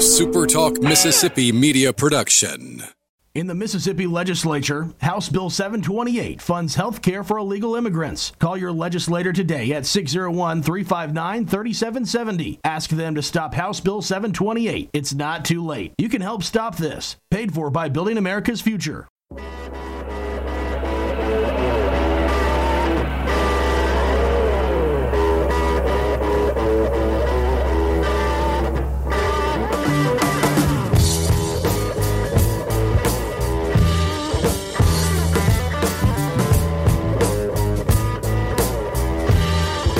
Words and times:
SuperTalk 0.00 0.82
Mississippi 0.82 1.52
media 1.52 1.92
production. 1.92 2.82
In 3.34 3.46
the 3.48 3.54
Mississippi 3.54 4.06
legislature, 4.06 4.88
House 5.02 5.28
Bill 5.28 5.50
728 5.50 6.40
funds 6.40 6.74
health 6.74 7.02
care 7.02 7.22
for 7.22 7.36
illegal 7.36 7.76
immigrants. 7.76 8.32
Call 8.38 8.56
your 8.56 8.72
legislator 8.72 9.30
today 9.30 9.74
at 9.74 9.84
601 9.84 10.62
359 10.62 11.44
3770. 11.44 12.60
Ask 12.64 12.88
them 12.88 13.14
to 13.14 13.20
stop 13.20 13.52
House 13.52 13.80
Bill 13.80 14.00
728. 14.00 14.88
It's 14.94 15.12
not 15.12 15.44
too 15.44 15.62
late. 15.62 15.92
You 15.98 16.08
can 16.08 16.22
help 16.22 16.44
stop 16.44 16.78
this. 16.78 17.16
Paid 17.30 17.52
for 17.52 17.68
by 17.68 17.90
Building 17.90 18.16
America's 18.16 18.62
Future. 18.62 19.06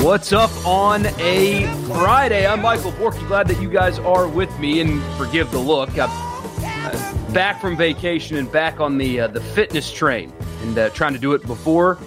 What's 0.01 0.33
up 0.33 0.49
on 0.65 1.05
a 1.19 1.67
Friday? 1.85 2.47
I'm 2.47 2.63
Michael 2.63 2.91
Borky. 2.93 3.25
Glad 3.27 3.47
that 3.49 3.61
you 3.61 3.69
guys 3.69 3.99
are 3.99 4.27
with 4.27 4.59
me, 4.59 4.81
and 4.81 4.99
forgive 5.15 5.51
the 5.51 5.59
look. 5.59 5.91
I'm 5.91 6.09
uh, 6.09 7.31
back 7.33 7.61
from 7.61 7.77
vacation 7.77 8.37
and 8.37 8.51
back 8.51 8.79
on 8.79 8.97
the 8.97 9.19
uh, 9.21 9.27
the 9.27 9.39
fitness 9.39 9.91
train, 9.91 10.33
and 10.63 10.75
uh, 10.75 10.89
trying 10.89 11.13
to 11.13 11.19
do 11.19 11.33
it 11.33 11.45
before 11.45 11.99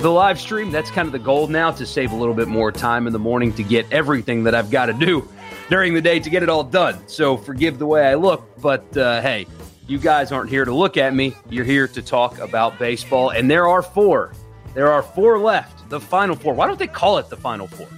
the 0.00 0.08
live 0.08 0.40
stream. 0.40 0.70
That's 0.70 0.90
kind 0.90 1.04
of 1.04 1.12
the 1.12 1.18
goal 1.18 1.46
now 1.46 1.70
to 1.72 1.84
save 1.84 2.12
a 2.12 2.16
little 2.16 2.34
bit 2.34 2.48
more 2.48 2.72
time 2.72 3.06
in 3.06 3.12
the 3.12 3.18
morning 3.18 3.52
to 3.52 3.62
get 3.62 3.84
everything 3.92 4.44
that 4.44 4.54
I've 4.54 4.70
got 4.70 4.86
to 4.86 4.94
do 4.94 5.28
during 5.68 5.92
the 5.92 6.00
day 6.00 6.20
to 6.20 6.30
get 6.30 6.42
it 6.42 6.48
all 6.48 6.64
done. 6.64 7.06
So 7.06 7.36
forgive 7.36 7.78
the 7.78 7.86
way 7.86 8.06
I 8.06 8.14
look, 8.14 8.62
but 8.62 8.96
uh, 8.96 9.20
hey, 9.20 9.46
you 9.86 9.98
guys 9.98 10.32
aren't 10.32 10.48
here 10.48 10.64
to 10.64 10.74
look 10.74 10.96
at 10.96 11.14
me. 11.14 11.34
You're 11.50 11.66
here 11.66 11.86
to 11.86 12.00
talk 12.00 12.38
about 12.38 12.78
baseball, 12.78 13.28
and 13.28 13.50
there 13.50 13.68
are 13.68 13.82
four. 13.82 14.32
There 14.74 14.90
are 14.90 15.02
four 15.02 15.38
left 15.38 15.88
the 15.90 16.00
Final 16.00 16.34
Four. 16.34 16.54
Why 16.54 16.66
don't 16.66 16.78
they 16.78 16.86
call 16.86 17.18
it 17.18 17.28
the 17.28 17.36
Final 17.36 17.66
Four? 17.66 17.88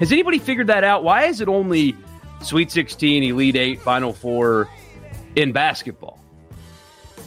Has 0.00 0.10
anybody 0.10 0.38
figured 0.38 0.66
that 0.66 0.82
out? 0.82 1.04
Why 1.04 1.24
is 1.24 1.40
it 1.40 1.48
only 1.48 1.96
Sweet 2.40 2.72
16, 2.72 3.22
Elite 3.22 3.56
8, 3.56 3.80
Final 3.80 4.12
Four 4.12 4.68
in 5.36 5.52
basketball? 5.52 6.18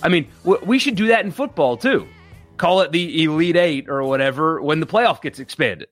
I 0.04 0.10
mean, 0.10 0.28
we 0.44 0.78
should 0.78 0.96
do 0.96 1.08
that 1.08 1.24
in 1.24 1.32
football 1.32 1.78
too. 1.78 2.06
Call 2.58 2.82
it 2.82 2.92
the 2.92 3.24
Elite 3.24 3.56
8 3.56 3.90
or 3.90 4.04
whatever 4.04 4.62
when 4.62 4.82
the 4.82 4.86
playoff 4.86 5.22
gets 5.22 5.40
expanded. 5.40 5.88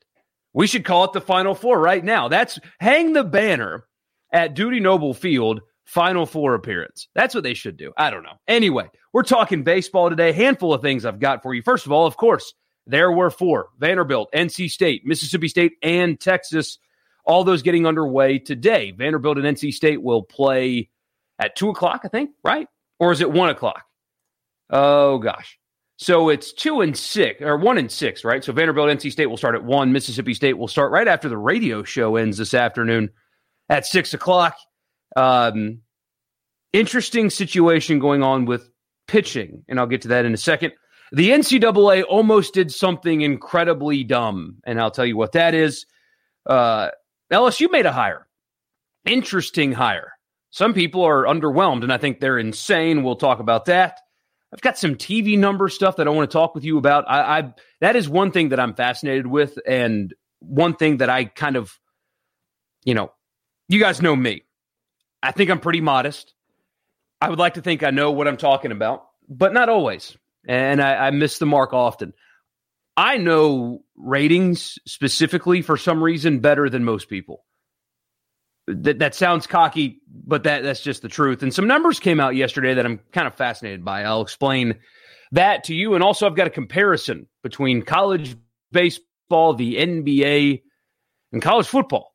We 0.54 0.68
should 0.68 0.86
call 0.86 1.06
it 1.06 1.14
the 1.14 1.22
Final 1.22 1.56
Four 1.56 1.80
right 1.80 2.04
now. 2.04 2.28
That's 2.28 2.60
hang 2.80 3.14
the 3.14 3.24
banner 3.24 3.86
at 4.34 4.56
Dudy 4.56 4.82
Noble 4.82 5.14
Field 5.14 5.62
Final 5.86 6.26
Four 6.26 6.54
appearance. 6.54 7.08
That's 7.16 7.34
what 7.34 7.44
they 7.44 7.54
should 7.54 7.78
do. 7.78 7.94
I 7.98 8.10
don't 8.10 8.24
know. 8.24 8.38
Anyway, 8.48 8.90
we're 9.14 9.24
talking 9.24 9.64
baseball 9.64 10.10
today. 10.10 10.32
Handful 10.32 10.74
of 10.74 10.82
things 10.82 11.06
I've 11.06 11.20
got 11.20 11.42
for 11.42 11.54
you. 11.54 11.62
First 11.62 11.86
of 11.86 11.92
all, 11.92 12.06
of 12.06 12.18
course, 12.18 12.54
there 12.86 13.12
were 13.12 13.30
four 13.30 13.70
Vanderbilt, 13.80 14.30
NC 14.34 14.70
State, 14.70 15.06
Mississippi 15.06 15.48
State, 15.48 15.74
and 15.82 16.20
Texas. 16.20 16.78
All 17.26 17.44
those 17.44 17.62
getting 17.62 17.86
underway 17.86 18.40
today. 18.40 18.92
Vanderbilt 18.92 19.38
and 19.38 19.46
NC 19.46 19.74
State 19.74 20.02
will 20.02 20.24
play 20.24 20.90
at 21.40 21.56
two 21.56 21.70
o'clock, 21.70 22.02
I 22.04 22.10
think, 22.10 22.32
right? 22.44 22.68
Or 23.00 23.12
is 23.12 23.22
it 23.22 23.32
one 23.32 23.50
o'clock? 23.50 23.84
Oh, 24.70 25.18
gosh. 25.20 25.58
So 25.98 26.30
it's 26.30 26.52
two 26.52 26.82
and 26.82 26.98
six, 26.98 27.42
or 27.42 27.58
one 27.58 27.78
and 27.78 27.90
six, 27.90 28.26
right? 28.26 28.44
So 28.44 28.52
Vanderbilt, 28.52 28.90
NC 28.90 29.12
State 29.12 29.28
will 29.28 29.38
start 29.38 29.56
at 29.56 29.64
one. 29.64 29.94
Mississippi 29.94 30.34
State 30.34 30.58
will 30.58 30.68
start 30.68 30.92
right 30.92 31.08
after 31.08 31.30
the 31.30 31.38
radio 31.38 31.84
show 31.84 32.16
ends 32.16 32.38
this 32.38 32.54
afternoon 32.54 33.10
at 33.70 33.86
six 33.86 34.14
o'clock. 34.14 34.58
Um, 35.16 35.80
interesting 36.74 37.30
situation 37.30 38.00
going 38.00 38.24
on 38.24 38.46
with 38.46 38.70
pitching, 39.08 39.64
and 39.70 39.80
I'll 39.80 39.88
get 39.88 40.02
to 40.02 40.08
that 40.10 40.26
in 40.26 40.34
a 40.34 40.38
second. 40.38 40.74
The 41.14 41.30
NCAA 41.30 42.06
almost 42.10 42.56
did 42.56 42.72
something 42.72 43.22
incredibly 43.22 44.04
dumb, 44.04 44.58
and 44.66 44.82
I'll 44.82 44.90
tell 44.90 45.06
you 45.06 45.16
what 45.16 45.34
that 45.34 45.54
is. 45.54 45.86
Uh, 46.44 46.90
LSU 47.32 47.72
made 47.72 47.86
a 47.86 47.92
hire, 47.92 48.28
interesting 49.06 49.74
hire. 49.74 50.14
Some 50.50 50.74
people 50.74 51.04
are 51.04 51.26
underwhelmed, 51.26 51.84
and 51.84 51.94
I 51.94 52.00
think 52.00 52.20
they're 52.20 52.40
insane. 52.40 53.04
We'll 53.04 53.16
talk 53.16 53.40
about 53.40 53.66
that. 53.66 54.00
I've 54.52 54.62
got 54.62 54.80
some 54.80 54.96
TV 54.96 55.38
number 55.38 55.70
stuff 55.70 55.98
that 55.98 56.08
I 56.08 56.10
want 56.10 56.30
to 56.30 56.34
talk 56.34 56.56
with 56.56 56.64
you 56.64 56.80
about. 56.80 57.06
I, 57.08 57.40
I 57.40 57.54
that 57.80 57.96
is 57.96 58.10
one 58.10 58.32
thing 58.32 58.50
that 58.50 58.60
I'm 58.60 58.74
fascinated 58.74 59.28
with, 59.28 59.60
and 59.68 60.16
one 60.40 60.76
thing 60.76 60.98
that 60.98 61.12
I 61.12 61.26
kind 61.26 61.58
of, 61.58 61.80
you 62.86 62.96
know, 62.96 63.12
you 63.70 63.80
guys 63.80 64.02
know 64.02 64.16
me. 64.16 64.46
I 65.22 65.32
think 65.32 65.52
I'm 65.52 65.60
pretty 65.60 65.82
modest. 65.82 66.34
I 67.22 67.30
would 67.30 67.40
like 67.40 67.54
to 67.54 67.62
think 67.62 67.84
I 67.84 67.92
know 67.92 68.12
what 68.12 68.28
I'm 68.28 68.38
talking 68.38 68.72
about, 68.72 69.06
but 69.30 69.54
not 69.54 69.70
always 69.70 70.18
and 70.48 70.82
I, 70.82 71.08
I 71.08 71.12
miss 71.12 71.38
the 71.38 71.46
mark 71.46 71.74
often. 71.74 72.14
I 72.96 73.18
know 73.18 73.84
ratings 73.96 74.78
specifically 74.86 75.62
for 75.62 75.78
some 75.78 76.04
reason 76.04 76.40
better 76.40 76.70
than 76.70 76.84
most 76.84 77.10
people. 77.10 77.44
That 78.68 79.00
that 79.00 79.16
sounds 79.16 79.46
cocky, 79.46 80.02
but 80.08 80.44
that 80.44 80.64
that's 80.64 80.82
just 80.82 81.02
the 81.02 81.10
truth. 81.10 81.44
And 81.44 81.54
some 81.54 81.68
numbers 81.68 82.00
came 82.00 82.20
out 82.20 82.36
yesterday 82.36 82.76
that 82.76 82.86
I'm 82.86 83.00
kind 83.12 83.28
of 83.28 83.36
fascinated 83.36 83.84
by. 83.84 84.04
I'll 84.04 84.22
explain 84.22 84.80
that 85.34 85.66
to 85.66 85.76
you. 85.76 85.96
And 85.96 86.04
also, 86.04 86.26
I've 86.26 86.36
got 86.36 86.48
a 86.48 86.52
comparison 86.52 87.28
between 87.42 87.82
college 87.82 88.38
baseball, 88.72 89.54
the 89.56 89.76
NBA, 89.76 90.62
and 91.34 91.42
college 91.42 91.68
football. 91.68 92.14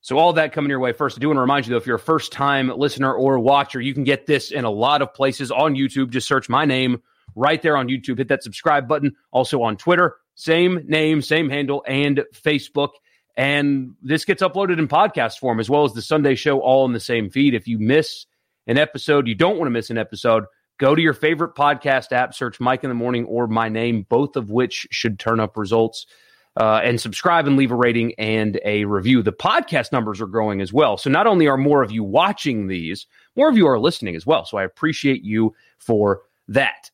So 0.00 0.18
all 0.18 0.32
that 0.32 0.52
coming 0.52 0.70
your 0.70 0.80
way. 0.80 0.92
First, 0.92 1.18
I 1.18 1.20
do 1.20 1.28
want 1.28 1.36
to 1.36 1.42
remind 1.42 1.66
you 1.66 1.70
though, 1.70 1.76
if 1.78 1.86
you're 1.86 1.96
a 1.96 2.00
first 2.00 2.32
time 2.32 2.68
listener 2.68 3.12
or 3.12 3.38
watcher, 3.38 3.80
you 3.80 3.92
can 3.92 4.04
get 4.04 4.26
this 4.26 4.50
in 4.50 4.64
a 4.64 4.70
lot 4.70 5.02
of 5.02 5.14
places 5.14 5.50
on 5.50 5.74
YouTube. 5.74 6.10
Just 6.10 6.26
search 6.26 6.48
my 6.48 6.64
name 6.64 7.02
right 7.34 7.60
there 7.62 7.76
on 7.76 7.88
YouTube. 7.88 8.18
Hit 8.18 8.28
that 8.28 8.42
subscribe 8.42 8.88
button. 8.88 9.14
Also 9.30 9.62
on 9.62 9.76
Twitter, 9.76 10.16
same 10.34 10.84
name, 10.86 11.22
same 11.22 11.50
handle, 11.50 11.84
and 11.86 12.24
Facebook. 12.34 12.90
And 13.36 13.94
this 14.02 14.24
gets 14.24 14.42
uploaded 14.42 14.78
in 14.78 14.88
podcast 14.88 15.38
form 15.38 15.60
as 15.60 15.70
well 15.70 15.84
as 15.84 15.94
the 15.94 16.02
Sunday 16.02 16.34
show, 16.34 16.60
all 16.60 16.84
in 16.84 16.92
the 16.92 17.00
same 17.00 17.30
feed. 17.30 17.54
If 17.54 17.66
you 17.66 17.78
miss 17.78 18.26
an 18.66 18.78
episode, 18.78 19.26
you 19.26 19.34
don't 19.34 19.56
want 19.56 19.66
to 19.66 19.70
miss 19.70 19.90
an 19.90 19.98
episode, 19.98 20.44
go 20.78 20.94
to 20.94 21.02
your 21.02 21.14
favorite 21.14 21.54
podcast 21.54 22.12
app, 22.12 22.34
search 22.34 22.60
Mike 22.60 22.84
in 22.84 22.90
the 22.90 22.94
Morning 22.94 23.24
or 23.24 23.46
my 23.46 23.68
name, 23.68 24.06
both 24.08 24.36
of 24.36 24.50
which 24.50 24.86
should 24.90 25.18
turn 25.18 25.40
up 25.40 25.56
results. 25.56 26.06
Uh, 26.54 26.82
and 26.84 27.00
subscribe 27.00 27.46
and 27.46 27.56
leave 27.56 27.70
a 27.70 27.74
rating 27.74 28.12
and 28.18 28.60
a 28.62 28.84
review. 28.84 29.22
The 29.22 29.32
podcast 29.32 29.90
numbers 29.90 30.20
are 30.20 30.26
growing 30.26 30.60
as 30.60 30.70
well. 30.70 30.98
So 30.98 31.08
not 31.08 31.26
only 31.26 31.48
are 31.48 31.56
more 31.56 31.82
of 31.82 31.90
you 31.90 32.04
watching 32.04 32.66
these, 32.66 33.06
more 33.36 33.48
of 33.48 33.56
you 33.56 33.66
are 33.68 33.78
listening 33.78 34.16
as 34.16 34.26
well. 34.26 34.44
So 34.44 34.58
I 34.58 34.64
appreciate 34.64 35.24
you 35.24 35.54
for 35.78 36.20
that. 36.48 36.90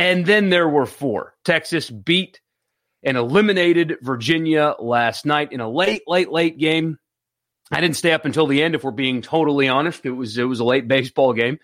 And 0.00 0.24
then 0.24 0.48
there 0.48 0.66
were 0.66 0.86
four. 0.86 1.34
Texas 1.44 1.90
beat 1.90 2.40
and 3.02 3.18
eliminated 3.18 3.98
Virginia 4.00 4.74
last 4.78 5.26
night 5.26 5.52
in 5.52 5.60
a 5.60 5.68
late, 5.68 6.04
late, 6.06 6.32
late 6.32 6.56
game. 6.56 6.98
I 7.70 7.82
didn't 7.82 7.98
stay 7.98 8.12
up 8.12 8.24
until 8.24 8.46
the 8.46 8.62
end, 8.62 8.74
if 8.74 8.82
we're 8.82 8.92
being 8.92 9.20
totally 9.20 9.68
honest. 9.68 10.06
It 10.06 10.12
was 10.12 10.38
it 10.38 10.44
was 10.44 10.58
a 10.58 10.64
late 10.64 10.88
baseball 10.88 11.34
game. 11.34 11.58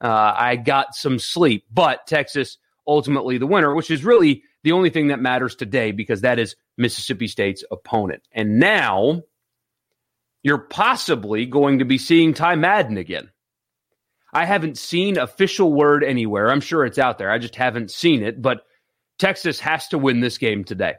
Uh, 0.00 0.32
I 0.36 0.54
got 0.54 0.94
some 0.94 1.18
sleep, 1.18 1.64
but 1.72 2.06
Texas 2.06 2.56
ultimately 2.86 3.36
the 3.38 3.48
winner, 3.48 3.74
which 3.74 3.90
is 3.90 4.04
really 4.04 4.44
the 4.62 4.72
only 4.72 4.90
thing 4.90 5.08
that 5.08 5.18
matters 5.18 5.56
today 5.56 5.90
because 5.90 6.20
that 6.20 6.38
is 6.38 6.54
Mississippi 6.78 7.26
State's 7.26 7.64
opponent. 7.72 8.22
And 8.30 8.60
now 8.60 9.22
you're 10.44 10.58
possibly 10.58 11.46
going 11.46 11.80
to 11.80 11.84
be 11.84 11.98
seeing 11.98 12.32
Ty 12.32 12.54
Madden 12.54 12.96
again. 12.96 13.32
I 14.32 14.44
haven't 14.44 14.78
seen 14.78 15.18
official 15.18 15.72
word 15.72 16.02
anywhere. 16.02 16.50
I'm 16.50 16.60
sure 16.60 16.84
it's 16.84 16.98
out 16.98 17.18
there. 17.18 17.30
I 17.30 17.38
just 17.38 17.56
haven't 17.56 17.90
seen 17.90 18.22
it. 18.22 18.40
But 18.40 18.62
Texas 19.18 19.60
has 19.60 19.88
to 19.88 19.98
win 19.98 20.20
this 20.20 20.38
game 20.38 20.64
today. 20.64 20.94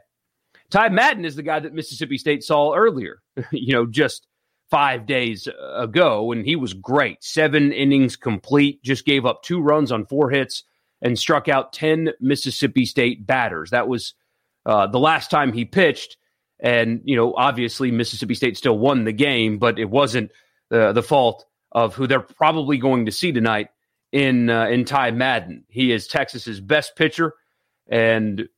Ty 0.70 0.88
Madden 0.90 1.24
is 1.24 1.36
the 1.36 1.42
guy 1.42 1.60
that 1.60 1.74
Mississippi 1.74 2.18
State 2.18 2.42
saw 2.42 2.74
earlier, 2.74 3.22
you 3.50 3.72
know, 3.72 3.86
just 3.86 4.26
five 4.70 5.06
days 5.06 5.46
ago, 5.76 6.32
and 6.32 6.44
he 6.44 6.56
was 6.56 6.72
great. 6.72 7.22
Seven 7.22 7.72
innings 7.72 8.16
complete, 8.16 8.82
just 8.82 9.04
gave 9.04 9.26
up 9.26 9.42
two 9.42 9.60
runs 9.60 9.92
on 9.92 10.06
four 10.06 10.30
hits 10.30 10.64
and 11.02 11.18
struck 11.18 11.48
out 11.48 11.72
10 11.72 12.10
Mississippi 12.20 12.86
State 12.86 13.26
batters. 13.26 13.70
That 13.70 13.88
was 13.88 14.14
uh, 14.64 14.86
the 14.86 14.98
last 14.98 15.30
time 15.30 15.52
he 15.52 15.64
pitched. 15.64 16.16
And, 16.60 17.02
you 17.04 17.14
know, 17.14 17.34
obviously 17.34 17.90
Mississippi 17.90 18.34
State 18.34 18.56
still 18.56 18.78
won 18.78 19.04
the 19.04 19.12
game, 19.12 19.58
but 19.58 19.78
it 19.78 19.90
wasn't 19.90 20.30
uh, 20.70 20.92
the 20.92 21.02
fault 21.02 21.44
of 21.74 21.94
who 21.94 22.06
they're 22.06 22.20
probably 22.20 22.78
going 22.78 23.06
to 23.06 23.12
see 23.12 23.32
tonight 23.32 23.68
in 24.12 24.48
uh, 24.48 24.66
in 24.66 24.84
Ty 24.84 25.10
Madden. 25.10 25.64
He 25.68 25.92
is 25.92 26.06
Texas's 26.06 26.60
best 26.60 26.96
pitcher, 26.96 27.34
and 27.88 28.48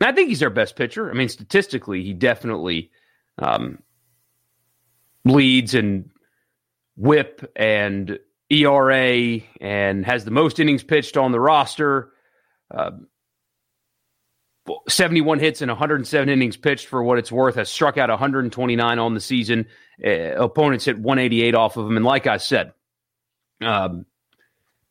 I 0.00 0.12
think 0.12 0.28
he's 0.28 0.40
their 0.40 0.50
best 0.50 0.76
pitcher. 0.76 1.10
I 1.10 1.14
mean, 1.14 1.28
statistically, 1.28 2.02
he 2.02 2.12
definitely 2.12 2.90
um, 3.38 3.82
leads 5.24 5.74
in 5.74 6.10
WHIP 6.96 7.50
and 7.56 8.18
ERA, 8.50 9.40
and 9.60 10.06
has 10.06 10.24
the 10.24 10.30
most 10.30 10.60
innings 10.60 10.84
pitched 10.84 11.16
on 11.16 11.32
the 11.32 11.40
roster. 11.40 12.12
Uh, 12.70 12.92
71 14.88 15.38
hits 15.38 15.62
and 15.62 15.70
107 15.70 16.28
innings 16.28 16.56
pitched 16.56 16.86
for 16.86 17.02
what 17.02 17.18
it's 17.18 17.32
worth, 17.32 17.56
has 17.56 17.68
struck 17.68 17.98
out 17.98 18.10
129 18.10 18.98
on 18.98 19.14
the 19.14 19.20
season. 19.20 19.66
Uh, 20.04 20.34
opponents 20.36 20.84
hit 20.84 20.98
188 20.98 21.54
off 21.54 21.76
of 21.76 21.86
him. 21.86 21.96
And 21.96 22.04
like 22.04 22.26
I 22.26 22.36
said, 22.38 22.72
um, 23.60 24.06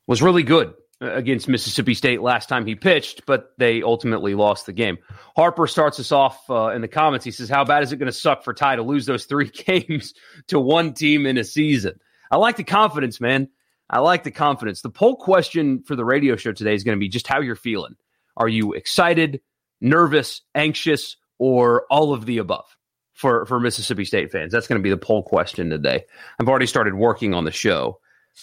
was 0.08 0.22
really 0.22 0.44
good 0.44 0.74
against 1.02 1.48
Mississippi 1.48 1.94
State 1.94 2.22
last 2.22 2.48
time 2.48 2.66
he 2.66 2.76
pitched, 2.76 3.26
but 3.26 3.54
they 3.58 3.84
ultimately 3.84 4.34
lost 4.34 4.66
the 4.66 4.74
game. 4.74 4.98
Harper 5.36 5.68
starts 5.68 6.00
us 6.00 6.12
off 6.12 6.50
uh, 6.50 6.70
in 6.70 6.82
the 6.82 6.88
comments. 6.88 7.26
He 7.26 7.32
says, 7.32 7.50
How 7.50 7.66
bad 7.66 7.84
is 7.84 7.92
it 7.92 7.98
going 7.98 8.08
to 8.08 8.14
suck 8.14 8.44
for 8.44 8.54
Ty 8.54 8.78
to 8.78 8.84
lose 8.84 9.06
those 9.06 9.26
three 9.26 9.50
games 9.66 10.14
to 10.48 10.60
one 10.60 10.94
team 10.94 11.26
in 11.26 11.38
a 11.38 11.44
season? 11.44 12.00
I 12.32 12.38
like 12.38 12.58
the 12.58 12.64
confidence, 12.64 13.20
man. 13.20 13.50
I 13.90 14.00
like 14.00 14.24
the 14.24 14.32
confidence. 14.32 14.82
The 14.82 14.90
poll 14.90 15.16
question 15.16 15.84
for 15.84 15.96
the 15.96 16.06
radio 16.06 16.36
show 16.36 16.52
today 16.52 16.74
is 16.74 16.84
going 16.84 16.98
to 16.98 17.00
be 17.00 17.10
just 17.10 17.28
how 17.28 17.42
you're 17.42 17.56
feeling. 17.56 17.96
Are 18.36 18.48
you 18.48 18.74
excited, 18.74 19.42
nervous, 19.86 20.42
anxious, 20.56 21.16
or 21.38 21.86
all 21.90 22.12
of 22.12 22.26
the 22.26 22.40
above 22.40 22.66
for, 23.14 23.46
for 23.46 23.60
Mississippi 23.60 24.04
State 24.04 24.32
fans? 24.32 24.52
That's 24.52 24.68
going 24.68 24.80
to 24.80 24.84
be 24.84 24.90
the 24.90 24.98
poll 24.98 25.24
question 25.24 25.70
today. 25.70 26.06
I've 26.40 26.50
already 26.50 26.66
started 26.66 26.96
working 26.96 27.34
on 27.34 27.46
the 27.46 27.52
show. 27.52 28.00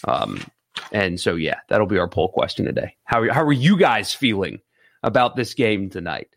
Um, 0.07 0.41
and 0.91 1.19
so, 1.19 1.35
yeah, 1.35 1.59
that'll 1.67 1.85
be 1.85 1.99
our 1.99 2.07
poll 2.07 2.29
question 2.29 2.65
today. 2.65 2.95
How, 3.03 3.31
how 3.31 3.43
are 3.43 3.51
you 3.51 3.77
guys 3.77 4.13
feeling 4.13 4.59
about 5.03 5.35
this 5.35 5.53
game 5.53 5.89
tonight? 5.89 6.29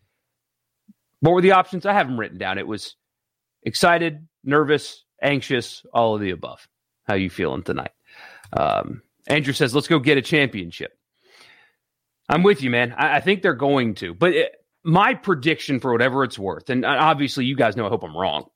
What 1.20 1.32
were 1.32 1.40
the 1.40 1.52
options? 1.52 1.86
I 1.86 1.94
have 1.94 2.08
them 2.08 2.20
written 2.20 2.38
down. 2.38 2.58
It 2.58 2.66
was 2.66 2.96
excited, 3.62 4.26
nervous, 4.44 5.04
anxious, 5.22 5.86
all 5.94 6.14
of 6.14 6.20
the 6.20 6.30
above. 6.30 6.68
How 7.04 7.14
you 7.14 7.30
feeling 7.30 7.62
tonight? 7.62 7.92
Um, 8.52 9.02
Andrew 9.28 9.52
says, 9.52 9.74
let's 9.74 9.88
go 9.88 10.00
get 10.00 10.18
a 10.18 10.22
championship. 10.22 10.92
I'm 12.28 12.42
with 12.42 12.62
you, 12.62 12.70
man. 12.70 12.92
I, 12.92 13.16
I 13.16 13.20
think 13.20 13.42
they're 13.42 13.54
going 13.54 13.94
to. 13.96 14.12
But 14.12 14.32
it, 14.32 14.52
my 14.86 15.14
prediction, 15.14 15.80
for 15.80 15.92
whatever 15.92 16.24
it's 16.24 16.38
worth, 16.38 16.70
and 16.70 16.84
obviously 16.84 17.44
you 17.44 17.56
guys 17.56 17.76
know 17.76 17.86
I 17.86 17.90
hope 17.90 18.04
I'm 18.04 18.16
wrong. 18.16 18.46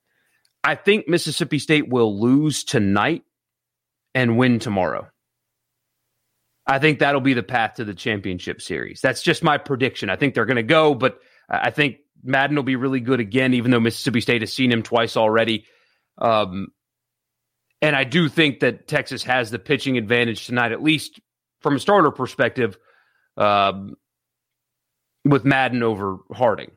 I 0.63 0.77
think 0.77 1.09
Mississippi 1.09 1.59
State 1.59 1.89
will 1.89 2.21
lose 2.21 2.65
tonight 2.65 3.25
and 4.15 4.39
win 4.39 4.59
tomorrow. 4.59 5.09
I 6.67 6.79
think 6.79 7.01
that'll 7.01 7.21
be 7.21 7.35
the 7.35 7.43
path 7.43 7.75
to 7.75 7.85
the 7.85 7.95
championship 7.95 8.63
series. 8.63 9.01
That's 9.01 9.23
just 9.23 9.43
my 9.43 9.59
prediction. 9.59 10.09
I 10.09 10.17
think 10.17 10.35
they're 10.35 10.47
going 10.47 10.57
to 10.57 10.63
go, 10.63 10.95
but 10.95 11.19
I 11.49 11.71
think 11.71 11.97
Madden 12.23 12.55
will 12.55 12.63
be 12.63 12.77
really 12.77 13.01
good 13.01 13.19
again, 13.19 13.55
even 13.55 13.71
though 13.71 13.81
Mississippi 13.81 14.21
State 14.21 14.43
has 14.43 14.53
seen 14.53 14.71
him 14.71 14.83
twice 14.83 15.17
already. 15.17 15.65
Um, 16.19 16.69
and 17.83 17.97
I 17.97 18.05
do 18.05 18.29
think 18.29 18.61
that 18.61 18.87
Texas 18.87 19.25
has 19.25 19.51
the 19.51 19.59
pitching 19.59 19.97
advantage 19.97 20.47
tonight, 20.47 20.71
at 20.73 20.83
least 20.83 21.19
from 21.61 21.77
a 21.77 21.81
starter 21.81 22.11
perspective, 22.11 22.79
um, 23.37 23.97
with 25.25 25.45
Madden 25.45 25.83
over 25.83 26.19
Harding. 26.33 26.71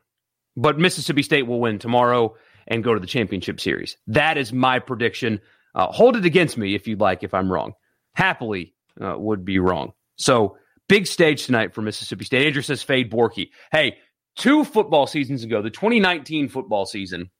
But 0.56 0.78
Mississippi 0.78 1.22
State 1.22 1.46
will 1.46 1.60
win 1.60 1.78
tomorrow 1.78 2.34
and 2.66 2.84
go 2.84 2.94
to 2.94 3.00
the 3.00 3.06
championship 3.06 3.60
series. 3.60 3.96
That 4.06 4.38
is 4.38 4.52
my 4.52 4.78
prediction. 4.78 5.40
Uh, 5.74 5.86
hold 5.88 6.16
it 6.16 6.24
against 6.24 6.56
me 6.56 6.74
if 6.74 6.86
you'd 6.86 7.00
like, 7.00 7.22
if 7.22 7.34
I'm 7.34 7.50
wrong. 7.50 7.72
Happily 8.14 8.74
uh, 9.00 9.16
would 9.18 9.44
be 9.44 9.58
wrong. 9.58 9.92
So 10.16 10.56
big 10.88 11.06
stage 11.06 11.46
tonight 11.46 11.74
for 11.74 11.82
Mississippi 11.82 12.24
State. 12.24 12.46
Andrew 12.46 12.62
says 12.62 12.82
fade 12.82 13.10
Borky. 13.10 13.50
Hey, 13.72 13.96
two 14.36 14.64
football 14.64 15.06
seasons 15.06 15.42
ago, 15.42 15.62
the 15.62 15.70
2019 15.70 16.48
football 16.48 16.86
season, 16.86 17.30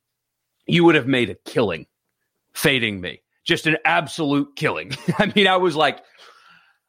you 0.67 0.85
would 0.85 0.95
have 0.95 1.07
made 1.07 1.31
a 1.31 1.37
killing 1.47 1.87
fading 2.55 3.01
me. 3.01 3.21
Just 3.45 3.67
an 3.67 3.77
absolute 3.85 4.57
killing. 4.57 4.93
I 5.19 5.31
mean, 5.35 5.47
I 5.47 5.59
was 5.59 5.77
like, 5.77 6.03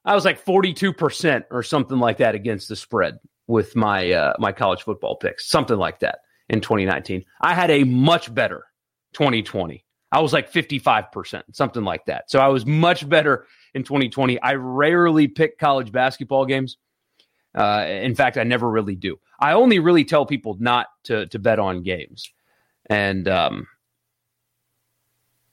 I 0.03 0.15
was 0.15 0.25
like 0.25 0.43
42% 0.43 1.43
or 1.51 1.63
something 1.63 1.99
like 1.99 2.17
that 2.17 2.35
against 2.35 2.69
the 2.69 2.75
spread 2.75 3.19
with 3.47 3.75
my 3.75 4.11
uh, 4.11 4.33
my 4.39 4.51
college 4.51 4.83
football 4.83 5.15
picks, 5.15 5.47
something 5.47 5.77
like 5.77 5.99
that 5.99 6.19
in 6.49 6.61
2019. 6.61 7.25
I 7.41 7.53
had 7.53 7.71
a 7.71 7.83
much 7.83 8.33
better 8.33 8.65
2020. 9.13 9.83
I 10.11 10.21
was 10.21 10.31
like 10.31 10.51
55%, 10.51 11.43
something 11.51 11.83
like 11.83 12.05
that. 12.05 12.29
So 12.31 12.39
I 12.39 12.47
was 12.47 12.65
much 12.65 13.07
better 13.07 13.47
in 13.73 13.83
2020. 13.83 14.39
I 14.41 14.53
rarely 14.53 15.27
pick 15.27 15.57
college 15.59 15.91
basketball 15.91 16.45
games. 16.45 16.77
Uh, 17.53 17.85
in 17.87 18.15
fact, 18.15 18.37
I 18.37 18.43
never 18.43 18.69
really 18.69 18.95
do. 18.95 19.19
I 19.39 19.53
only 19.53 19.79
really 19.79 20.05
tell 20.05 20.25
people 20.25 20.57
not 20.59 20.87
to 21.05 21.27
to 21.27 21.39
bet 21.39 21.59
on 21.59 21.83
games, 21.83 22.31
and 22.87 23.27
um, 23.27 23.67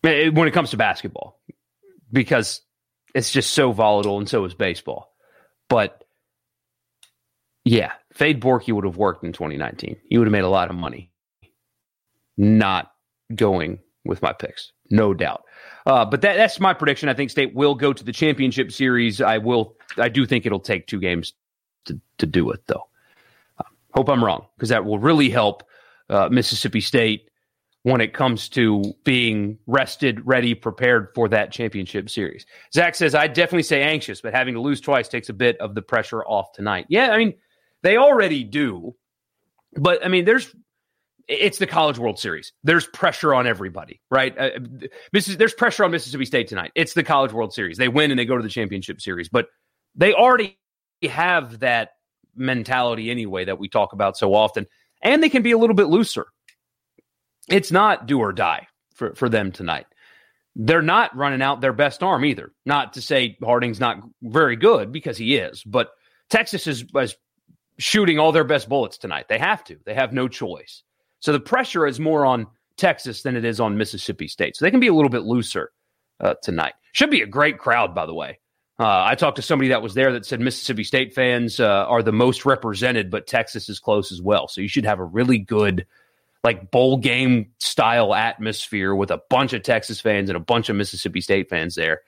it, 0.03 0.35
when 0.35 0.49
it 0.49 0.53
comes 0.53 0.71
to 0.71 0.77
basketball, 0.77 1.41
because 2.13 2.61
it's 3.15 3.31
just 3.31 3.53
so 3.53 3.73
volatile, 3.73 4.19
and 4.19 4.29
so 4.29 4.45
is 4.45 4.55
baseball. 4.55 5.13
But 5.69 6.02
yeah, 7.65 7.93
Fade 8.13 8.41
Borky 8.41 8.73
would 8.73 8.85
have 8.85 8.97
worked 8.97 9.25
in 9.25 9.33
2019. 9.33 9.97
He 10.09 10.19
would 10.19 10.27
have 10.27 10.33
made 10.33 10.45
a 10.45 10.49
lot 10.49 10.71
of 10.71 10.77
money. 10.77 11.11
Not 12.37 12.93
going 13.35 13.79
with 14.05 14.23
my 14.23 14.33
picks, 14.33 14.73
no 14.91 15.15
doubt. 15.15 15.45
Uh, 15.87 16.05
but 16.05 16.23
that, 16.23 16.37
that's 16.37 16.59
my 16.59 16.75
prediction. 16.75 17.09
I 17.09 17.15
think 17.15 17.31
State 17.31 17.55
will 17.55 17.75
go 17.75 17.93
to 17.93 18.05
the 18.05 18.13
championship 18.13 18.73
series. 18.73 19.21
I 19.21 19.39
will. 19.39 19.77
I 19.97 20.09
do 20.09 20.27
think 20.27 20.47
it'll 20.47 20.61
take 20.61 20.87
two 20.87 21.01
games 21.01 21.35
to 21.85 22.01
to 22.19 22.27
do 22.27 22.51
it, 22.51 22.67
though. 22.67 22.89
Uh, 23.59 23.65
hope 23.95 24.09
I'm 24.09 24.25
wrong 24.25 24.47
because 24.57 24.71
that 24.71 24.85
will 24.85 24.99
really 24.99 25.31
help 25.31 25.63
uh, 26.09 26.29
Mississippi 26.31 26.81
State 26.81 27.29
when 27.83 28.01
it 28.01 28.13
comes 28.13 28.49
to 28.49 28.83
being 29.05 29.59
rested, 29.67 30.25
ready, 30.25 30.55
prepared 30.55 31.09
for 31.15 31.29
that 31.29 31.51
championship 31.51 32.09
series. 32.09 32.47
Zach 32.73 32.95
says, 32.95 33.15
I 33.15 33.27
definitely 33.27 33.65
say 33.65 33.83
anxious, 33.83 34.21
but 34.21 34.33
having 34.33 34.55
to 34.55 34.61
lose 34.61 34.81
twice 34.81 35.09
takes 35.09 35.29
a 35.29 35.33
bit 35.33 35.59
of 35.59 35.75
the 35.75 35.83
pressure 35.83 36.25
off 36.25 36.53
tonight. 36.53 36.87
Yeah, 36.89 37.11
I 37.11 37.19
mean, 37.19 37.35
they 37.83 37.97
already 37.97 38.45
do. 38.45 38.95
But 39.75 40.05
I 40.05 40.09
mean, 40.09 40.25
there's 40.25 40.55
it's 41.29 41.59
the 41.59 41.67
College 41.67 41.99
World 41.99 42.19
Series. 42.19 42.53
There's 42.65 42.87
pressure 42.87 43.35
on 43.35 43.47
everybody, 43.47 44.01
right? 44.11 44.37
Uh, 44.37 44.51
there's 45.13 45.55
pressure 45.55 45.85
on 45.85 45.91
Mississippi 45.91 46.25
State 46.25 46.49
tonight. 46.49 46.73
It's 46.75 46.95
the 46.95 47.05
College 47.05 47.33
World 47.33 47.55
Series. 47.55 47.79
They 47.79 47.89
win 47.89 48.11
and 48.11 48.19
they 48.19 48.25
go 48.25 48.37
to 48.37 48.43
the 48.43 48.49
championship 48.49 49.01
series, 49.01 49.29
but 49.29 49.47
they 49.95 50.13
already 50.13 50.59
have 51.09 51.61
that 51.61 51.91
mentality 52.35 53.11
anyway 53.11 53.45
that 53.45 53.59
we 53.59 53.69
talk 53.69 53.93
about 53.93 54.17
so 54.17 54.35
often, 54.35 54.67
and 55.03 55.23
they 55.23 55.29
can 55.29 55.43
be 55.43 55.53
a 55.53 55.59
little 55.59 55.77
bit 55.77 55.89
looser. 55.89 56.27
It's 57.49 57.73
not 57.73 58.07
do 58.07 58.19
or 58.19 58.33
die 58.33 58.69
for, 58.95 59.15
for 59.15 59.29
them 59.29 59.53
tonight. 59.53 59.87
They're 60.55 60.83
not 60.83 61.17
running 61.17 61.43
out 61.43 61.61
their 61.61 61.73
best 61.73 62.03
arm 62.03 62.25
either. 62.25 62.53
Not 62.67 62.95
to 62.95 63.03
say 63.03 63.37
Harding's 63.43 63.81
not 63.81 63.99
very 64.23 64.57
good 64.57 64.93
because 64.93 65.17
he 65.17 65.37
is, 65.37 65.63
but 65.65 65.91
Texas 66.31 66.67
is, 66.67 66.85
is 66.95 67.17
shooting 67.79 68.19
all 68.19 68.33
their 68.33 68.45
best 68.45 68.69
bullets 68.69 68.99
tonight. 68.99 69.27
They 69.29 69.39
have 69.39 69.65
to. 69.65 69.79
They 69.85 69.95
have 69.95 70.13
no 70.13 70.29
choice. 70.29 70.83
So 71.21 71.33
the 71.33 71.41
pressure 71.41 71.87
is 71.87 72.01
more 72.01 72.27
on 72.27 72.47
Texas 72.77 73.23
than 73.23 73.37
it 73.37 73.45
is 73.45 73.61
on 73.61 73.77
Mississippi 73.77 74.29
State. 74.29 74.57
So 74.57 74.65
they 74.65 74.71
can 74.71 74.81
be 74.81 74.89
a 74.89 74.95
little 74.95 75.11
bit 75.11 75.23
looser 75.23 75.73
uh, 76.21 76.35
tonight. 76.43 76.75
Should 76.93 77.11
be 77.11 77.23
a 77.23 77.27
great 77.27 77.59
crowd, 77.59 77.95
by 77.95 78.07
the 78.07 78.15
way. 78.15 78.39
Uh, 78.79 79.05
I 79.05 79.15
talked 79.15 79.37
to 79.37 79.43
somebody 79.43 79.69
that 79.69 79.83
was 79.83 79.95
there 79.95 80.13
that 80.13 80.27
said 80.27 80.41
Mississippi 80.41 80.83
State 80.83 81.15
fans 81.15 81.61
uh, 81.61 81.87
are 81.87 82.03
the 82.03 82.13
most 82.13 82.45
represented, 82.45 83.11
but 83.11 83.27
Texas 83.27 83.69
is 83.69 83.79
close 83.79 84.11
as 84.11 84.21
well. 84.21 84.49
So 84.49 84.61
you 84.61 84.69
should 84.69 84.87
have 84.87 84.99
a 84.99 85.05
really 85.05 85.39
good, 85.39 85.87
like 86.43 86.71
bowl 86.71 86.97
game 86.97 87.53
style 87.59 88.15
atmosphere 88.15 88.95
with 88.95 89.11
a 89.11 89.21
bunch 89.29 89.53
of 89.53 89.63
Texas 89.63 90.01
fans 90.01 90.31
and 90.31 90.37
a 90.37 90.41
bunch 90.41 90.69
of 90.69 90.77
Mississippi 90.77 91.21
State 91.21 91.49
fans 91.49 91.75
there. 91.75 92.01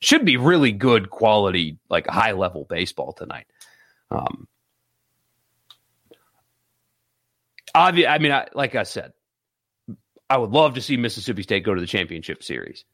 Should 0.00 0.24
be 0.24 0.36
really 0.36 0.72
good 0.72 1.10
quality, 1.10 1.78
like 1.88 2.06
high 2.06 2.32
level 2.32 2.66
baseball 2.68 3.12
tonight. 3.14 3.46
Um, 4.10 4.46
obvi- 7.76 8.08
I 8.08 8.18
mean, 8.18 8.32
I, 8.32 8.48
like 8.54 8.74
I 8.74 8.82
said, 8.82 9.12
I 10.28 10.38
would 10.38 10.50
love 10.50 10.74
to 10.74 10.80
see 10.80 10.96
Mississippi 10.96 11.42
State 11.42 11.64
go 11.64 11.74
to 11.74 11.80
the 11.80 11.86
championship 11.86 12.42
series, 12.42 12.84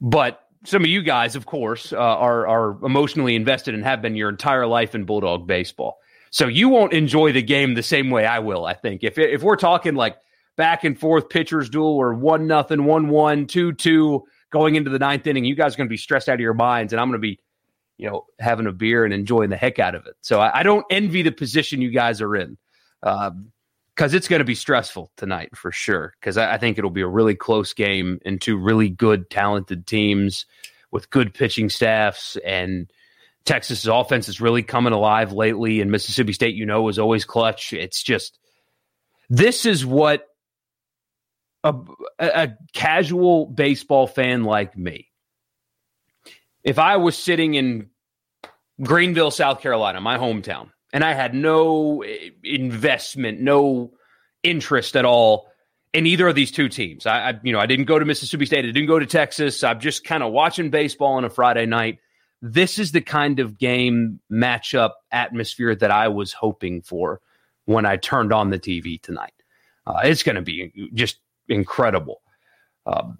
but 0.00 0.40
some 0.64 0.82
of 0.82 0.88
you 0.88 1.02
guys, 1.02 1.36
of 1.36 1.46
course, 1.46 1.92
uh, 1.92 1.96
are 1.96 2.46
are 2.46 2.84
emotionally 2.84 3.34
invested 3.34 3.74
and 3.74 3.84
have 3.84 4.02
been 4.02 4.14
your 4.14 4.28
entire 4.28 4.66
life 4.66 4.94
in 4.94 5.04
Bulldog 5.04 5.46
baseball. 5.46 5.98
So 6.30 6.46
you 6.46 6.68
won't 6.68 6.92
enjoy 6.92 7.32
the 7.32 7.42
game 7.42 7.74
the 7.74 7.82
same 7.82 8.10
way 8.10 8.24
I 8.24 8.38
will. 8.38 8.64
I 8.64 8.74
think 8.74 9.02
if 9.02 9.18
if 9.18 9.42
we're 9.42 9.56
talking 9.56 9.94
like 9.94 10.16
back 10.56 10.84
and 10.84 10.98
forth 10.98 11.28
pitchers 11.28 11.70
duel 11.70 11.96
or 11.96 12.14
one 12.14 12.46
nothing, 12.46 12.84
one 12.84 13.08
one, 13.08 13.46
two 13.46 13.72
two 13.72 14.24
going 14.52 14.74
into 14.74 14.90
the 14.90 14.98
ninth 14.98 15.26
inning, 15.26 15.44
you 15.44 15.54
guys 15.54 15.74
are 15.74 15.76
going 15.78 15.88
to 15.88 15.92
be 15.92 15.96
stressed 15.96 16.28
out 16.28 16.34
of 16.34 16.40
your 16.40 16.54
minds, 16.54 16.92
and 16.92 17.00
I'm 17.00 17.08
going 17.08 17.20
to 17.20 17.26
be, 17.26 17.40
you 17.96 18.08
know, 18.08 18.26
having 18.38 18.66
a 18.66 18.72
beer 18.72 19.04
and 19.04 19.14
enjoying 19.14 19.50
the 19.50 19.56
heck 19.56 19.78
out 19.78 19.94
of 19.94 20.06
it. 20.06 20.14
So 20.20 20.40
I, 20.40 20.60
I 20.60 20.62
don't 20.62 20.84
envy 20.90 21.22
the 21.22 21.32
position 21.32 21.80
you 21.80 21.90
guys 21.90 22.20
are 22.20 22.36
in. 22.36 22.58
Um, 23.02 23.52
because 23.94 24.14
it's 24.14 24.28
going 24.28 24.40
to 24.40 24.44
be 24.44 24.54
stressful 24.54 25.10
tonight 25.16 25.56
for 25.56 25.72
sure. 25.72 26.14
Because 26.20 26.36
I, 26.36 26.54
I, 26.54 26.58
think 26.58 26.78
it'll 26.78 26.90
be 26.90 27.02
a 27.02 27.08
really 27.08 27.34
close 27.34 27.72
game 27.72 28.18
and 28.24 28.40
two 28.40 28.56
really 28.56 28.88
good, 28.88 29.30
talented 29.30 29.86
teams 29.86 30.46
with 30.90 31.10
good 31.10 31.34
pitching 31.34 31.68
staffs. 31.68 32.36
And 32.44 32.90
Texas's 33.44 33.86
offense 33.86 34.28
is 34.28 34.40
really 34.40 34.62
coming 34.62 34.92
alive 34.92 35.32
lately. 35.32 35.80
And 35.80 35.90
Mississippi 35.90 36.32
State, 36.32 36.54
you 36.54 36.66
know, 36.66 36.88
is 36.88 36.98
always 36.98 37.24
clutch. 37.24 37.72
It's 37.72 38.02
just 38.02 38.38
this 39.28 39.66
is 39.66 39.84
what 39.84 40.26
a, 41.64 41.74
a 42.18 42.48
casual 42.72 43.46
baseball 43.46 44.06
fan 44.06 44.44
like 44.44 44.76
me, 44.76 45.08
if 46.64 46.78
I 46.78 46.96
was 46.96 47.16
sitting 47.16 47.54
in 47.54 47.90
Greenville, 48.82 49.30
South 49.30 49.60
Carolina, 49.60 50.00
my 50.00 50.18
hometown, 50.18 50.70
and 50.92 51.04
I 51.04 51.14
had 51.14 51.34
no 51.34 52.02
eh, 52.02 52.30
investment, 52.42 53.40
no 53.40 53.92
interest 54.42 54.96
at 54.96 55.04
all 55.04 55.48
in 55.92 56.06
either 56.06 56.28
of 56.28 56.34
these 56.34 56.50
two 56.50 56.68
teams. 56.68 57.06
I, 57.06 57.30
I, 57.30 57.40
you 57.42 57.52
know, 57.52 57.58
I 57.58 57.66
didn't 57.66 57.86
go 57.86 57.98
to 57.98 58.04
Mississippi 58.04 58.46
State. 58.46 58.64
I 58.64 58.70
didn't 58.70 58.86
go 58.86 58.98
to 58.98 59.06
Texas. 59.06 59.64
I'm 59.64 59.80
just 59.80 60.04
kind 60.04 60.22
of 60.22 60.32
watching 60.32 60.70
baseball 60.70 61.14
on 61.14 61.24
a 61.24 61.30
Friday 61.30 61.66
night. 61.66 61.98
This 62.42 62.78
is 62.78 62.92
the 62.92 63.00
kind 63.00 63.38
of 63.38 63.58
game 63.58 64.20
matchup 64.32 64.92
atmosphere 65.12 65.74
that 65.74 65.90
I 65.90 66.08
was 66.08 66.32
hoping 66.32 66.80
for 66.80 67.20
when 67.66 67.84
I 67.84 67.96
turned 67.96 68.32
on 68.32 68.50
the 68.50 68.58
TV 68.58 69.00
tonight. 69.00 69.34
Uh, 69.86 70.00
it's 70.04 70.22
going 70.22 70.36
to 70.36 70.42
be 70.42 70.90
just 70.94 71.18
incredible. 71.48 72.22
Um, 72.86 73.18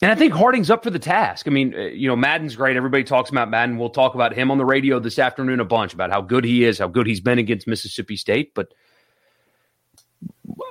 and 0.00 0.12
I 0.12 0.14
think 0.14 0.32
Harding's 0.32 0.70
up 0.70 0.84
for 0.84 0.90
the 0.90 0.98
task. 0.98 1.48
I 1.48 1.50
mean, 1.50 1.74
uh, 1.74 1.78
you 1.78 2.08
know, 2.08 2.14
Madden's 2.14 2.54
great. 2.54 2.76
Everybody 2.76 3.02
talks 3.02 3.30
about 3.30 3.50
Madden. 3.50 3.78
We'll 3.78 3.90
talk 3.90 4.14
about 4.14 4.32
him 4.32 4.50
on 4.50 4.58
the 4.58 4.64
radio 4.64 5.00
this 5.00 5.18
afternoon 5.18 5.58
a 5.58 5.64
bunch 5.64 5.92
about 5.92 6.10
how 6.10 6.20
good 6.20 6.44
he 6.44 6.64
is, 6.64 6.78
how 6.78 6.86
good 6.86 7.06
he's 7.06 7.20
been 7.20 7.38
against 7.38 7.66
Mississippi 7.66 8.16
State. 8.16 8.54
But 8.54 8.72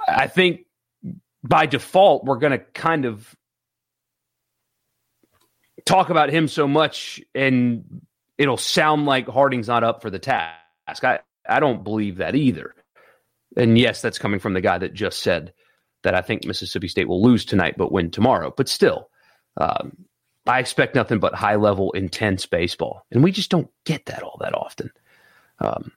I 0.08 0.28
think 0.28 0.62
by 1.44 1.66
default, 1.66 2.24
we're 2.24 2.38
going 2.38 2.52
to 2.52 2.60
kind 2.60 3.06
of 3.06 3.36
talk 5.86 6.10
about 6.10 6.30
him 6.30 6.48
so 6.48 6.68
much 6.68 7.22
and 7.36 8.02
it'll 8.38 8.58
sound 8.58 9.06
like 9.06 9.28
Harding's 9.28 9.68
not 9.68 9.84
up 9.84 10.02
for 10.02 10.10
the 10.10 10.20
task. 10.20 11.04
I, 11.04 11.20
I 11.48 11.60
don't 11.60 11.84
believe 11.84 12.18
that 12.18 12.36
either. 12.36 12.76
And 13.58 13.78
yes, 13.78 14.02
that's 14.02 14.20
coming 14.20 14.40
from 14.40 14.54
the 14.54 14.62
guy 14.62 14.78
that 14.78 14.94
just 14.94 15.22
said 15.22 15.54
that 16.04 16.16
I 16.16 16.22
think 16.22 16.46
Mississippi 16.46 16.88
State 16.88 17.08
will 17.08 17.22
lose 17.22 17.44
tonight 17.44 17.76
but 17.78 17.92
win 17.92 18.12
tomorrow. 18.12 18.54
But 18.56 18.70
still, 18.70 19.10
um, 19.58 20.06
I 20.46 20.60
expect 20.60 20.96
nothing 20.96 21.20
but 21.20 21.36
high 21.36 21.56
level, 21.56 21.92
intense 21.92 22.46
baseball. 22.46 23.06
And 23.12 23.24
we 23.24 23.32
just 23.32 23.52
don't 23.52 23.70
get 23.86 24.06
that 24.06 24.24
all 24.24 24.38
that 24.40 24.56
often. 24.56 24.92
Um, 25.60 25.92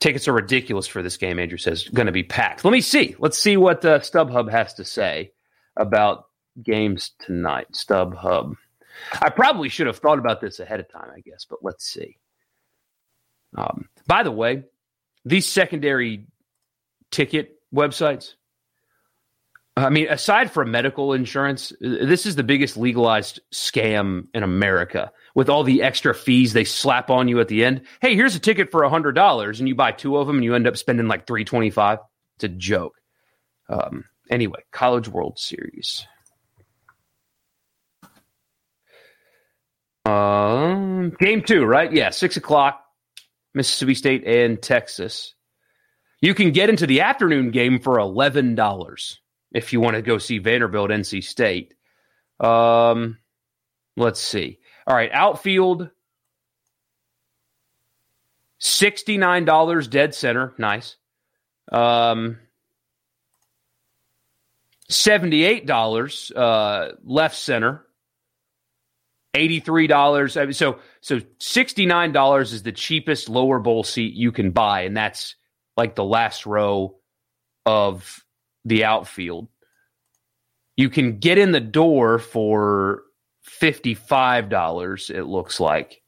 tickets 0.00 0.26
are 0.26 0.32
ridiculous 0.32 0.86
for 0.86 1.02
this 1.02 1.16
game, 1.16 1.38
Andrew 1.38 1.58
says, 1.58 1.88
going 1.88 2.06
to 2.06 2.12
be 2.12 2.24
packed. 2.24 2.64
Let 2.64 2.72
me 2.72 2.80
see. 2.80 3.14
Let's 3.18 3.38
see 3.38 3.56
what 3.56 3.84
uh, 3.84 4.00
StubHub 4.00 4.50
has 4.50 4.74
to 4.74 4.84
say 4.84 5.32
about 5.76 6.26
games 6.62 7.12
tonight. 7.20 7.68
StubHub. 7.72 8.54
I 9.20 9.28
probably 9.28 9.68
should 9.68 9.86
have 9.86 9.98
thought 9.98 10.18
about 10.18 10.40
this 10.40 10.58
ahead 10.58 10.80
of 10.80 10.90
time, 10.90 11.10
I 11.14 11.20
guess, 11.20 11.44
but 11.48 11.60
let's 11.62 11.84
see. 11.84 12.16
Um, 13.56 13.88
by 14.06 14.22
the 14.22 14.32
way, 14.32 14.64
these 15.24 15.46
secondary 15.46 16.26
ticket 17.10 17.60
websites, 17.74 18.34
I 19.78 19.90
mean, 19.90 20.08
aside 20.08 20.50
from 20.50 20.70
medical 20.70 21.12
insurance, 21.12 21.70
this 21.80 22.24
is 22.24 22.34
the 22.34 22.42
biggest 22.42 22.78
legalized 22.78 23.40
scam 23.52 24.26
in 24.32 24.42
America 24.42 25.12
with 25.34 25.50
all 25.50 25.64
the 25.64 25.82
extra 25.82 26.14
fees 26.14 26.54
they 26.54 26.64
slap 26.64 27.10
on 27.10 27.28
you 27.28 27.40
at 27.40 27.48
the 27.48 27.62
end. 27.62 27.82
Hey, 28.00 28.14
here's 28.14 28.34
a 28.34 28.40
ticket 28.40 28.70
for 28.70 28.80
$100 28.80 29.58
and 29.58 29.68
you 29.68 29.74
buy 29.74 29.92
two 29.92 30.16
of 30.16 30.26
them 30.26 30.36
and 30.36 30.44
you 30.44 30.54
end 30.54 30.66
up 30.66 30.78
spending 30.78 31.08
like 31.08 31.26
325 31.26 31.98
It's 32.36 32.44
a 32.44 32.48
joke. 32.48 32.94
Um, 33.68 34.04
anyway, 34.30 34.60
College 34.72 35.08
World 35.08 35.38
Series. 35.38 36.06
Um, 40.06 41.10
game 41.18 41.42
two, 41.42 41.66
right? 41.66 41.92
Yeah, 41.92 42.10
six 42.10 42.36
o'clock, 42.38 42.80
Mississippi 43.54 43.94
State 43.94 44.24
and 44.24 44.62
Texas. 44.62 45.34
You 46.22 46.32
can 46.32 46.52
get 46.52 46.70
into 46.70 46.86
the 46.86 47.00
afternoon 47.00 47.50
game 47.50 47.80
for 47.80 47.98
eleven 47.98 48.54
dollars 48.54 49.20
if 49.56 49.72
you 49.72 49.80
want 49.80 49.96
to 49.96 50.02
go 50.02 50.18
see 50.18 50.36
Vanderbilt, 50.36 50.90
NC 50.90 51.24
State. 51.24 51.72
Um, 52.38 53.16
let's 53.96 54.20
see. 54.20 54.58
All 54.86 54.94
right, 54.94 55.10
outfield, 55.10 55.88
$69 58.60 59.90
dead 59.90 60.14
center. 60.14 60.52
Nice. 60.58 60.96
Um, 61.72 62.38
$78 64.90 66.36
uh, 66.36 66.92
left 67.02 67.36
center. 67.36 67.82
$83. 69.34 70.54
So 70.54 70.78
so 71.02 71.20
$69 71.20 72.52
is 72.52 72.62
the 72.62 72.72
cheapest 72.72 73.28
lower 73.28 73.58
bowl 73.58 73.84
seat 73.84 74.14
you 74.14 74.32
can 74.32 74.50
buy 74.50 74.82
and 74.82 74.96
that's 74.96 75.36
like 75.76 75.94
the 75.94 76.04
last 76.04 76.46
row 76.46 76.96
of 77.66 78.24
the 78.66 78.84
outfield. 78.84 79.48
You 80.76 80.90
can 80.90 81.18
get 81.18 81.38
in 81.38 81.52
the 81.52 81.60
door 81.60 82.18
for 82.18 83.04
$55, 83.48 85.10
it 85.10 85.24
looks 85.24 85.60
like. 85.60 86.02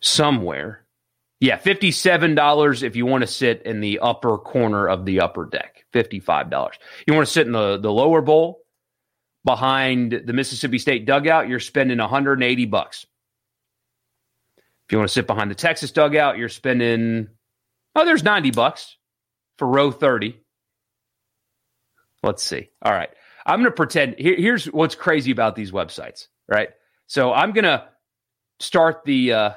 Somewhere. 0.00 0.84
Yeah, 1.40 1.58
$57 1.58 2.82
if 2.82 2.96
you 2.96 3.06
want 3.06 3.22
to 3.22 3.28
sit 3.28 3.62
in 3.62 3.80
the 3.80 4.00
upper 4.00 4.38
corner 4.38 4.88
of 4.88 5.04
the 5.04 5.20
upper 5.20 5.44
deck. 5.44 5.84
$55. 5.94 6.72
You 7.06 7.14
want 7.14 7.26
to 7.26 7.32
sit 7.32 7.46
in 7.46 7.52
the, 7.52 7.78
the 7.78 7.92
lower 7.92 8.20
bowl 8.20 8.62
behind 9.44 10.22
the 10.26 10.32
Mississippi 10.32 10.78
State 10.78 11.06
dugout, 11.06 11.48
you're 11.48 11.60
spending 11.60 11.98
180 11.98 12.66
bucks. 12.66 13.06
If 14.56 14.92
you 14.92 14.98
want 14.98 15.08
to 15.08 15.12
sit 15.12 15.26
behind 15.26 15.50
the 15.50 15.54
Texas 15.54 15.92
dugout, 15.92 16.38
you're 16.38 16.48
spending 16.48 17.28
oh, 17.94 18.04
there's 18.04 18.22
90 18.22 18.50
bucks 18.50 18.97
for 19.58 19.66
row 19.66 19.90
30. 19.90 20.40
Let's 22.22 22.42
see. 22.42 22.70
All 22.82 22.92
right. 22.92 23.10
I'm 23.46 23.60
going 23.60 23.70
to 23.70 23.76
pretend. 23.76 24.16
Here, 24.18 24.36
here's 24.36 24.66
what's 24.66 24.94
crazy 24.94 25.30
about 25.30 25.56
these 25.56 25.72
websites, 25.72 26.28
right? 26.48 26.70
So 27.06 27.32
I'm 27.32 27.52
going 27.52 27.64
to 27.64 27.88
start 28.60 29.02
the 29.04 29.32
uh, 29.32 29.50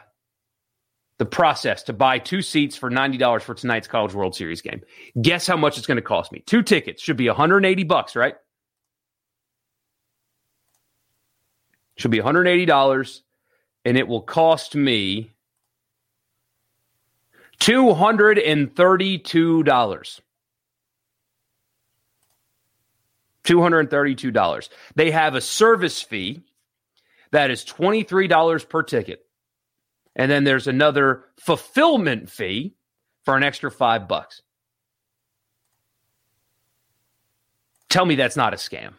the 1.17 1.25
process 1.25 1.83
to 1.83 1.93
buy 1.93 2.19
two 2.19 2.41
seats 2.41 2.75
for 2.75 2.89
ninety 2.89 3.17
dollars 3.17 3.43
for 3.43 3.53
tonight's 3.53 3.87
College 3.87 4.13
World 4.13 4.35
Series 4.35 4.61
game. 4.61 4.81
Guess 5.21 5.47
how 5.47 5.57
much 5.57 5.77
it's 5.77 5.87
going 5.87 5.97
to 5.97 6.01
cost 6.01 6.31
me? 6.31 6.41
Two 6.45 6.61
tickets 6.61 7.01
should 7.01 7.17
be 7.17 7.27
180 7.27 7.83
bucks, 7.83 8.15
right? 8.15 8.35
Should 11.97 12.11
be 12.11 12.19
180 12.19 12.65
dollars, 12.65 13.23
and 13.83 13.97
it 13.97 14.07
will 14.07 14.21
cost 14.21 14.75
me 14.75 15.31
two 17.61 17.93
hundred 17.93 18.39
and 18.39 18.75
thirty-two 18.75 19.63
dollars. 19.63 20.21
$232. 23.43 24.69
They 24.95 25.09
have 25.09 25.33
a 25.33 25.41
service 25.41 25.99
fee 25.99 26.43
that 27.31 27.49
is 27.49 27.65
$23 27.65 28.69
per 28.69 28.83
ticket. 28.83 29.25
And 30.15 30.29
then 30.29 30.43
there's 30.43 30.67
another 30.67 31.23
fulfillment 31.37 32.29
fee 32.29 32.75
for 33.23 33.35
an 33.35 33.43
extra 33.43 33.71
5 33.71 34.07
bucks. 34.07 34.43
Tell 37.89 38.05
me 38.05 38.15
that's 38.15 38.37
not 38.37 38.53
a 38.53 38.57
scam. 38.57 38.93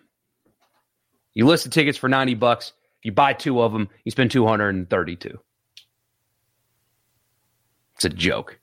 You 1.35 1.47
list 1.47 1.64
the 1.64 1.71
tickets 1.71 1.97
for 1.97 2.09
90 2.09 2.35
bucks, 2.35 2.73
you 3.02 3.12
buy 3.12 3.33
two 3.33 3.62
of 3.62 3.73
them, 3.73 3.88
you 4.04 4.11
spend 4.11 4.33
232. 4.33 5.38
It's 8.04 8.12
a 8.12 8.16
joke. 8.16 8.59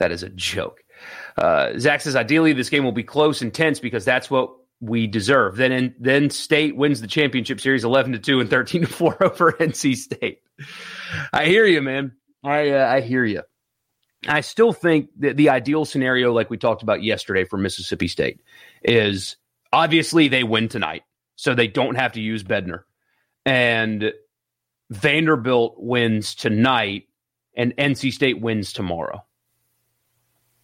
That 0.00 0.10
is 0.10 0.24
a 0.24 0.28
joke. 0.30 0.82
Uh, 1.36 1.78
Zach 1.78 2.00
says, 2.00 2.16
ideally, 2.16 2.52
this 2.52 2.70
game 2.70 2.82
will 2.82 2.90
be 2.90 3.04
close 3.04 3.40
and 3.40 3.54
tense 3.54 3.78
because 3.78 4.04
that's 4.04 4.28
what 4.28 4.52
we 4.80 5.06
deserve. 5.06 5.54
Then 5.56 5.70
in, 5.70 5.94
then 6.00 6.30
State 6.30 6.76
wins 6.76 7.00
the 7.00 7.06
championship 7.06 7.60
series 7.60 7.84
11 7.84 8.12
to 8.12 8.18
2 8.18 8.40
and 8.40 8.50
13 8.50 8.80
to 8.80 8.86
4 8.88 9.22
over 9.22 9.52
NC 9.52 9.94
State. 9.94 10.40
I 11.32 11.46
hear 11.46 11.66
you, 11.66 11.80
man. 11.80 12.16
I 12.42 12.70
uh, 12.70 12.92
I 12.92 13.00
hear 13.00 13.24
you. 13.24 13.42
I 14.26 14.40
still 14.40 14.72
think 14.72 15.10
that 15.20 15.36
the 15.36 15.50
ideal 15.50 15.84
scenario 15.84 16.32
like 16.32 16.50
we 16.50 16.56
talked 16.56 16.82
about 16.82 17.04
yesterday 17.04 17.44
for 17.44 17.58
Mississippi 17.58 18.08
State 18.08 18.40
is 18.82 19.36
obviously 19.72 20.26
they 20.26 20.42
win 20.42 20.68
tonight 20.68 21.04
so 21.36 21.54
they 21.54 21.68
don't 21.68 21.94
have 21.94 22.12
to 22.14 22.20
use 22.20 22.42
Bednar, 22.42 22.82
And 23.46 24.12
Vanderbilt 24.90 25.76
wins 25.78 26.34
tonight 26.34 27.07
and 27.58 27.76
NC 27.76 28.12
State 28.12 28.40
wins 28.40 28.72
tomorrow. 28.72 29.22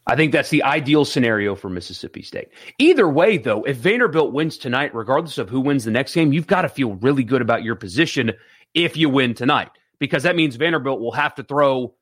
I 0.07 0.17
think 0.17 0.33
that's 0.33 0.51
the 0.51 0.63
ideal 0.63 1.05
scenario 1.05 1.55
for 1.55 1.69
Mississippi 1.69 2.23
State. 2.23 2.49
Either 2.79 3.09
way, 3.09 3.39
though, 3.39 3.65
if 3.65 3.79
Vanderbilt 3.79 4.33
wins 4.33 4.59
tonight, 4.59 4.95
regardless 4.95 5.39
of 5.39 5.49
who 5.49 5.61
wins 5.61 5.85
the 5.85 5.91
next 5.91 6.15
game, 6.15 6.33
you've 6.33 6.47
got 6.47 6.63
to 6.63 6.69
feel 6.69 6.95
really 6.97 7.25
good 7.25 7.43
about 7.43 7.65
your 7.65 7.75
position 7.75 8.33
if 8.75 8.97
you 8.97 9.09
win 9.09 9.35
tonight, 9.35 9.71
because 9.99 10.23
that 10.23 10.37
means 10.37 10.57
Vanderbilt 10.57 11.01
will 11.01 11.13
have 11.13 11.35
to 11.37 11.43
throw 11.43 11.95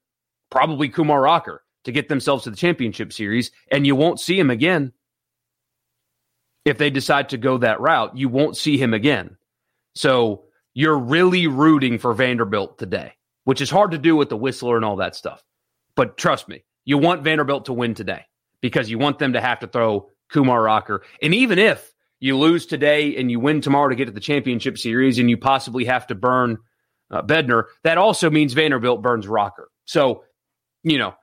probably 0.51 0.89
Kumar 0.89 1.23
Rocker 1.23 1.63
to 1.85 1.93
get 1.93 2.09
themselves 2.09 2.45
to 2.45 2.51
the 2.51 2.57
championship 2.57 3.13
series, 3.13 3.53
and 3.71 3.87
you 3.87 3.97
won't 3.97 4.21
see 4.21 4.39
him 4.39 4.51
again. 4.51 4.93
If 6.65 6.79
they 6.79 6.91
decide 6.91 7.31
to 7.31 7.39
go 7.39 7.59
that 7.59 7.81
route, 7.81 8.17
you 8.17 8.29
won't 8.29 8.57
see 8.57 8.79
him 8.79 8.95
again. 8.95 9.37
So 9.95 10.45
you're 10.75 10.99
really 10.99 11.47
rooting 11.47 11.99
for 11.99 12.15
Vanderbilt 12.15 12.79
today, 12.79 13.15
which 13.45 13.61
is 13.61 13.71
hard 13.71 13.93
to 13.93 13.99
do 13.99 14.17
with 14.17 14.29
the 14.29 14.37
whistler 14.37 14.77
and 14.77 14.85
all 14.85 14.97
that 14.97 15.17
stuff. 15.17 15.43
But 15.95 16.17
trust 16.17 16.49
me, 16.49 16.65
you 16.85 16.99
want 16.99 17.23
Vanderbilt 17.23 17.67
to 17.67 17.73
win 17.73 17.95
today 17.95 18.25
because 18.61 18.91
you 18.91 18.99
want 18.99 19.19
them 19.19 19.35
to 19.35 19.41
have 19.41 19.61
to 19.61 19.67
throw 19.67 20.09
Kumar 20.31 20.63
Rocker. 20.63 21.03
And 21.23 21.35
even 21.35 21.59
if 21.59 21.93
you 22.21 22.39
lose 22.39 22.67
today 22.67 23.17
and 23.17 23.31
you 23.31 23.41
win 23.41 23.61
tomorrow 23.61 23.89
to 23.89 23.95
get 23.95 24.07
to 24.07 24.13
the 24.13 24.21
championship 24.21 24.79
series 24.79 25.19
and 25.19 25.29
you 25.29 25.37
possibly 25.37 25.85
have 25.85 26.07
to 26.07 26.15
burn 26.15 26.59
uh, 27.11 27.23
Bednar, 27.23 27.65
that 27.85 27.99
also 27.99 28.31
means 28.31 28.53
Vanderbilt 28.53 29.03
burns 29.03 29.29
Rocker. 29.29 29.69
So, 29.85 30.25
you 30.83 30.99
know, 30.99 31.15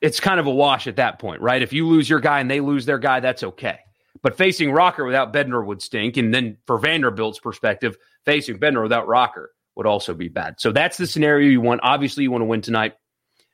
it's 0.00 0.20
kind 0.20 0.40
of 0.40 0.46
a 0.46 0.50
wash 0.50 0.86
at 0.86 0.96
that 0.96 1.18
point, 1.18 1.42
right? 1.42 1.62
If 1.62 1.72
you 1.72 1.86
lose 1.86 2.08
your 2.08 2.20
guy 2.20 2.40
and 2.40 2.50
they 2.50 2.60
lose 2.60 2.86
their 2.86 2.98
guy, 2.98 3.20
that's 3.20 3.42
okay. 3.42 3.78
But 4.22 4.36
facing 4.36 4.72
Rocker 4.72 5.04
without 5.04 5.32
Bednar 5.32 5.64
would 5.64 5.82
stink. 5.82 6.16
And 6.16 6.32
then 6.32 6.58
for 6.66 6.78
Vanderbilt's 6.78 7.38
perspective, 7.38 7.96
facing 8.24 8.58
Bednar 8.58 8.82
without 8.82 9.08
Rocker 9.08 9.50
would 9.76 9.86
also 9.86 10.14
be 10.14 10.28
bad. 10.28 10.56
So 10.58 10.72
that's 10.72 10.96
the 10.96 11.06
scenario 11.06 11.48
you 11.48 11.60
want. 11.60 11.80
Obviously, 11.82 12.24
you 12.24 12.30
want 12.30 12.42
to 12.42 12.46
win 12.46 12.60
tonight. 12.60 12.94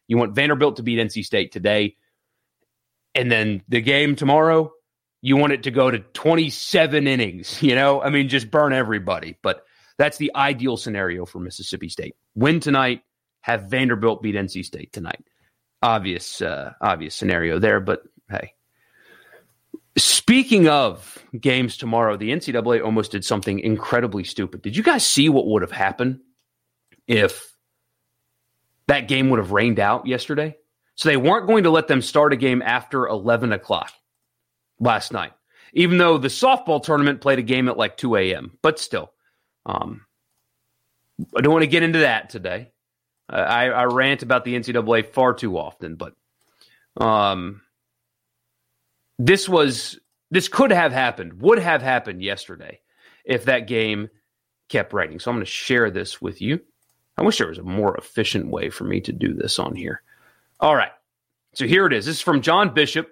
You 0.08 0.16
want 0.18 0.34
Vanderbilt 0.34 0.76
to 0.76 0.82
beat 0.82 0.98
NC 0.98 1.24
State 1.24 1.52
today. 1.52 1.96
And 3.14 3.30
then 3.30 3.62
the 3.68 3.80
game 3.80 4.16
tomorrow, 4.16 4.72
you 5.22 5.36
want 5.36 5.52
it 5.52 5.64
to 5.64 5.70
go 5.70 5.90
to 5.90 5.98
27 5.98 7.06
innings, 7.06 7.62
you 7.62 7.74
know? 7.74 8.02
I 8.02 8.10
mean, 8.10 8.28
just 8.28 8.50
burn 8.50 8.72
everybody. 8.72 9.36
But 9.42 9.64
that's 9.98 10.18
the 10.18 10.32
ideal 10.34 10.76
scenario 10.76 11.24
for 11.26 11.38
Mississippi 11.38 11.88
State. 11.88 12.14
Win 12.34 12.60
tonight, 12.60 13.02
have 13.40 13.70
Vanderbilt 13.70 14.22
beat 14.22 14.34
NC 14.34 14.64
State 14.64 14.92
tonight. 14.92 15.24
Obvious, 15.82 16.42
uh, 16.42 16.72
obvious 16.80 17.14
scenario 17.14 17.58
there, 17.58 17.80
but 17.80 18.02
hey. 18.30 18.52
Speaking 19.98 20.68
of 20.68 21.24
games 21.40 21.76
tomorrow, 21.76 22.16
the 22.16 22.30
NCAA 22.30 22.84
almost 22.84 23.12
did 23.12 23.24
something 23.24 23.58
incredibly 23.60 24.24
stupid. 24.24 24.62
Did 24.62 24.76
you 24.76 24.82
guys 24.82 25.06
see 25.06 25.28
what 25.28 25.46
would 25.46 25.62
have 25.62 25.72
happened 25.72 26.20
if 27.06 27.54
that 28.88 29.08
game 29.08 29.30
would 29.30 29.38
have 29.38 29.52
rained 29.52 29.80
out 29.80 30.06
yesterday? 30.06 30.56
So 30.96 31.08
they 31.08 31.16
weren't 31.16 31.46
going 31.46 31.64
to 31.64 31.70
let 31.70 31.88
them 31.88 32.02
start 32.02 32.32
a 32.32 32.36
game 32.36 32.62
after 32.62 33.06
11 33.06 33.52
o'clock 33.52 33.92
last 34.80 35.12
night, 35.12 35.32
even 35.72 35.98
though 35.98 36.18
the 36.18 36.28
softball 36.28 36.82
tournament 36.82 37.20
played 37.20 37.38
a 37.38 37.42
game 37.42 37.68
at 37.68 37.78
like 37.78 37.96
2 37.96 38.16
a.m. 38.16 38.58
But 38.62 38.78
still, 38.78 39.12
um, 39.64 40.06
I 41.36 41.40
don't 41.40 41.52
want 41.52 41.62
to 41.62 41.68
get 41.68 41.82
into 41.82 42.00
that 42.00 42.30
today. 42.30 42.70
I, 43.28 43.68
I 43.68 43.84
rant 43.84 44.22
about 44.22 44.44
the 44.44 44.54
NCAA 44.54 45.12
far 45.12 45.34
too 45.34 45.58
often, 45.58 45.96
but 45.96 46.14
um, 46.96 47.62
this 49.18 49.48
was 49.48 49.98
this 50.30 50.48
could 50.48 50.72
have 50.72 50.92
happened, 50.92 51.40
would 51.40 51.58
have 51.58 51.82
happened 51.82 52.22
yesterday 52.22 52.80
if 53.24 53.44
that 53.44 53.66
game 53.66 54.08
kept 54.68 54.92
raining. 54.92 55.20
So 55.20 55.30
I'm 55.30 55.36
going 55.36 55.44
to 55.44 55.50
share 55.50 55.90
this 55.90 56.20
with 56.20 56.40
you. 56.40 56.60
I 57.16 57.22
wish 57.22 57.38
there 57.38 57.48
was 57.48 57.58
a 57.58 57.62
more 57.62 57.96
efficient 57.96 58.48
way 58.48 58.70
for 58.70 58.84
me 58.84 59.00
to 59.02 59.12
do 59.12 59.32
this 59.32 59.58
on 59.58 59.74
here. 59.74 60.02
All 60.60 60.74
right. 60.74 60.92
So 61.54 61.66
here 61.66 61.86
it 61.86 61.92
is. 61.92 62.04
This 62.04 62.16
is 62.16 62.22
from 62.22 62.42
John 62.42 62.74
Bishop, 62.74 63.08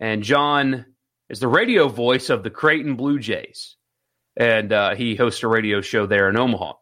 and 0.00 0.22
John 0.22 0.86
is 1.28 1.40
the 1.40 1.48
radio 1.48 1.88
voice 1.88 2.30
of 2.30 2.42
the 2.42 2.50
Creighton 2.50 2.96
Blue 2.96 3.18
Jays. 3.18 3.76
And 4.36 4.72
uh, 4.72 4.94
he 4.94 5.14
hosts 5.14 5.42
a 5.42 5.48
radio 5.48 5.80
show 5.80 6.06
there 6.06 6.28
in 6.28 6.36
Omaha. 6.36 6.74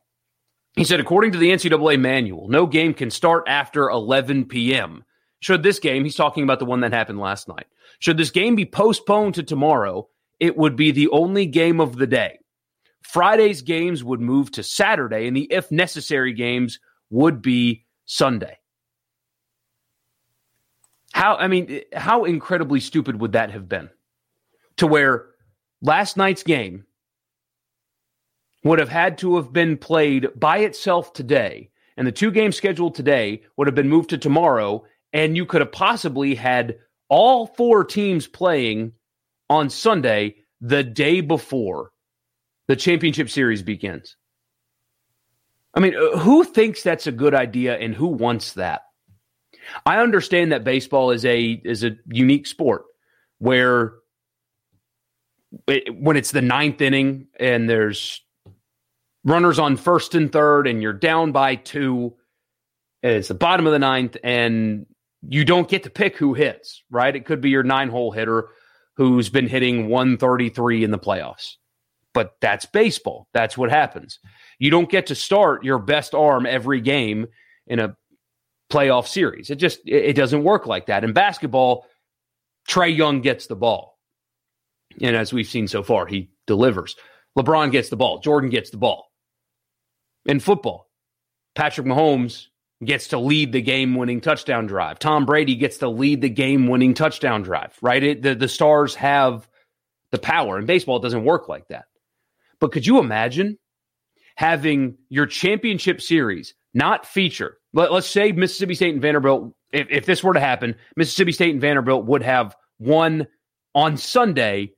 He 0.75 0.85
said, 0.85 1.01
according 1.01 1.33
to 1.33 1.39
the 1.39 1.51
NCAA 1.51 2.01
manual, 2.01 2.49
no 2.49 2.67
game 2.67 2.95
can 2.95 3.11
start 3.11 3.45
after 3.47 3.91
11 3.91 4.47
p.m. 4.47 5.05
Should 5.43 5.65
this 5.65 5.81
game, 5.81 6.05
he's 6.05 6.15
talking 6.15 6.45
about 6.45 6.61
the 6.61 6.65
one 6.65 6.81
that 6.81 6.93
happened 6.93 7.19
last 7.19 7.49
night, 7.49 7.67
should 7.99 8.17
this 8.17 8.31
game 8.31 8.55
be 8.55 8.65
postponed 8.65 9.35
to 9.35 9.43
tomorrow, 9.43 10.09
it 10.39 10.57
would 10.57 10.77
be 10.77 10.93
the 10.93 11.09
only 11.09 11.47
game 11.47 11.81
of 11.81 11.97
the 11.97 12.07
day. 12.07 12.39
Friday's 13.03 13.61
games 13.61 14.05
would 14.05 14.21
move 14.21 14.53
to 14.53 14.63
Saturday, 14.63 15.27
and 15.27 15.37
the 15.37 15.53
if 15.53 15.73
necessary 15.73 16.33
games 16.33 16.79
would 17.11 17.43
be 17.43 17.85
Sunday. 18.05 18.57
How, 21.13 21.35
I 21.35 21.49
mean, 21.49 21.81
how 21.93 22.25
incredibly 22.25 22.79
stupid 22.79 23.21
would 23.21 23.33
that 23.33 23.51
have 23.51 23.69
been? 23.69 23.91
To 24.77 24.87
where 24.87 25.27
last 25.81 26.17
night's 26.17 26.45
game 26.45 26.87
would 28.63 28.79
have 28.79 28.89
had 28.89 29.19
to 29.19 29.35
have 29.37 29.53
been 29.53 29.77
played 29.77 30.29
by 30.37 30.59
itself 30.59 31.13
today, 31.13 31.71
and 31.97 32.07
the 32.07 32.13
two 32.13 32.31
games 32.31 32.55
scheduled 32.55 32.95
today 32.95 33.43
would 33.57 33.67
have 33.67 33.75
been 33.75 33.89
moved 33.89 34.11
to 34.11 34.19
tomorrow, 34.19 34.85
and 35.13 35.37
you 35.37 35.47
could 35.47 35.61
have 35.61 35.73
possibly 35.73 36.35
had 36.35 36.77
all 37.09 37.47
four 37.47 37.85
teams 37.85 38.27
playing 38.27 38.93
on 39.51 39.69
Sunday 39.69 40.37
the 40.61 40.83
day 40.83 41.21
before 41.21 41.91
the 42.69 42.77
championship 42.77 43.29
series 43.29 43.63
begins. 43.63 44.17
I 45.75 45.81
mean, 45.81 45.95
uh, 45.95 46.19
who 46.19 46.45
thinks 46.45 46.83
that's 46.83 47.07
a 47.07 47.13
good 47.13 47.35
idea 47.35 47.77
and 47.77 47.95
who 47.95 48.07
wants 48.07 48.55
that? 48.55 48.83
I 49.87 49.99
understand 49.99 50.53
that 50.53 50.65
baseball 50.65 51.11
is 51.11 51.25
a 51.25 51.61
is 51.65 51.85
a 51.85 51.97
unique 52.07 52.47
sport 52.47 52.85
where 53.39 53.95
it, 55.67 55.95
when 55.95 56.17
it's 56.17 56.33
the 56.33 56.43
ninth 56.43 56.81
inning 56.81 57.29
and 57.39 57.69
there's 57.69 58.23
runners 59.25 59.59
on 59.59 59.77
first 59.77 60.15
and 60.15 60.33
third, 60.33 60.67
and 60.67 60.83
you're 60.83 60.93
down 60.93 61.33
by 61.33 61.57
two. 61.57 62.15
It's 63.03 63.29
the 63.29 63.35
bottom 63.35 63.67
of 63.67 63.73
the 63.73 63.79
ninth, 63.79 64.17
and 64.23 64.87
you 65.29 65.45
don't 65.45 65.69
get 65.69 65.85
to 65.85 65.91
pick 65.91 66.17
who 66.17 66.35
hits, 66.35 66.83
right? 66.91 67.15
It 67.15 67.25
could 67.25 67.41
be 67.41 67.51
your 67.51 67.63
nine 67.63 67.89
hole 67.89 68.11
hitter 68.11 68.49
who's 68.97 69.29
been 69.29 69.49
hitting 69.49 69.89
133 69.89 70.85
in 70.85 70.91
the 70.91 70.99
playoffs. 70.99 71.55
But 72.15 72.37
that's 72.41 72.67
baseball. 72.67 73.29
That's 73.33 73.57
what 73.57 73.71
happens. 73.71 74.19
You 74.59 74.71
don't 74.71 74.91
get 74.91 75.07
to 75.07 75.15
start 75.15 75.65
your 75.65 75.79
best 75.79 76.15
arm 76.15 76.45
every 76.45 76.81
game 76.81 77.27
in 77.67 77.79
a 77.79 77.97
playoff 78.71 79.07
series. 79.07 79.51
It 79.51 79.57
just 79.57 79.81
it 79.87 80.15
doesn't 80.15 80.45
work 80.45 80.67
like 80.67 80.87
that. 80.87 81.05
In 81.05 81.13
basketball, 81.13 81.87
Trae 82.69 82.95
Young 82.95 83.21
gets 83.21 83.47
the 83.47 83.57
ball. 83.57 83.99
And 85.01 85.17
as 85.17 85.33
we've 85.33 85.49
seen 85.49 85.69
so 85.69 85.83
far, 85.83 86.07
he 86.07 86.31
delivers. 86.47 86.97
LeBron 87.39 87.73
gets 87.73 87.89
the 87.89 87.97
ball. 87.97 88.19
Jordan 88.19 88.51
gets 88.51 88.71
the 88.71 88.77
ball 88.77 89.11
in 90.27 90.39
football. 90.39 90.91
Patrick 91.55 91.87
Mahomes 91.87 92.47
gets 92.85 93.09
to 93.09 93.19
lead 93.19 93.53
the 93.53 93.63
game 93.63 93.95
winning 93.95 94.21
touchdown 94.21 94.67
drive. 94.67 94.99
Tom 94.99 95.25
Brady 95.25 95.55
gets 95.55 95.79
to 95.79 95.89
lead 95.89 96.21
the 96.21 96.29
game 96.29 96.67
winning 96.67 96.95
touchdown 96.95 97.43
drive, 97.43 97.77
right? 97.81 98.03
It, 98.03 98.23
the, 98.23 98.35
the 98.35 98.49
stars 98.49 98.95
have 98.97 99.49
the 100.11 100.19
power. 100.19 100.59
In 100.59 100.67
baseball, 100.67 100.99
doesn't 100.99 101.25
work 101.25 101.49
like 101.49 101.69
that. 101.69 101.85
But 102.61 102.73
could 102.73 102.87
you 102.87 102.99
imagine 102.99 103.59
having 104.37 104.97
your 105.09 105.27
championship 105.27 106.01
series 106.01 106.55
not 106.75 107.07
feature? 107.07 107.59
Let, 107.73 107.91
us 107.91 108.07
say 108.07 108.33
Mississippi 108.33 108.75
State 108.75 108.95
and 108.95 109.03
Vanderbilt, 109.03 109.55
if, 109.73 109.89
if 109.91 110.07
this 110.07 110.23
were 110.23 110.35
to 110.35 110.41
happen, 110.41 110.77
Mississippi 110.97 111.33
State 111.33 111.53
and 111.53 111.61
Vanderbilt 111.61 112.05
would 112.07 112.23
have 112.23 112.55
won 112.79 113.27
on 113.75 113.97
Sunday 113.97 114.73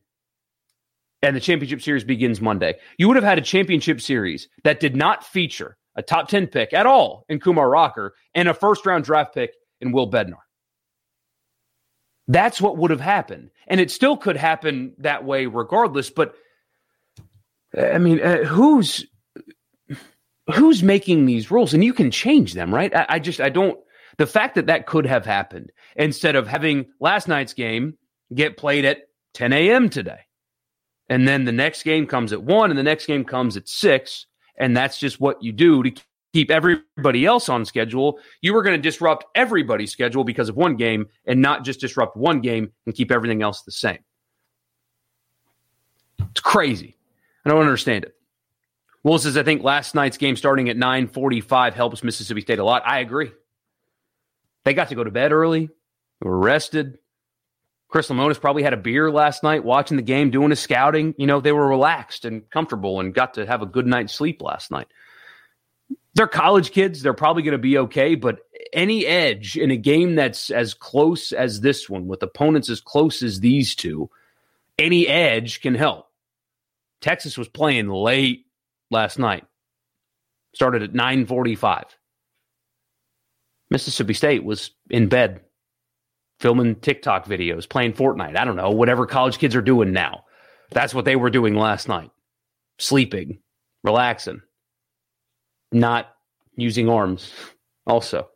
and 1.22 1.34
the 1.34 1.40
championship 1.40 1.80
series 1.80 2.04
begins 2.04 2.40
Monday. 2.40 2.74
You 2.98 3.08
would 3.08 3.16
have 3.16 3.24
had 3.24 3.38
a 3.38 3.42
championship 3.42 4.00
series 4.00 4.48
that 4.62 4.78
did 4.78 4.94
not 4.94 5.24
feature 5.24 5.76
a 5.96 6.02
top 6.02 6.28
10 6.28 6.48
pick 6.48 6.72
at 6.72 6.86
all 6.86 7.24
in 7.28 7.40
Kumar 7.40 7.68
Rocker 7.68 8.14
and 8.34 8.48
a 8.48 8.54
first 8.54 8.86
round 8.86 9.04
draft 9.04 9.34
pick 9.34 9.52
in 9.80 9.92
Will 9.92 10.10
Bednar. 10.10 10.42
That's 12.26 12.60
what 12.60 12.78
would 12.78 12.90
have 12.90 13.00
happened. 13.00 13.50
And 13.66 13.80
it 13.80 13.90
still 13.90 14.16
could 14.16 14.36
happen 14.36 14.94
that 14.98 15.24
way 15.24 15.46
regardless. 15.46 16.10
But 16.10 16.34
I 17.78 17.98
mean, 17.98 18.20
uh, 18.20 18.44
who's 18.44 19.06
who's 20.54 20.82
making 20.82 21.26
these 21.26 21.50
rules? 21.50 21.74
And 21.74 21.84
you 21.84 21.92
can 21.92 22.10
change 22.10 22.54
them, 22.54 22.74
right? 22.74 22.94
I, 22.94 23.06
I 23.10 23.18
just, 23.18 23.40
I 23.40 23.48
don't, 23.48 23.78
the 24.18 24.26
fact 24.26 24.54
that 24.56 24.66
that 24.66 24.86
could 24.86 25.06
have 25.06 25.24
happened 25.24 25.72
instead 25.96 26.36
of 26.36 26.46
having 26.46 26.86
last 27.00 27.28
night's 27.28 27.54
game 27.54 27.96
get 28.34 28.56
played 28.56 28.84
at 28.84 29.02
10 29.34 29.52
a.m. 29.52 29.88
today 29.88 30.20
and 31.08 31.28
then 31.28 31.44
the 31.44 31.52
next 31.52 31.82
game 31.82 32.06
comes 32.06 32.32
at 32.32 32.42
one, 32.42 32.70
and 32.70 32.78
the 32.78 32.84
next 32.84 33.06
game 33.06 33.24
comes 33.24 33.56
at 33.56 33.68
six, 33.68 34.26
and 34.56 34.76
that's 34.76 34.98
just 34.98 35.20
what 35.20 35.42
you 35.42 35.52
do 35.52 35.82
to 35.82 35.92
keep 36.32 36.50
everybody 36.50 37.24
else 37.24 37.48
on 37.48 37.64
schedule. 37.64 38.18
You 38.42 38.54
were 38.54 38.62
going 38.62 38.76
to 38.76 38.82
disrupt 38.82 39.24
everybody's 39.34 39.92
schedule 39.92 40.24
because 40.24 40.48
of 40.48 40.56
one 40.56 40.76
game, 40.76 41.06
and 41.26 41.40
not 41.40 41.64
just 41.64 41.80
disrupt 41.80 42.16
one 42.16 42.40
game 42.40 42.72
and 42.86 42.94
keep 42.94 43.10
everything 43.12 43.42
else 43.42 43.62
the 43.62 43.72
same. 43.72 43.98
It's 46.30 46.40
crazy. 46.40 46.96
I 47.44 47.50
don't 47.50 47.60
understand 47.60 48.04
it. 48.04 48.14
Will 49.04 49.18
says, 49.18 49.36
I 49.36 49.42
think 49.42 49.62
last 49.62 49.94
night's 49.94 50.16
game 50.16 50.34
starting 50.34 50.70
at 50.70 50.76
945 50.76 51.74
helps 51.74 52.02
Mississippi 52.02 52.40
State 52.40 52.58
a 52.58 52.64
lot. 52.64 52.82
I 52.86 53.00
agree. 53.00 53.30
They 54.64 54.72
got 54.72 54.88
to 54.88 54.94
go 54.94 55.04
to 55.04 55.10
bed 55.10 55.30
early. 55.30 55.66
They 55.66 56.28
were 56.28 56.38
rested. 56.38 56.98
Chris 57.88 58.08
Lemonis 58.08 58.40
probably 58.40 58.62
had 58.62 58.72
a 58.72 58.78
beer 58.78 59.10
last 59.10 59.42
night 59.42 59.64
watching 59.64 59.96
the 59.96 60.02
game, 60.02 60.30
doing 60.30 60.50
his 60.50 60.60
scouting. 60.60 61.14
You 61.16 61.26
know, 61.26 61.40
they 61.40 61.52
were 61.52 61.68
relaxed 61.68 62.24
and 62.24 62.48
comfortable 62.50 63.00
and 63.00 63.14
got 63.14 63.34
to 63.34 63.46
have 63.46 63.62
a 63.62 63.66
good 63.66 63.86
night's 63.86 64.12
sleep 64.12 64.42
last 64.42 64.70
night. 64.70 64.88
They're 66.14 66.26
college 66.26 66.70
kids. 66.70 67.02
They're 67.02 67.12
probably 67.12 67.42
going 67.42 67.52
to 67.52 67.58
be 67.58 67.78
okay, 67.78 68.14
but 68.14 68.40
any 68.72 69.06
edge 69.06 69.56
in 69.56 69.70
a 69.70 69.76
game 69.76 70.14
that's 70.14 70.50
as 70.50 70.74
close 70.74 71.32
as 71.32 71.60
this 71.60 71.88
one, 71.88 72.06
with 72.06 72.22
opponents 72.22 72.68
as 72.68 72.80
close 72.80 73.22
as 73.22 73.40
these 73.40 73.74
two, 73.74 74.10
any 74.78 75.06
edge 75.06 75.60
can 75.60 75.74
help. 75.74 76.08
Texas 77.00 77.36
was 77.36 77.48
playing 77.48 77.88
late 77.88 78.46
last 78.90 79.18
night. 79.18 79.44
Started 80.54 80.82
at 80.82 80.92
9:45. 80.92 81.84
Mississippi 83.70 84.14
State 84.14 84.44
was 84.44 84.70
in 84.88 85.08
bed 85.08 85.40
filming 86.44 86.74
TikTok 86.74 87.24
videos, 87.24 87.66
playing 87.66 87.94
Fortnite. 87.94 88.36
I 88.36 88.44
don't 88.44 88.54
know, 88.54 88.68
whatever 88.68 89.06
college 89.06 89.38
kids 89.38 89.56
are 89.56 89.62
doing 89.62 89.92
now. 89.92 90.24
That's 90.72 90.92
what 90.92 91.06
they 91.06 91.16
were 91.16 91.30
doing 91.30 91.54
last 91.54 91.88
night. 91.88 92.10
Sleeping, 92.78 93.38
relaxing, 93.82 94.42
not 95.72 96.14
using 96.54 96.90
arms, 96.90 97.32
also. 97.86 98.28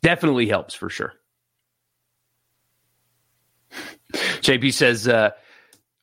Definitely 0.00 0.48
helps 0.48 0.72
for 0.72 0.88
sure. 0.88 1.12
JP 4.14 4.72
says, 4.72 5.06
uh, 5.06 5.32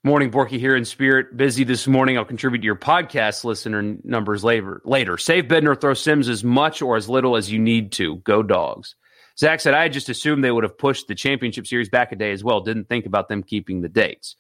Morning, 0.04 0.30
Borky 0.30 0.60
here 0.60 0.76
in 0.76 0.86
spirit. 0.86 1.36
Busy 1.36 1.64
this 1.64 1.88
morning. 1.88 2.20
I'll 2.20 2.26
contribute 2.26 2.60
to 2.60 2.66
your 2.66 2.76
podcast 2.76 3.44
listener 3.44 3.82
numbers 4.04 4.44
later. 4.44 4.80
Later, 4.86 5.18
save 5.18 5.46
Bednar, 5.46 5.80
throw 5.82 5.96
Sims 5.96 6.30
as 6.30 6.44
much 6.44 6.84
or 6.84 6.98
as 6.98 7.10
little 7.10 7.36
as 7.36 7.52
you 7.52 7.58
need 7.58 7.94
to. 7.94 8.18
Go 8.18 8.44
dogs. 8.44 8.94
Zach 9.38 9.60
said, 9.60 9.74
I 9.74 9.90
just 9.90 10.10
assumed 10.10 10.44
they 10.44 10.52
would 10.52 10.64
have 10.64 10.78
pushed 10.78 11.08
the 11.08 11.16
championship 11.16 11.66
series 11.66 11.90
back 11.90 12.12
a 12.12 12.16
day 12.16 12.32
as 12.32 12.44
well. 12.44 12.62
Didn't 12.62 12.88
think 12.88 13.06
about 13.06 13.30
them 13.30 13.44
keeping 13.44 13.82
the 13.82 13.90
dates. 13.90 14.36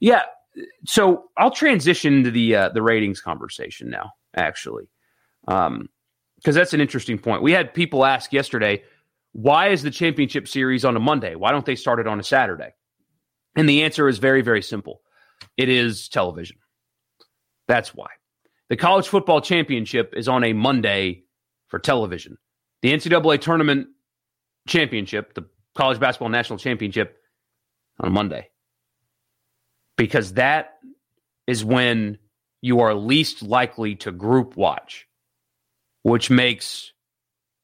Yeah. 0.00 0.22
So 0.86 1.24
I'll 1.36 1.50
transition 1.50 2.24
to 2.24 2.30
the 2.30 2.56
uh, 2.56 2.68
the 2.70 2.82
ratings 2.82 3.20
conversation 3.20 3.88
now, 3.88 4.12
actually, 4.34 4.88
because 5.44 5.68
um, 5.68 5.88
that's 6.42 6.74
an 6.74 6.80
interesting 6.80 7.18
point. 7.18 7.42
We 7.42 7.52
had 7.52 7.72
people 7.72 8.04
ask 8.04 8.32
yesterday, 8.32 8.82
why 9.32 9.68
is 9.68 9.82
the 9.82 9.90
championship 9.90 10.48
series 10.48 10.84
on 10.84 10.96
a 10.96 11.00
Monday? 11.00 11.34
Why 11.36 11.52
don't 11.52 11.66
they 11.66 11.76
start 11.76 12.00
it 12.00 12.08
on 12.08 12.18
a 12.18 12.24
Saturday? 12.24 12.74
And 13.56 13.68
the 13.68 13.82
answer 13.82 14.08
is 14.08 14.18
very, 14.18 14.42
very 14.42 14.62
simple 14.62 15.02
it 15.56 15.68
is 15.68 16.08
television. 16.08 16.58
That's 17.68 17.94
why. 17.94 18.08
The 18.68 18.76
college 18.76 19.08
football 19.08 19.40
championship 19.40 20.14
is 20.16 20.28
on 20.28 20.44
a 20.44 20.52
Monday 20.52 21.24
for 21.68 21.78
television. 21.78 22.36
The 22.82 22.92
NCAA 22.92 23.40
tournament 23.40 23.88
championship, 24.66 25.34
the 25.34 25.46
college 25.74 25.98
basketball 25.98 26.28
national 26.28 26.58
championship, 26.58 27.18
on 27.98 28.12
Monday. 28.12 28.48
Because 29.96 30.34
that 30.34 30.78
is 31.46 31.64
when 31.64 32.18
you 32.62 32.80
are 32.80 32.94
least 32.94 33.42
likely 33.42 33.96
to 33.96 34.10
group 34.10 34.56
watch, 34.56 35.06
which 36.02 36.30
makes 36.30 36.92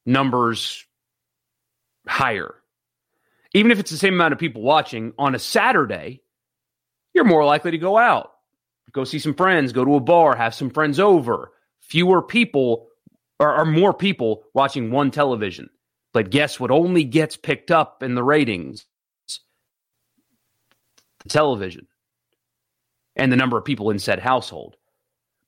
numbers 0.05 0.85
higher 2.07 2.55
even 3.57 3.71
if 3.71 3.79
it's 3.79 3.91
the 3.91 3.97
same 3.97 4.13
amount 4.13 4.33
of 4.33 4.39
people 4.39 4.61
watching 4.61 5.13
on 5.17 5.33
a 5.33 5.39
Saturday, 5.39 6.21
you're 7.13 7.23
more 7.23 7.43
likely 7.43 7.71
to 7.71 7.77
go 7.79 7.97
out, 7.97 8.31
go 8.91 9.03
see 9.03 9.17
some 9.17 9.33
friends, 9.33 9.73
go 9.73 9.83
to 9.83 9.95
a 9.95 9.99
bar, 9.99 10.35
have 10.35 10.53
some 10.53 10.69
friends 10.69 10.99
over. 10.99 11.51
Fewer 11.79 12.21
people 12.21 12.89
or, 13.39 13.59
or 13.59 13.65
more 13.65 13.93
people 13.93 14.43
watching 14.53 14.91
one 14.91 15.09
television. 15.09 15.69
But 16.17 16.31
guess 16.31 16.59
what 16.59 16.71
only 16.71 17.03
gets 17.03 17.37
picked 17.37 17.69
up 17.69 18.01
in 18.01 18.15
the 18.15 18.23
ratings? 18.23 18.87
The 21.21 21.29
television 21.29 21.85
and 23.15 23.31
the 23.31 23.35
number 23.35 23.55
of 23.55 23.65
people 23.65 23.91
in 23.91 23.99
said 23.99 24.17
household. 24.17 24.77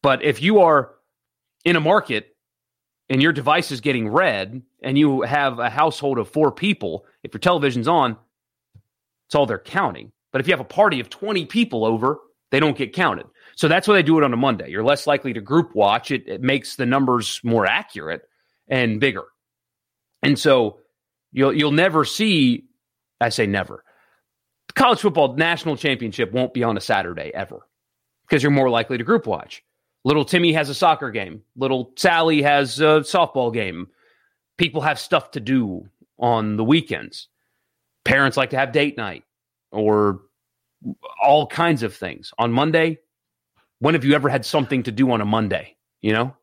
But 0.04 0.24
if 0.24 0.44
you 0.44 0.60
are 0.60 0.92
in 1.66 1.76
a 1.76 1.80
market 1.80 2.36
and 3.10 3.20
your 3.20 3.34
device 3.34 3.72
is 3.72 3.82
getting 3.82 4.10
read 4.10 4.62
and 4.84 4.96
you 4.96 5.24
have 5.24 5.58
a 5.58 5.72
household 5.72 6.20
of 6.20 6.30
four 6.30 6.52
people, 6.52 7.08
if 7.24 7.34
your 7.34 7.40
television's 7.40 7.88
on, 7.88 8.16
it's 9.26 9.34
all 9.34 9.48
they're 9.48 9.58
counting. 9.58 10.12
But 10.32 10.40
if 10.40 10.48
you 10.48 10.54
have 10.54 10.60
a 10.60 10.66
party 10.66 11.00
of 11.00 11.10
20 11.10 11.48
people 11.48 11.84
over, 11.84 12.20
they 12.52 12.60
don't 12.60 12.78
get 12.78 12.94
counted. 12.94 13.26
So 13.56 13.68
that's 13.68 13.88
why 13.88 13.96
they 13.96 14.04
do 14.04 14.20
it 14.20 14.24
on 14.24 14.34
a 14.34 14.38
Monday. 14.38 14.70
You're 14.70 14.84
less 14.84 15.08
likely 15.08 15.34
to 15.34 15.42
group 15.42 15.74
watch. 15.74 16.12
It, 16.12 16.28
it 16.28 16.44
makes 16.44 16.76
the 16.76 16.86
numbers 16.86 17.42
more 17.44 17.66
accurate 17.66 18.22
and 18.68 19.00
bigger. 19.00 19.24
And 20.24 20.38
so 20.38 20.80
you'll 21.32 21.54
you'll 21.54 21.72
never 21.72 22.06
see, 22.06 22.66
I 23.22 23.30
say 23.30 23.46
never. 23.46 23.84
College 24.76 25.00
football 25.00 25.36
national 25.36 25.78
championship 25.78 26.32
won't 26.32 26.54
be 26.54 26.64
on 26.64 26.78
a 26.78 26.82
Saturday 26.82 27.32
ever 27.34 27.68
because 28.28 28.44
you're 28.44 28.52
more 28.52 28.70
likely 28.70 28.98
to 28.98 29.04
group 29.04 29.28
watch. 29.28 29.64
Little 30.06 30.26
Timmy 30.26 30.54
has 30.54 30.70
a 30.70 30.76
soccer 30.76 31.12
game. 31.12 31.42
Little 31.56 31.92
Sally 31.98 32.42
has 32.42 32.80
a 32.80 33.02
softball 33.02 33.54
game. 33.54 33.88
People 34.58 34.82
have 34.82 35.00
stuff 35.00 35.32
to 35.32 35.40
do 35.40 35.90
on 36.18 36.58
the 36.58 36.64
weekends. 36.64 37.28
Parents 38.06 38.38
like 38.38 38.52
to 38.52 38.58
have 38.58 38.72
date 38.72 38.98
night 38.98 39.24
or 39.72 40.22
all 41.22 41.48
kinds 41.48 41.84
of 41.84 41.96
things. 41.96 42.34
On 42.38 42.52
Monday, 42.52 43.00
when 43.80 43.94
have 43.94 44.06
you 44.06 44.14
ever 44.14 44.30
had 44.30 44.46
something 44.46 44.84
to 44.84 44.92
do 44.92 45.12
on 45.12 45.22
a 45.22 45.26
Monday? 45.26 45.76
You 46.02 46.14
know? 46.14 46.36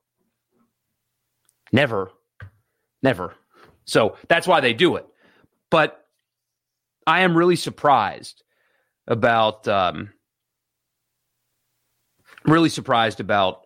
Never. 1.72 2.10
Never. 3.02 3.34
So 3.86 4.16
that's 4.28 4.46
why 4.46 4.60
they 4.60 4.72
do 4.72 4.96
it. 4.96 5.06
But 5.70 6.04
I 7.06 7.20
am 7.20 7.36
really 7.36 7.56
surprised 7.56 8.42
about 9.06 9.66
um, 9.68 10.10
really 12.44 12.68
surprised 12.68 13.20
about. 13.20 13.62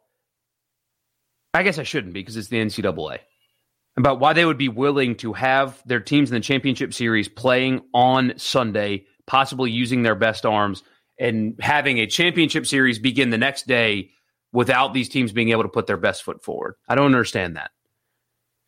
I 1.52 1.64
guess 1.64 1.78
I 1.78 1.82
shouldn't 1.82 2.14
be 2.14 2.20
because 2.20 2.36
it's 2.36 2.48
the 2.48 2.58
NCAA. 2.58 3.18
About 3.96 4.20
why 4.20 4.34
they 4.34 4.44
would 4.44 4.58
be 4.58 4.68
willing 4.68 5.16
to 5.16 5.32
have 5.32 5.82
their 5.84 5.98
teams 5.98 6.30
in 6.30 6.34
the 6.34 6.40
championship 6.40 6.94
series 6.94 7.28
playing 7.28 7.80
on 7.92 8.34
Sunday, 8.36 9.06
possibly 9.26 9.72
using 9.72 10.02
their 10.02 10.14
best 10.14 10.46
arms, 10.46 10.84
and 11.18 11.56
having 11.60 11.98
a 11.98 12.06
championship 12.06 12.66
series 12.66 13.00
begin 13.00 13.30
the 13.30 13.38
next 13.38 13.66
day 13.66 14.10
without 14.52 14.94
these 14.94 15.08
teams 15.08 15.32
being 15.32 15.50
able 15.50 15.64
to 15.64 15.68
put 15.68 15.88
their 15.88 15.96
best 15.96 16.22
foot 16.22 16.44
forward. 16.44 16.76
I 16.88 16.94
don't 16.94 17.06
understand 17.06 17.56
that. 17.56 17.72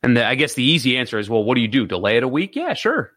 And 0.02 0.16
the, 0.16 0.26
I 0.26 0.34
guess 0.34 0.54
the 0.54 0.64
easy 0.64 0.96
answer 0.96 1.18
is, 1.18 1.30
well, 1.30 1.44
what 1.44 1.54
do 1.54 1.60
you 1.60 1.68
do? 1.68 1.86
Delay 1.86 2.16
it 2.16 2.22
a 2.22 2.28
week? 2.28 2.56
Yeah, 2.56 2.74
sure. 2.74 3.12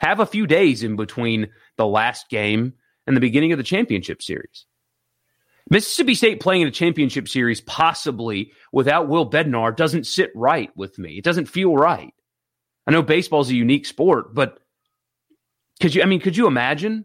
Have 0.00 0.20
a 0.20 0.26
few 0.26 0.46
days 0.46 0.82
in 0.82 0.96
between 0.96 1.48
the 1.76 1.86
last 1.86 2.28
game 2.28 2.74
and 3.06 3.16
the 3.16 3.20
beginning 3.20 3.52
of 3.52 3.58
the 3.58 3.64
championship 3.64 4.22
series. 4.22 4.66
Mississippi 5.70 6.14
State 6.14 6.40
playing 6.40 6.62
in 6.62 6.68
a 6.68 6.72
championship 6.72 7.28
series, 7.28 7.60
possibly 7.60 8.52
without 8.72 9.08
Will 9.08 9.28
Bednar, 9.28 9.76
doesn't 9.76 10.06
sit 10.06 10.30
right 10.34 10.70
with 10.76 10.98
me. 10.98 11.18
It 11.18 11.24
doesn't 11.24 11.46
feel 11.46 11.76
right. 11.76 12.14
I 12.86 12.90
know 12.90 13.02
baseball 13.02 13.42
is 13.42 13.50
a 13.50 13.54
unique 13.54 13.84
sport, 13.84 14.34
but 14.34 14.58
could 15.80 15.94
you? 15.94 16.02
I 16.02 16.06
mean, 16.06 16.20
could 16.20 16.36
you 16.36 16.46
imagine 16.46 17.04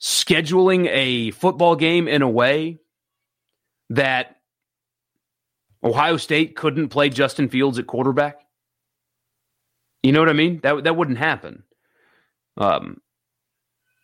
scheduling 0.00 0.88
a 0.88 1.32
football 1.32 1.74
game 1.74 2.06
in 2.06 2.22
a 2.22 2.28
way 2.28 2.78
that 3.90 4.33
Ohio 5.84 6.16
State 6.16 6.56
couldn't 6.56 6.88
play 6.88 7.10
Justin 7.10 7.48
Fields 7.48 7.78
at 7.78 7.86
quarterback? 7.86 8.40
You 10.02 10.12
know 10.12 10.20
what 10.20 10.30
I 10.30 10.34
mean? 10.34 10.60
That 10.62 10.84
that 10.84 10.96
wouldn't 10.96 11.18
happen. 11.18 11.62
Um, 12.56 13.00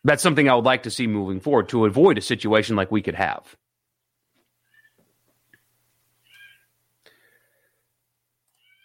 that's 0.05 0.23
something 0.23 0.49
I 0.49 0.55
would 0.55 0.65
like 0.65 0.85
to 0.85 0.91
see 0.91 1.07
moving 1.07 1.41
forward 1.41 1.69
to 1.71 1.85
avoid 1.85 2.19
a 2.19 2.23
situation 2.23 2.77
like 2.77 2.91
we 2.91 3.03
could 3.03 3.15
have. 3.15 3.57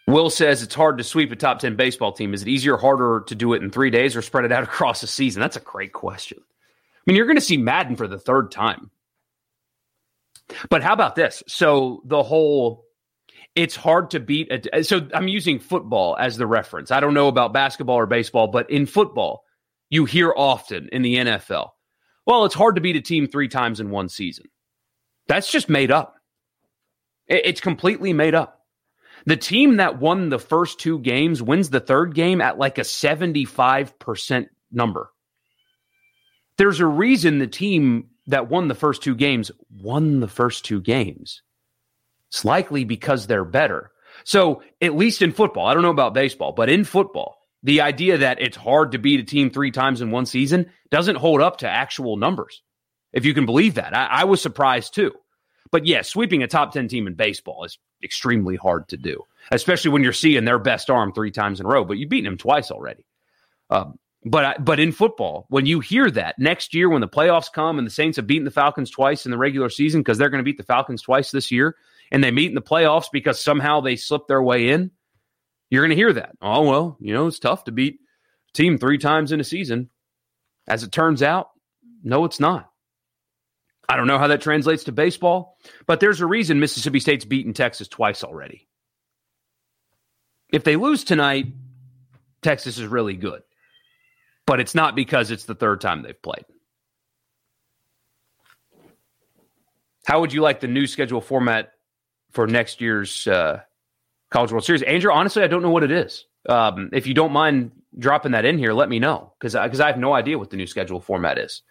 Will 0.06 0.30
says 0.30 0.62
it's 0.62 0.74
hard 0.74 0.98
to 0.98 1.04
sweep 1.04 1.32
a 1.32 1.36
top 1.36 1.58
10 1.58 1.74
baseball 1.74 2.12
team. 2.12 2.32
Is 2.32 2.42
it 2.42 2.48
easier 2.48 2.76
harder 2.76 3.24
to 3.26 3.34
do 3.34 3.54
it 3.54 3.62
in 3.62 3.70
three 3.70 3.90
days 3.90 4.14
or 4.14 4.22
spread 4.22 4.44
it 4.44 4.52
out 4.52 4.62
across 4.64 5.00
the 5.00 5.06
season? 5.06 5.40
That's 5.40 5.56
a 5.56 5.60
great 5.60 5.92
question. 5.92 6.38
I 6.40 7.00
mean, 7.06 7.16
you're 7.16 7.26
going 7.26 7.36
to 7.36 7.42
see 7.42 7.56
Madden 7.56 7.96
for 7.96 8.06
the 8.06 8.18
third 8.18 8.50
time. 8.50 8.90
But 10.70 10.82
how 10.82 10.92
about 10.92 11.16
this? 11.16 11.42
So 11.48 12.02
the 12.04 12.22
whole 12.22 12.85
it's 13.56 13.74
hard 13.74 14.10
to 14.10 14.20
beat 14.20 14.70
a, 14.72 14.84
so 14.84 15.08
I'm 15.14 15.28
using 15.28 15.58
football 15.58 16.14
as 16.20 16.36
the 16.36 16.46
reference. 16.46 16.90
I 16.90 17.00
don't 17.00 17.14
know 17.14 17.28
about 17.28 17.54
basketball 17.54 17.96
or 17.96 18.06
baseball, 18.06 18.48
but 18.48 18.70
in 18.70 18.84
football, 18.84 19.44
you 19.88 20.04
hear 20.04 20.32
often 20.36 20.90
in 20.92 21.02
the 21.02 21.16
NFL, 21.16 21.70
well, 22.26 22.44
it's 22.44 22.54
hard 22.54 22.74
to 22.74 22.80
beat 22.82 22.96
a 22.96 23.00
team 23.00 23.26
three 23.26 23.48
times 23.48 23.80
in 23.80 23.90
one 23.90 24.10
season. 24.10 24.44
That's 25.26 25.50
just 25.50 25.70
made 25.70 25.90
up. 25.90 26.16
It's 27.26 27.60
completely 27.60 28.12
made 28.12 28.34
up. 28.34 28.60
The 29.24 29.36
team 29.36 29.78
that 29.78 29.98
won 29.98 30.28
the 30.28 30.38
first 30.38 30.78
two 30.78 30.98
games 31.00 31.42
wins 31.42 31.70
the 31.70 31.80
third 31.80 32.14
game 32.14 32.40
at 32.40 32.58
like 32.58 32.78
a 32.78 32.82
75% 32.82 34.48
number. 34.70 35.10
There's 36.58 36.80
a 36.80 36.86
reason 36.86 37.38
the 37.38 37.46
team 37.46 38.10
that 38.28 38.48
won 38.48 38.68
the 38.68 38.74
first 38.74 39.02
two 39.02 39.14
games 39.14 39.50
won 39.70 40.20
the 40.20 40.28
first 40.28 40.64
two 40.64 40.80
games. 40.80 41.42
It's 42.30 42.44
likely 42.44 42.84
because 42.84 43.26
they're 43.26 43.44
better. 43.44 43.92
So, 44.24 44.62
at 44.80 44.96
least 44.96 45.22
in 45.22 45.32
football, 45.32 45.66
I 45.66 45.74
don't 45.74 45.82
know 45.82 45.90
about 45.90 46.14
baseball, 46.14 46.52
but 46.52 46.70
in 46.70 46.84
football, 46.84 47.38
the 47.62 47.82
idea 47.82 48.18
that 48.18 48.40
it's 48.40 48.56
hard 48.56 48.92
to 48.92 48.98
beat 48.98 49.20
a 49.20 49.24
team 49.24 49.50
three 49.50 49.70
times 49.70 50.00
in 50.00 50.10
one 50.10 50.26
season 50.26 50.70
doesn't 50.90 51.16
hold 51.16 51.40
up 51.40 51.58
to 51.58 51.68
actual 51.68 52.16
numbers. 52.16 52.62
If 53.12 53.24
you 53.24 53.34
can 53.34 53.46
believe 53.46 53.74
that, 53.74 53.94
I, 53.96 54.06
I 54.06 54.24
was 54.24 54.40
surprised 54.40 54.94
too. 54.94 55.12
But 55.70 55.86
yeah, 55.86 56.02
sweeping 56.02 56.42
a 56.42 56.46
top 56.46 56.72
10 56.72 56.88
team 56.88 57.06
in 57.06 57.14
baseball 57.14 57.64
is 57.64 57.78
extremely 58.02 58.56
hard 58.56 58.88
to 58.88 58.96
do, 58.96 59.22
especially 59.50 59.90
when 59.90 60.02
you're 60.02 60.12
seeing 60.12 60.44
their 60.44 60.58
best 60.58 60.90
arm 60.90 61.12
three 61.12 61.30
times 61.30 61.60
in 61.60 61.66
a 61.66 61.68
row, 61.68 61.84
but 61.84 61.98
you've 61.98 62.10
beaten 62.10 62.30
them 62.30 62.38
twice 62.38 62.70
already. 62.70 63.04
Um, 63.70 63.98
but 64.24 64.64
but 64.64 64.80
in 64.80 64.92
football, 64.92 65.46
when 65.48 65.66
you 65.66 65.80
hear 65.80 66.10
that 66.10 66.38
next 66.38 66.74
year, 66.74 66.88
when 66.88 67.00
the 67.00 67.08
playoffs 67.08 67.52
come 67.52 67.78
and 67.78 67.86
the 67.86 67.92
Saints 67.92 68.16
have 68.16 68.26
beaten 68.26 68.44
the 68.44 68.50
Falcons 68.50 68.90
twice 68.90 69.24
in 69.24 69.30
the 69.30 69.38
regular 69.38 69.68
season 69.68 70.00
because 70.00 70.18
they're 70.18 70.30
going 70.30 70.40
to 70.40 70.44
beat 70.44 70.56
the 70.56 70.64
Falcons 70.64 71.02
twice 71.02 71.30
this 71.30 71.50
year, 71.50 71.76
and 72.10 72.22
they 72.22 72.30
meet 72.30 72.48
in 72.48 72.54
the 72.54 72.62
playoffs 72.62 73.06
because 73.12 73.42
somehow 73.42 73.80
they 73.80 73.96
slipped 73.96 74.28
their 74.28 74.42
way 74.42 74.68
in, 74.68 74.90
you're 75.70 75.82
going 75.82 75.90
to 75.90 75.96
hear 75.96 76.12
that. 76.12 76.36
Oh 76.40 76.68
well, 76.68 76.96
you 77.00 77.12
know 77.12 77.26
it's 77.26 77.38
tough 77.38 77.64
to 77.64 77.72
beat 77.72 78.00
team 78.54 78.78
three 78.78 78.98
times 78.98 79.32
in 79.32 79.40
a 79.40 79.44
season. 79.44 79.90
As 80.68 80.82
it 80.82 80.92
turns 80.92 81.22
out, 81.22 81.50
no, 82.02 82.24
it's 82.24 82.40
not. 82.40 82.70
I 83.88 83.96
don't 83.96 84.08
know 84.08 84.18
how 84.18 84.26
that 84.28 84.40
translates 84.40 84.84
to 84.84 84.92
baseball, 84.92 85.58
but 85.86 86.00
there's 86.00 86.20
a 86.20 86.26
reason 86.26 86.58
Mississippi 86.58 86.98
State's 86.98 87.24
beaten 87.24 87.52
Texas 87.52 87.86
twice 87.86 88.24
already. 88.24 88.66
If 90.52 90.64
they 90.64 90.76
lose 90.76 91.04
tonight, 91.04 91.46
Texas 92.42 92.78
is 92.78 92.86
really 92.86 93.14
good. 93.14 93.42
But 94.46 94.60
it's 94.60 94.74
not 94.74 94.94
because 94.94 95.30
it's 95.30 95.44
the 95.44 95.54
third 95.54 95.80
time 95.80 96.02
they've 96.02 96.20
played. 96.20 96.44
How 100.06 100.20
would 100.20 100.32
you 100.32 100.40
like 100.40 100.60
the 100.60 100.68
new 100.68 100.86
schedule 100.86 101.20
format 101.20 101.72
for 102.36 102.46
next 102.46 102.80
year's 102.80 103.26
uh, 103.26 103.60
College 104.30 104.52
World 104.52 104.64
Series? 104.64 104.82
Andrew, 104.82 105.10
honestly, 105.10 105.42
I 105.42 105.48
don't 105.48 105.62
know 105.62 105.70
what 105.70 105.82
it 105.82 105.90
is. 105.90 106.24
Um, 106.48 106.90
if 106.92 107.08
you 107.08 107.14
don't 107.14 107.32
mind 107.32 107.72
dropping 107.98 108.32
that 108.32 108.44
in 108.44 108.58
here, 108.58 108.72
let 108.72 108.88
me 108.88 109.00
know 109.00 109.32
because 109.40 109.54
because 109.54 109.80
I 109.80 109.88
have 109.88 109.98
no 109.98 110.12
idea 110.12 110.38
what 110.38 110.50
the 110.50 110.56
new 110.56 110.66
schedule 110.68 111.00
format 111.00 111.38
is. 111.38 111.62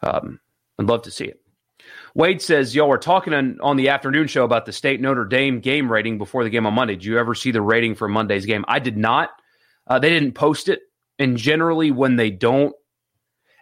Um, 0.00 0.40
I'd 0.80 0.86
love 0.86 1.02
to 1.02 1.12
see 1.12 1.26
it. 1.26 1.38
Wade 2.14 2.42
says, 2.42 2.74
y'all 2.74 2.88
were 2.88 2.98
talking 2.98 3.32
on, 3.32 3.58
on 3.60 3.76
the 3.76 3.88
afternoon 3.88 4.26
show 4.26 4.44
about 4.44 4.66
the 4.66 4.72
state 4.72 5.00
Notre 5.00 5.24
Dame 5.24 5.60
game 5.60 5.90
rating 5.90 6.18
before 6.18 6.44
the 6.44 6.50
game 6.50 6.66
on 6.66 6.74
Monday. 6.74 6.94
Did 6.94 7.04
you 7.04 7.18
ever 7.18 7.34
see 7.34 7.50
the 7.50 7.62
rating 7.62 7.94
for 7.94 8.08
Monday's 8.08 8.46
game? 8.46 8.64
I 8.68 8.78
did 8.78 8.96
not. 8.96 9.30
Uh, 9.86 9.98
they 9.98 10.10
didn't 10.10 10.32
post 10.32 10.68
it. 10.68 10.80
And 11.18 11.36
generally, 11.36 11.90
when 11.90 12.16
they 12.16 12.30
don't, 12.30 12.74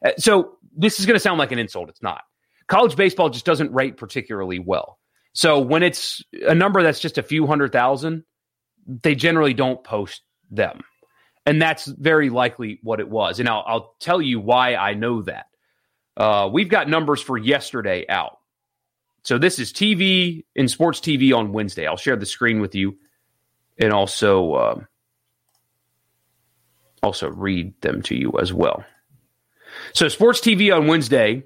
uh, 0.04 0.12
so 0.16 0.56
this 0.76 1.00
is 1.00 1.06
going 1.06 1.16
to 1.16 1.20
sound 1.20 1.38
like 1.38 1.52
an 1.52 1.58
insult. 1.58 1.88
It's 1.88 2.02
not. 2.02 2.22
College 2.66 2.96
baseball 2.96 3.30
just 3.30 3.44
doesn't 3.44 3.72
rate 3.72 3.96
particularly 3.96 4.58
well. 4.58 4.99
So 5.32 5.60
when 5.60 5.82
it's 5.82 6.22
a 6.32 6.54
number 6.54 6.82
that's 6.82 7.00
just 7.00 7.18
a 7.18 7.22
few 7.22 7.46
hundred 7.46 7.72
thousand, 7.72 8.24
they 8.86 9.14
generally 9.14 9.54
don't 9.54 9.82
post 9.82 10.22
them. 10.50 10.82
And 11.46 11.60
that's 11.60 11.86
very 11.86 12.30
likely 12.30 12.78
what 12.82 13.00
it 13.00 13.08
was. 13.08 13.40
And 13.40 13.48
I'll, 13.48 13.64
I'll 13.66 13.96
tell 14.00 14.20
you 14.20 14.40
why 14.40 14.74
I 14.74 14.94
know 14.94 15.22
that. 15.22 15.46
Uh, 16.16 16.48
we've 16.52 16.68
got 16.68 16.88
numbers 16.88 17.22
for 17.22 17.38
yesterday 17.38 18.04
out. 18.08 18.38
So 19.22 19.38
this 19.38 19.58
is 19.58 19.72
TV 19.72 20.44
in 20.54 20.68
sports 20.68 21.00
TV 21.00 21.34
on 21.34 21.52
Wednesday. 21.52 21.86
I'll 21.86 21.96
share 21.96 22.16
the 22.16 22.26
screen 22.26 22.60
with 22.60 22.74
you 22.74 22.98
and 23.78 23.92
also 23.92 24.52
uh, 24.52 24.80
also 27.02 27.30
read 27.30 27.80
them 27.80 28.02
to 28.02 28.14
you 28.14 28.32
as 28.40 28.52
well. 28.52 28.84
So 29.92 30.08
sports 30.08 30.40
TV 30.40 30.74
on 30.74 30.86
Wednesday, 30.86 31.44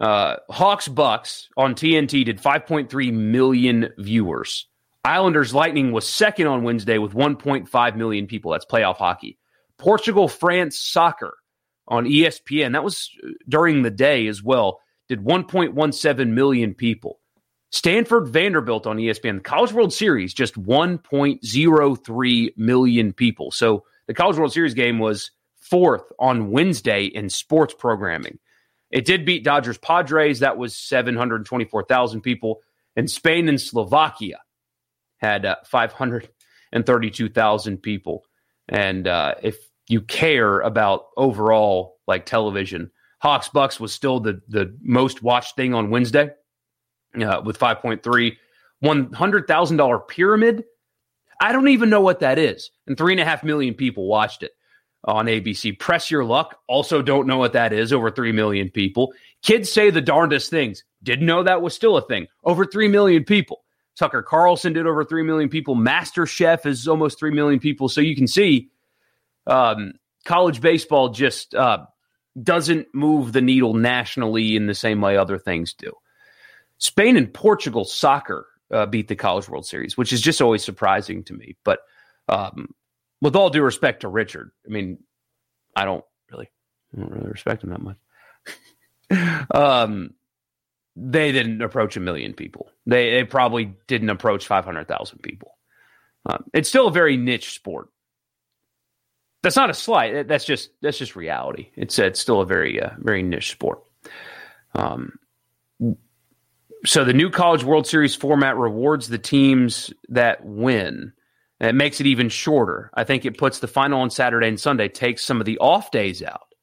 uh, 0.00 0.36
Hawks 0.50 0.88
Bucks 0.88 1.48
on 1.56 1.74
TNT 1.74 2.24
did 2.24 2.40
5.3 2.40 3.12
million 3.12 3.90
viewers. 3.98 4.66
Islanders 5.04 5.54
Lightning 5.54 5.92
was 5.92 6.08
second 6.08 6.46
on 6.46 6.62
Wednesday 6.62 6.98
with 6.98 7.12
1.5 7.12 7.96
million 7.96 8.26
people. 8.26 8.52
That's 8.52 8.64
playoff 8.64 8.96
hockey. 8.96 9.38
Portugal 9.78 10.28
France 10.28 10.78
soccer 10.78 11.36
on 11.86 12.06
ESPN. 12.06 12.72
That 12.72 12.84
was 12.84 13.10
during 13.48 13.82
the 13.82 13.90
day 13.90 14.26
as 14.26 14.42
well 14.42 14.80
did 15.08 15.20
1.17 15.20 16.28
million 16.28 16.74
people. 16.74 17.20
Stanford 17.70 18.28
Vanderbilt 18.28 18.86
on 18.86 18.98
ESPN, 18.98 19.36
the 19.36 19.42
College 19.42 19.72
World 19.72 19.92
Series, 19.92 20.32
just 20.32 20.54
1.03 20.54 22.56
million 22.56 23.12
people. 23.12 23.50
So 23.50 23.84
the 24.06 24.14
College 24.14 24.38
World 24.38 24.52
Series 24.52 24.74
game 24.74 24.98
was 24.98 25.30
fourth 25.58 26.04
on 26.18 26.50
Wednesday 26.50 27.06
in 27.06 27.28
sports 27.28 27.74
programming. 27.76 28.38
It 28.94 29.04
did 29.04 29.26
beat 29.26 29.42
Dodgers 29.42 29.76
Padres. 29.76 30.38
That 30.38 30.56
was 30.56 30.76
724,000 30.76 32.20
people. 32.20 32.60
And 32.94 33.10
Spain 33.10 33.48
and 33.48 33.60
Slovakia 33.60 34.38
had 35.18 35.44
uh, 35.44 35.56
532,000 35.66 37.82
people. 37.82 38.22
And 38.68 39.08
uh, 39.08 39.34
if 39.42 39.58
you 39.88 40.00
care 40.00 40.60
about 40.60 41.06
overall 41.16 41.96
like 42.06 42.24
television, 42.24 42.92
Hawks 43.18 43.48
Bucks 43.48 43.80
was 43.80 43.92
still 43.92 44.20
the 44.20 44.40
the 44.46 44.72
most 44.80 45.24
watched 45.24 45.56
thing 45.56 45.74
on 45.74 45.90
Wednesday 45.90 46.30
uh, 47.20 47.42
with 47.44 47.58
5.3. 47.58 48.36
$100,000 48.84 50.08
pyramid. 50.08 50.64
I 51.40 51.52
don't 51.52 51.68
even 51.68 51.90
know 51.90 52.00
what 52.00 52.20
that 52.20 52.38
is. 52.38 52.70
And 52.86 52.96
three 52.96 53.12
and 53.12 53.20
a 53.20 53.24
half 53.24 53.42
million 53.42 53.74
people 53.74 54.06
watched 54.06 54.44
it 54.44 54.52
on 55.04 55.26
ABC. 55.26 55.78
Press 55.78 56.10
Your 56.10 56.24
Luck. 56.24 56.58
Also 56.66 57.02
don't 57.02 57.26
know 57.26 57.36
what 57.36 57.52
that 57.52 57.72
is. 57.72 57.92
Over 57.92 58.10
3 58.10 58.32
million 58.32 58.70
people. 58.70 59.12
Kids 59.42 59.70
say 59.70 59.90
the 59.90 60.00
darndest 60.00 60.50
things. 60.50 60.84
Didn't 61.02 61.26
know 61.26 61.42
that 61.42 61.62
was 61.62 61.74
still 61.74 61.96
a 61.96 62.06
thing. 62.06 62.26
Over 62.42 62.64
3 62.64 62.88
million 62.88 63.24
people. 63.24 63.64
Tucker 63.96 64.22
Carlson 64.22 64.72
did 64.72 64.86
over 64.86 65.04
3 65.04 65.22
million 65.22 65.48
people. 65.48 65.74
Master 65.74 66.26
Chef 66.26 66.66
is 66.66 66.88
almost 66.88 67.18
3 67.18 67.30
million 67.30 67.60
people. 67.60 67.88
So 67.88 68.00
you 68.00 68.16
can 68.16 68.26
see 68.26 68.70
um, 69.46 69.92
college 70.24 70.60
baseball 70.60 71.10
just 71.10 71.54
uh, 71.54 71.84
doesn't 72.42 72.88
move 72.94 73.32
the 73.32 73.40
needle 73.40 73.74
nationally 73.74 74.56
in 74.56 74.66
the 74.66 74.74
same 74.74 75.00
way 75.00 75.16
other 75.16 75.38
things 75.38 75.74
do. 75.74 75.92
Spain 76.78 77.16
and 77.16 77.32
Portugal 77.32 77.84
soccer 77.84 78.46
uh, 78.72 78.86
beat 78.86 79.08
the 79.08 79.14
College 79.14 79.48
World 79.48 79.66
Series, 79.66 79.96
which 79.96 80.12
is 80.12 80.20
just 80.20 80.42
always 80.42 80.64
surprising 80.64 81.22
to 81.24 81.34
me. 81.34 81.56
But 81.62 81.80
um, 82.28 82.74
with 83.24 83.36
all 83.36 83.48
due 83.48 83.62
respect 83.62 84.02
to 84.02 84.08
Richard, 84.08 84.50
I 84.66 84.68
mean, 84.70 84.98
I 85.74 85.86
don't 85.86 86.04
really, 86.30 86.50
I 86.94 87.00
don't 87.00 87.10
really 87.10 87.30
respect 87.30 87.64
him 87.64 87.70
that 87.70 87.80
much. 87.80 87.96
um, 89.54 90.10
they 90.94 91.32
didn't 91.32 91.62
approach 91.62 91.96
a 91.96 92.00
million 92.00 92.34
people. 92.34 92.70
They 92.84 93.12
they 93.12 93.24
probably 93.24 93.74
didn't 93.86 94.10
approach 94.10 94.46
five 94.46 94.66
hundred 94.66 94.88
thousand 94.88 95.20
people. 95.22 95.56
Um, 96.26 96.44
it's 96.52 96.68
still 96.68 96.86
a 96.86 96.92
very 96.92 97.16
niche 97.16 97.54
sport. 97.54 97.88
That's 99.42 99.56
not 99.56 99.70
a 99.70 99.74
slight. 99.74 100.28
That's 100.28 100.44
just 100.44 100.70
that's 100.82 100.98
just 100.98 101.16
reality. 101.16 101.70
It's 101.76 101.98
it's 101.98 102.20
still 102.20 102.42
a 102.42 102.46
very 102.46 102.80
uh, 102.80 102.90
very 102.98 103.22
niche 103.22 103.50
sport. 103.50 103.82
Um, 104.74 105.18
so 106.84 107.04
the 107.04 107.14
new 107.14 107.30
College 107.30 107.64
World 107.64 107.86
Series 107.86 108.14
format 108.14 108.58
rewards 108.58 109.08
the 109.08 109.18
teams 109.18 109.94
that 110.10 110.44
win. 110.44 111.14
And 111.60 111.70
it 111.70 111.74
makes 111.74 112.00
it 112.00 112.06
even 112.06 112.28
shorter. 112.28 112.90
I 112.94 113.04
think 113.04 113.24
it 113.24 113.38
puts 113.38 113.60
the 113.60 113.68
final 113.68 114.00
on 114.00 114.10
Saturday 114.10 114.48
and 114.48 114.58
Sunday, 114.58 114.88
takes 114.88 115.24
some 115.24 115.40
of 115.40 115.46
the 115.46 115.58
off 115.58 115.90
days 115.90 116.22
out. 116.22 116.54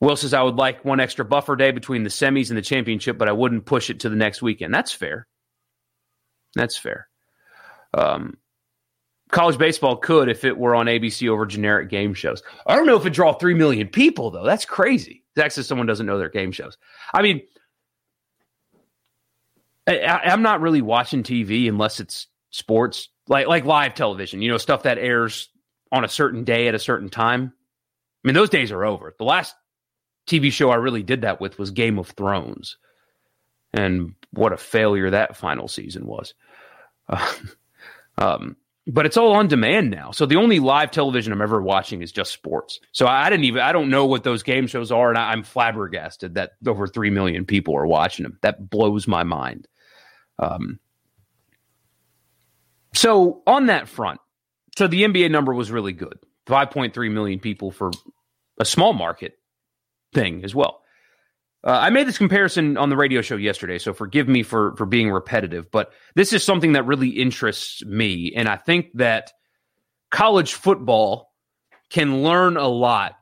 Will 0.00 0.16
says, 0.16 0.34
I 0.34 0.42
would 0.42 0.56
like 0.56 0.84
one 0.84 1.00
extra 1.00 1.24
buffer 1.24 1.56
day 1.56 1.70
between 1.70 2.02
the 2.02 2.10
semis 2.10 2.50
and 2.50 2.58
the 2.58 2.62
championship, 2.62 3.18
but 3.18 3.28
I 3.28 3.32
wouldn't 3.32 3.64
push 3.64 3.90
it 3.90 4.00
to 4.00 4.08
the 4.08 4.16
next 4.16 4.42
weekend. 4.42 4.72
That's 4.72 4.92
fair. 4.92 5.26
That's 6.54 6.76
fair. 6.76 7.08
Um, 7.92 8.36
college 9.30 9.58
baseball 9.58 9.96
could 9.96 10.28
if 10.28 10.44
it 10.44 10.56
were 10.56 10.74
on 10.74 10.86
ABC 10.86 11.28
over 11.28 11.46
generic 11.46 11.88
game 11.88 12.14
shows. 12.14 12.42
I 12.66 12.76
don't 12.76 12.86
know 12.86 12.96
if 12.96 13.06
it 13.06 13.10
draw 13.10 13.32
3 13.32 13.54
million 13.54 13.88
people, 13.88 14.30
though. 14.30 14.44
That's 14.44 14.64
crazy. 14.64 15.24
Zach 15.36 15.52
says 15.52 15.66
someone 15.66 15.86
doesn't 15.86 16.06
know 16.06 16.18
their 16.18 16.28
game 16.28 16.52
shows. 16.52 16.76
I 17.12 17.22
mean, 17.22 17.42
I, 19.86 20.32
am 20.32 20.42
not 20.42 20.60
really 20.60 20.82
watching 20.82 21.22
TV 21.22 21.68
unless 21.68 22.00
it's 22.00 22.26
sports, 22.54 23.08
like 23.28 23.48
like 23.48 23.64
live 23.64 23.94
television. 23.94 24.40
You 24.40 24.50
know, 24.50 24.58
stuff 24.58 24.84
that 24.84 24.98
airs 24.98 25.48
on 25.90 26.04
a 26.04 26.08
certain 26.08 26.44
day 26.44 26.68
at 26.68 26.74
a 26.74 26.78
certain 26.78 27.08
time. 27.08 27.52
I 28.24 28.28
mean, 28.28 28.34
those 28.34 28.50
days 28.50 28.70
are 28.70 28.84
over. 28.84 29.12
The 29.18 29.24
last 29.24 29.54
TV 30.28 30.52
show 30.52 30.70
I 30.70 30.76
really 30.76 31.02
did 31.02 31.22
that 31.22 31.40
with 31.40 31.58
was 31.58 31.72
Game 31.72 31.98
of 31.98 32.08
Thrones, 32.10 32.78
and 33.72 34.14
what 34.30 34.52
a 34.52 34.56
failure 34.56 35.10
that 35.10 35.36
final 35.36 35.66
season 35.66 36.06
was. 36.06 36.34
Uh, 37.08 37.34
um, 38.18 38.56
but 38.86 39.06
it's 39.06 39.16
all 39.16 39.32
on 39.32 39.48
demand 39.48 39.90
now. 39.90 40.12
So 40.12 40.24
the 40.24 40.36
only 40.36 40.60
live 40.60 40.90
television 40.90 41.32
I'm 41.32 41.42
ever 41.42 41.60
watching 41.60 42.02
is 42.02 42.12
just 42.12 42.32
sports. 42.32 42.78
So 42.92 43.06
I 43.06 43.30
didn't 43.30 43.46
even 43.46 43.62
I 43.62 43.72
don't 43.72 43.90
know 43.90 44.06
what 44.06 44.22
those 44.22 44.44
game 44.44 44.68
shows 44.68 44.92
are, 44.92 45.08
and 45.08 45.18
I, 45.18 45.32
am 45.32 45.42
flabbergasted 45.42 46.34
that 46.34 46.52
over 46.64 46.86
three 46.86 47.10
million 47.10 47.44
people 47.46 47.76
are 47.76 47.86
watching 47.86 48.22
them. 48.22 48.38
That 48.42 48.70
blows 48.70 49.08
my 49.08 49.24
mind. 49.24 49.66
Um, 50.38 50.78
so 52.94 53.42
on 53.46 53.66
that 53.66 53.88
front, 53.88 54.20
so 54.76 54.86
the 54.86 55.02
NBA 55.02 55.30
number 55.30 55.54
was 55.54 55.70
really 55.70 55.92
good, 55.92 56.18
5.3 56.46 57.10
million 57.12 57.38
people 57.38 57.70
for 57.70 57.90
a 58.58 58.64
small 58.64 58.92
market 58.92 59.34
thing 60.12 60.44
as 60.44 60.54
well. 60.54 60.80
Uh, 61.64 61.78
I 61.80 61.90
made 61.90 62.06
this 62.06 62.18
comparison 62.18 62.76
on 62.76 62.90
the 62.90 62.96
radio 62.96 63.22
show 63.22 63.36
yesterday, 63.36 63.78
so 63.78 63.94
forgive 63.94 64.28
me 64.28 64.42
for 64.42 64.76
for 64.76 64.84
being 64.84 65.10
repetitive, 65.10 65.70
but 65.70 65.92
this 66.14 66.32
is 66.32 66.44
something 66.44 66.72
that 66.74 66.86
really 66.86 67.08
interests 67.08 67.84
me, 67.86 68.32
and 68.36 68.48
I 68.48 68.56
think 68.56 68.88
that 68.94 69.32
college 70.10 70.52
football 70.54 71.32
can 71.90 72.22
learn 72.22 72.56
a 72.56 72.68
lot 72.68 73.14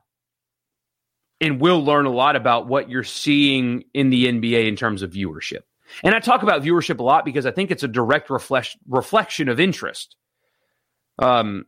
and 1.39 1.59
will 1.59 1.83
learn 1.83 2.05
a 2.05 2.11
lot 2.11 2.35
about 2.35 2.67
what 2.67 2.89
you're 2.89 3.03
seeing 3.03 3.83
in 3.93 4.09
the 4.09 4.25
NBA 4.25 4.67
in 4.67 4.75
terms 4.75 5.01
of 5.01 5.11
viewership. 5.11 5.61
And 6.03 6.15
I 6.15 6.19
talk 6.19 6.43
about 6.43 6.63
viewership 6.63 6.99
a 6.99 7.03
lot 7.03 7.25
because 7.25 7.45
I 7.45 7.51
think 7.51 7.71
it's 7.71 7.83
a 7.83 7.87
direct 7.87 8.29
reflection 8.29 8.79
reflection 8.87 9.49
of 9.49 9.59
interest. 9.59 10.15
Um, 11.19 11.65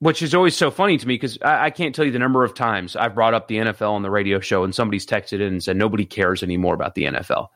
which 0.00 0.20
is 0.20 0.34
always 0.34 0.54
so 0.54 0.70
funny 0.70 0.98
to 0.98 1.08
me 1.08 1.14
because 1.14 1.38
I, 1.40 1.66
I, 1.66 1.70
can't 1.70 1.94
tell 1.94 2.04
you 2.04 2.10
the 2.10 2.18
number 2.18 2.44
of 2.44 2.52
times 2.52 2.96
I've 2.96 3.14
brought 3.14 3.32
up 3.32 3.48
the 3.48 3.56
NFL 3.56 3.92
on 3.92 4.02
the 4.02 4.10
radio 4.10 4.40
show 4.40 4.62
and 4.62 4.74
somebody's 4.74 5.06
texted 5.06 5.40
in 5.40 5.54
and 5.54 5.64
said 5.64 5.78
nobody 5.78 6.04
cares 6.04 6.42
anymore 6.42 6.74
about 6.74 6.94
the 6.94 7.04
NFL. 7.04 7.48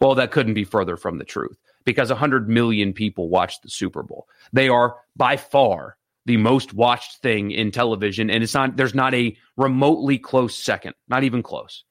Well, 0.00 0.14
that 0.16 0.30
couldn't 0.30 0.52
be 0.54 0.64
further 0.64 0.96
from 0.96 1.16
the 1.16 1.24
truth 1.24 1.56
because 1.84 2.10
100 2.10 2.48
million 2.48 2.92
people 2.92 3.30
watch 3.30 3.60
the 3.62 3.70
Super 3.70 4.02
Bowl. 4.02 4.28
They 4.52 4.68
are 4.68 4.96
by 5.16 5.38
far 5.38 5.96
the 6.26 6.36
most 6.36 6.74
watched 6.74 7.22
thing 7.22 7.50
in 7.50 7.70
television, 7.70 8.28
and 8.28 8.42
it's 8.42 8.52
not. 8.52 8.76
There's 8.76 8.94
not 8.94 9.14
a 9.14 9.36
remotely 9.56 10.18
close 10.18 10.58
second, 10.58 10.94
not 11.08 11.24
even 11.24 11.42
close. 11.42 11.84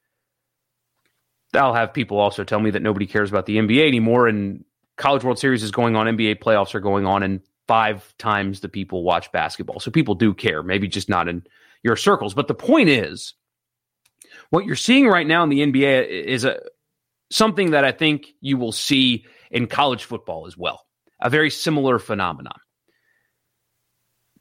I'll 1.53 1.73
have 1.73 1.93
people 1.93 2.19
also 2.19 2.43
tell 2.43 2.59
me 2.59 2.71
that 2.71 2.81
nobody 2.81 3.05
cares 3.05 3.29
about 3.29 3.45
the 3.45 3.57
NBA 3.57 3.87
anymore, 3.87 4.27
and 4.27 4.65
College 4.97 5.23
World 5.23 5.39
Series 5.39 5.63
is 5.63 5.71
going 5.71 5.95
on, 5.95 6.07
NBA 6.07 6.39
playoffs 6.39 6.75
are 6.75 6.79
going 6.79 7.05
on, 7.05 7.23
and 7.23 7.41
five 7.67 8.15
times 8.17 8.59
the 8.59 8.69
people 8.69 9.03
watch 9.03 9.31
basketball. 9.31 9.79
So 9.79 9.91
people 9.91 10.15
do 10.15 10.33
care, 10.33 10.63
maybe 10.63 10.87
just 10.87 11.09
not 11.09 11.27
in 11.27 11.43
your 11.83 11.95
circles. 11.95 12.33
But 12.33 12.47
the 12.47 12.55
point 12.55 12.89
is, 12.89 13.33
what 14.49 14.65
you're 14.65 14.75
seeing 14.75 15.07
right 15.07 15.27
now 15.27 15.43
in 15.43 15.49
the 15.49 15.61
NBA 15.61 16.07
is 16.07 16.45
a 16.45 16.59
something 17.31 17.71
that 17.71 17.83
I 17.83 17.91
think 17.91 18.27
you 18.39 18.57
will 18.57 18.71
see 18.71 19.25
in 19.49 19.67
college 19.67 20.03
football 20.03 20.47
as 20.47 20.57
well. 20.57 20.85
A 21.19 21.29
very 21.29 21.49
similar 21.49 21.99
phenomenon. 21.99 22.59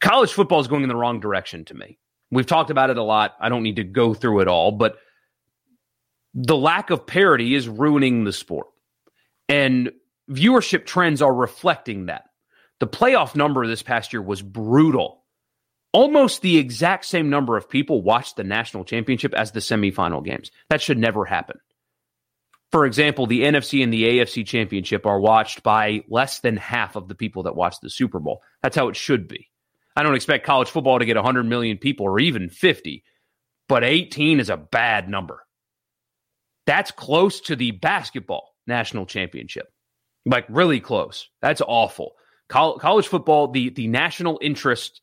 College 0.00 0.32
football 0.32 0.60
is 0.60 0.68
going 0.68 0.82
in 0.82 0.88
the 0.88 0.96
wrong 0.96 1.20
direction 1.20 1.64
to 1.66 1.74
me. 1.74 1.98
We've 2.30 2.46
talked 2.46 2.70
about 2.70 2.90
it 2.90 2.98
a 2.98 3.02
lot. 3.02 3.34
I 3.40 3.48
don't 3.48 3.62
need 3.62 3.76
to 3.76 3.84
go 3.84 4.12
through 4.12 4.40
it 4.40 4.48
all, 4.48 4.72
but 4.72 4.96
the 6.34 6.56
lack 6.56 6.90
of 6.90 7.06
parity 7.06 7.54
is 7.54 7.68
ruining 7.68 8.24
the 8.24 8.32
sport. 8.32 8.66
And 9.48 9.92
viewership 10.30 10.84
trends 10.86 11.22
are 11.22 11.32
reflecting 11.32 12.06
that. 12.06 12.24
The 12.80 12.88
playoff 12.88 13.36
number 13.36 13.66
this 13.66 13.82
past 13.82 14.12
year 14.12 14.22
was 14.22 14.42
brutal. 14.42 15.22
Almost 15.92 16.42
the 16.42 16.58
exact 16.58 17.04
same 17.04 17.30
number 17.30 17.56
of 17.56 17.70
people 17.70 18.02
watched 18.02 18.36
the 18.36 18.42
national 18.42 18.84
championship 18.84 19.32
as 19.32 19.52
the 19.52 19.60
semifinal 19.60 20.24
games. 20.24 20.50
That 20.70 20.82
should 20.82 20.98
never 20.98 21.24
happen. 21.24 21.58
For 22.72 22.84
example, 22.84 23.26
the 23.26 23.42
NFC 23.42 23.84
and 23.84 23.92
the 23.92 24.02
AFC 24.02 24.44
championship 24.44 25.06
are 25.06 25.20
watched 25.20 25.62
by 25.62 26.02
less 26.08 26.40
than 26.40 26.56
half 26.56 26.96
of 26.96 27.06
the 27.06 27.14
people 27.14 27.44
that 27.44 27.54
watch 27.54 27.76
the 27.80 27.90
Super 27.90 28.18
Bowl. 28.18 28.42
That's 28.64 28.74
how 28.74 28.88
it 28.88 28.96
should 28.96 29.28
be. 29.28 29.48
I 29.94 30.02
don't 30.02 30.16
expect 30.16 30.44
college 30.44 30.68
football 30.68 30.98
to 30.98 31.04
get 31.04 31.14
100 31.14 31.44
million 31.44 31.78
people 31.78 32.06
or 32.06 32.18
even 32.18 32.48
50, 32.48 33.04
but 33.68 33.84
18 33.84 34.40
is 34.40 34.50
a 34.50 34.56
bad 34.56 35.08
number. 35.08 35.43
That's 36.66 36.90
close 36.90 37.40
to 37.42 37.56
the 37.56 37.72
basketball 37.72 38.54
national 38.66 39.06
championship. 39.06 39.66
Like 40.26 40.46
really 40.48 40.80
close. 40.80 41.28
That's 41.42 41.60
awful. 41.66 42.12
college 42.48 43.08
football, 43.08 43.48
the 43.48 43.70
the 43.70 43.88
national 43.88 44.38
interest 44.40 45.00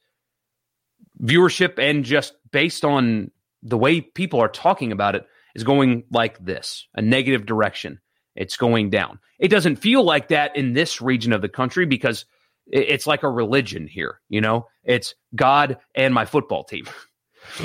viewership 1.22 1.78
and 1.78 2.04
just 2.04 2.34
based 2.52 2.84
on 2.84 3.32
the 3.64 3.78
way 3.78 4.02
people 4.02 4.40
are 4.40 4.48
talking 4.48 4.92
about 4.92 5.16
it 5.16 5.26
is 5.56 5.64
going 5.64 6.04
like 6.12 6.44
this, 6.44 6.88
a 6.96 7.02
negative 7.02 7.46
direction. 7.46 8.00
It's 8.36 8.58
going 8.58 8.90
down. 8.90 9.20
It 9.40 9.50
doesn't 9.50 9.76
feel 9.76 10.04
like 10.04 10.30
that 10.30 10.56
in 10.56 10.74
this 10.74 11.02
region 11.02 11.34
of 11.34 11.42
the 11.42 11.50
country 11.50 11.86
because 11.86 12.26
it's 12.68 13.06
like 13.06 13.24
a 13.24 13.30
religion 13.30 13.88
here, 13.88 14.22
you 14.30 14.40
know? 14.40 14.68
It's 14.84 15.16
God 15.36 15.78
and 15.96 16.14
my 16.14 16.26
football 16.26 16.64
team. 16.64 16.86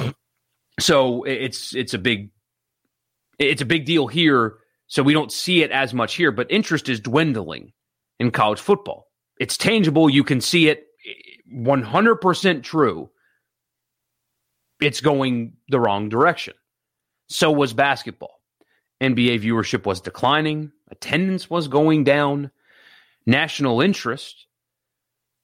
so 0.81 1.23
it's 1.25 1.75
it's 1.75 1.95
a 1.95 1.99
big 1.99 2.31
it's 3.39 3.63
a 3.63 3.67
big 3.67 3.85
deal 3.85 4.07
here. 4.07 4.59
So 4.89 5.03
we 5.03 5.13
don't 5.13 5.33
see 5.33 5.63
it 5.63 5.71
as 5.71 5.93
much 5.93 6.15
here, 6.15 6.31
but 6.31 6.51
interest 6.51 6.89
is 6.89 7.01
dwindling 7.01 7.73
in 8.21 8.31
college 8.31 8.61
football. 8.61 9.09
It's 9.39 9.57
tangible. 9.57 10.09
You 10.09 10.25
can 10.25 10.41
see 10.41 10.69
it 10.69 10.85
100% 11.53 12.63
true. 12.63 13.11
It's 14.81 15.01
going 15.01 15.55
the 15.69 15.81
wrong 15.81 16.09
direction. 16.09 16.55
So 17.29 17.51
was 17.51 17.73
basketball. 17.73 18.41
NBA 19.03 19.43
viewership 19.43 19.85
was 19.85 20.01
declining, 20.01 20.73
attendance 20.91 21.51
was 21.51 21.69
going 21.69 22.05
down, 22.05 22.51
national 23.27 23.81
interest 23.81 24.47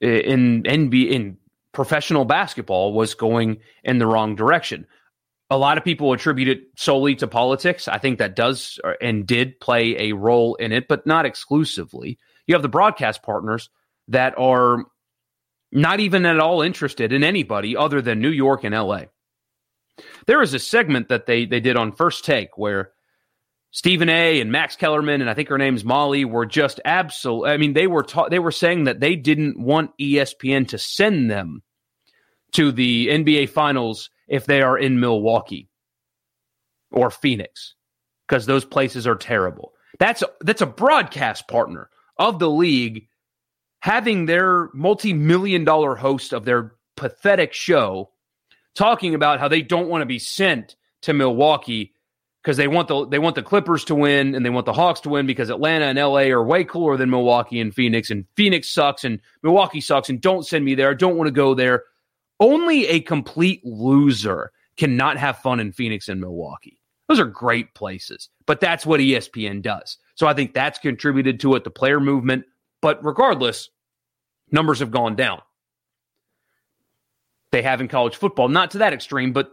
in 0.01 0.63
NBA 0.63 1.11
in 1.11 1.37
professional 1.73 2.25
basketball 2.25 2.93
was 2.93 3.15
going 3.15 3.59
in 3.85 3.99
the 3.99 4.07
wrong 4.07 4.37
direction 4.37 4.87
a 5.53 5.59
lot 5.59 5.77
of 5.77 5.85
people 5.85 6.15
attribute 6.15 6.49
it 6.49 6.63
solely 6.79 7.15
to 7.17 7.27
politics. 7.27 7.87
I 7.87 7.99
think 7.99 8.19
that 8.19 8.35
does 8.35 8.81
and 9.03 9.27
did 9.27 9.61
play 9.61 10.09
a 10.09 10.15
role 10.15 10.55
in 10.55 10.73
it, 10.73 10.89
but 10.89 11.07
not 11.07 11.27
exclusively. 11.27 12.19
You 12.47 12.55
have 12.55 12.63
the 12.63 12.71
broadcast 12.71 13.23
partners 13.23 13.69
that 14.09 14.33
are 14.39 14.87
not 15.71 16.01
even 16.01 16.25
at 16.25 16.41
all 16.41 16.63
interested 16.63 17.13
in 17.13 17.23
anybody 17.23 17.77
other 17.77 18.01
than 18.01 18.23
New 18.23 18.31
York 18.31 18.65
and 18.65 18.75
LA. 18.75 19.03
There 20.27 20.41
is 20.41 20.55
a 20.55 20.59
segment 20.59 21.11
that 21.11 21.27
they 21.27 21.45
they 21.45 21.61
did 21.61 21.77
on 21.77 21.93
First 21.93 22.25
Take 22.25 22.57
where 22.57 22.93
Stephen 23.73 24.09
A. 24.09 24.41
and 24.41 24.51
Max 24.51 24.75
Kellerman 24.75 25.21
and 25.21 25.29
I 25.29 25.35
think 25.35 25.51
her 25.51 25.59
name's 25.59 25.85
Molly 25.85 26.25
were 26.25 26.47
just 26.47 26.81
absolute. 26.83 27.45
I 27.45 27.59
mean, 27.59 27.75
they 27.75 27.87
were 27.87 28.05
ta- 28.05 28.31
they 28.31 28.39
were 28.39 28.53
saying 28.53 28.85
that 28.85 29.01
they 29.01 29.17
didn't 29.17 29.61
want 29.61 29.91
ESPN 30.01 30.69
to 30.69 30.79
send 30.79 31.31
them 31.31 31.63
to 32.53 32.73
the 32.73 33.09
NBA 33.09 33.51
Finals 33.51 34.09
if 34.33 34.47
they 34.47 34.63
are 34.63 34.79
in 34.79 34.99
Milwaukee 34.99 35.69
or 36.91 37.11
Phoenix 37.11 37.75
because 38.27 38.47
those 38.47 38.65
places 38.65 39.07
are 39.07 39.15
terrible. 39.15 39.75
That's 39.99 40.25
that's 40.41 40.63
a 40.63 40.67
broadcast 40.67 41.47
partner 41.47 41.91
of 42.17 42.39
the 42.39 42.49
league 42.51 43.09
having 43.81 44.25
their 44.25 44.71
multi-million 44.73 45.65
dollar 45.65 45.95
host 45.95 46.33
of 46.33 46.47
their 46.47 46.73
pathetic 46.97 47.53
show 47.53 48.11
talking 48.75 49.15
about 49.15 49.39
how 49.39 49.49
they 49.49 49.61
don't 49.61 49.89
want 49.89 50.01
to 50.01 50.07
be 50.07 50.19
sent 50.19 50.77
to 51.03 51.13
Milwaukee 51.13 51.93
because 52.43 52.57
they 52.57 52.69
want 52.69 52.89
the 52.89 53.07
they 53.09 53.19
want 53.19 53.35
the 53.35 53.43
Clippers 53.43 53.85
to 53.85 53.95
win 53.95 54.35
and 54.35 54.47
they 54.47 54.51
want 54.51 54.65
the 54.65 54.73
Hawks 54.73 55.01
to 55.01 55.11
win 55.11 55.27
because 55.27 55.51
Atlanta 55.51 55.85
and 55.85 55.99
LA 55.99 56.31
are 56.31 56.43
way 56.43 56.65
cooler 56.65 56.97
than 56.97 57.11
Milwaukee 57.11 57.61
and 57.61 57.75
Phoenix 57.75 58.11
and 58.11 58.25
Phoenix 58.35 58.71
sucks 58.71 59.05
and 59.05 59.21
Milwaukee 59.43 59.83
sucks 59.83 60.09
and 60.09 60.23
don't 60.23 60.47
send 60.47 60.65
me 60.65 60.75
there. 60.75 60.89
I 60.89 60.95
don't 60.95 61.17
want 61.17 61.29
to 61.29 61.33
go 61.33 61.55
there. 61.55 61.85
Only 62.43 62.87
a 62.89 62.99
complete 63.01 63.65
loser 63.65 64.51
cannot 64.77 65.17
have 65.17 65.39
fun 65.39 65.61
in 65.61 65.71
Phoenix 65.71 66.09
and 66.09 66.21
Milwaukee. 66.21 66.81
Those 67.09 67.21
are 67.21 67.25
great 67.25 67.73
places, 67.75 68.29
but 68.47 68.59
that's 68.59 68.85
what 68.85 68.99
ESPN 68.99 69.63
does. 69.63 69.97
So 70.17 70.27
I 70.27 70.35
think 70.35 70.53
that's 70.53 70.81
contributed 70.81 71.39
to 71.41 71.55
it, 71.55 71.63
the 71.63 71.71
player 71.71 72.01
movement. 72.01 72.45
But 72.81 73.05
regardless, 73.05 73.71
numbers 74.51 74.81
have 74.81 74.91
gone 74.91 75.15
down. 75.15 75.41
They 77.53 77.63
have 77.63 77.81
in 77.81 77.87
college 77.87 78.17
football, 78.17 78.49
not 78.49 78.73
to 78.73 78.79
that 78.79 78.93
extreme, 78.93 79.33
but 79.33 79.53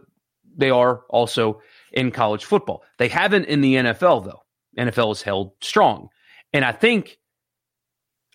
they 0.56 0.70
are 0.70 1.02
also 1.10 1.60
in 1.92 2.10
college 2.10 2.44
football. 2.44 2.82
They 2.98 3.08
haven't 3.08 3.44
in 3.44 3.60
the 3.60 3.74
NFL 3.74 4.24
though. 4.24 4.42
NFL 4.76 5.12
is 5.12 5.22
held 5.22 5.52
strong. 5.60 6.08
And 6.52 6.64
I 6.64 6.72
think 6.72 7.18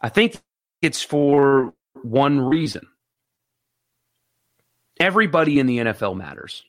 I 0.01 0.07
think 0.07 0.39
it's 0.81 1.01
for 1.01 1.73
one 2.03 2.39
reason. 2.39 2.87
Everybody 4.99 5.59
in 5.59 5.67
the 5.67 5.79
NFL 5.79 6.15
matters. 6.15 6.63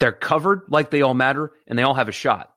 They're 0.00 0.12
covered 0.12 0.62
like 0.68 0.90
they 0.90 1.02
all 1.02 1.14
matter, 1.14 1.52
and 1.66 1.78
they 1.78 1.82
all 1.82 1.94
have 1.94 2.08
a 2.08 2.12
shot. 2.12 2.52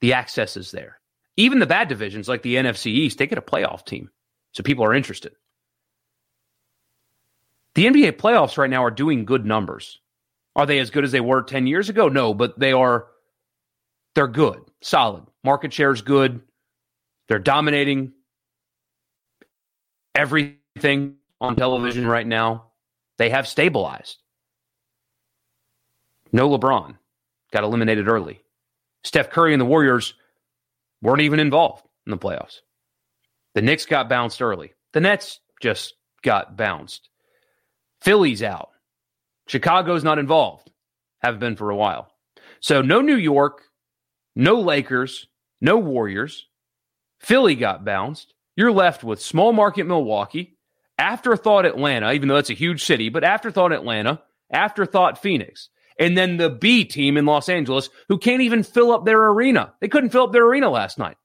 The 0.00 0.14
access 0.14 0.56
is 0.56 0.70
there. 0.70 0.98
Even 1.36 1.58
the 1.58 1.66
bad 1.66 1.88
divisions 1.88 2.28
like 2.28 2.42
the 2.42 2.56
NFC 2.56 2.86
East, 2.86 3.18
they 3.18 3.26
get 3.26 3.38
a 3.38 3.42
playoff 3.42 3.84
team. 3.84 4.10
So 4.52 4.62
people 4.62 4.84
are 4.84 4.94
interested. 4.94 5.32
The 7.74 7.86
NBA 7.86 8.12
playoffs 8.12 8.58
right 8.58 8.68
now 8.68 8.84
are 8.84 8.90
doing 8.90 9.24
good 9.24 9.46
numbers. 9.46 10.00
Are 10.56 10.66
they 10.66 10.80
as 10.80 10.90
good 10.90 11.04
as 11.04 11.12
they 11.12 11.20
were 11.20 11.42
10 11.42 11.66
years 11.66 11.88
ago? 11.88 12.08
No, 12.08 12.34
but 12.34 12.58
they 12.58 12.72
are 12.72 13.06
they're 14.14 14.26
good, 14.26 14.60
solid. 14.82 15.24
Market 15.44 15.72
share 15.72 15.92
is 15.92 16.02
good. 16.02 16.40
They're 17.28 17.38
dominating 17.38 18.12
everything 20.14 21.14
on 21.40 21.54
television 21.56 22.06
right 22.06 22.26
now. 22.26 22.69
They 23.20 23.28
have 23.28 23.46
stabilized. 23.46 24.16
No 26.32 26.48
LeBron 26.48 26.96
got 27.52 27.64
eliminated 27.64 28.08
early. 28.08 28.40
Steph 29.04 29.28
Curry 29.28 29.52
and 29.52 29.60
the 29.60 29.66
Warriors 29.66 30.14
weren't 31.02 31.20
even 31.20 31.38
involved 31.38 31.84
in 32.06 32.12
the 32.12 32.16
playoffs. 32.16 32.60
The 33.54 33.60
Knicks 33.60 33.84
got 33.84 34.08
bounced 34.08 34.40
early. 34.40 34.72
The 34.94 35.02
Nets 35.02 35.40
just 35.60 35.96
got 36.22 36.56
bounced. 36.56 37.10
Philly's 38.00 38.42
out. 38.42 38.70
Chicago's 39.48 40.02
not 40.02 40.18
involved. 40.18 40.70
Have 41.18 41.38
been 41.38 41.56
for 41.56 41.68
a 41.68 41.76
while. 41.76 42.10
So 42.60 42.80
no 42.80 43.02
New 43.02 43.18
York, 43.18 43.64
no 44.34 44.62
Lakers, 44.62 45.28
no 45.60 45.76
Warriors. 45.76 46.46
Philly 47.18 47.54
got 47.54 47.84
bounced. 47.84 48.32
You're 48.56 48.72
left 48.72 49.04
with 49.04 49.20
small 49.20 49.52
market 49.52 49.86
Milwaukee, 49.86 50.56
Afterthought 51.00 51.64
Atlanta, 51.64 52.12
even 52.12 52.28
though 52.28 52.34
that's 52.34 52.50
a 52.50 52.54
huge 52.54 52.84
city, 52.84 53.08
but 53.08 53.24
afterthought 53.24 53.72
Atlanta, 53.72 54.20
afterthought 54.52 55.20
Phoenix, 55.20 55.70
and 55.98 56.16
then 56.16 56.36
the 56.36 56.50
B 56.50 56.84
team 56.84 57.16
in 57.16 57.24
Los 57.24 57.48
Angeles 57.48 57.88
who 58.08 58.18
can't 58.18 58.42
even 58.42 58.62
fill 58.62 58.92
up 58.92 59.06
their 59.06 59.30
arena. 59.30 59.72
They 59.80 59.88
couldn't 59.88 60.10
fill 60.10 60.24
up 60.24 60.32
their 60.32 60.46
arena 60.46 60.68
last 60.68 60.98
night. 60.98 61.16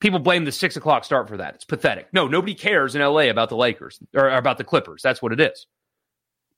People 0.00 0.20
blame 0.20 0.44
the 0.44 0.52
six 0.52 0.76
o'clock 0.76 1.04
start 1.04 1.28
for 1.28 1.36
that. 1.38 1.56
It's 1.56 1.64
pathetic. 1.64 2.08
No, 2.12 2.28
nobody 2.28 2.54
cares 2.54 2.94
in 2.94 3.02
LA 3.02 3.30
about 3.30 3.48
the 3.48 3.56
Lakers 3.56 3.98
or 4.14 4.28
about 4.28 4.58
the 4.58 4.64
Clippers. 4.64 5.02
That's 5.02 5.20
what 5.20 5.32
it 5.32 5.40
is. 5.40 5.66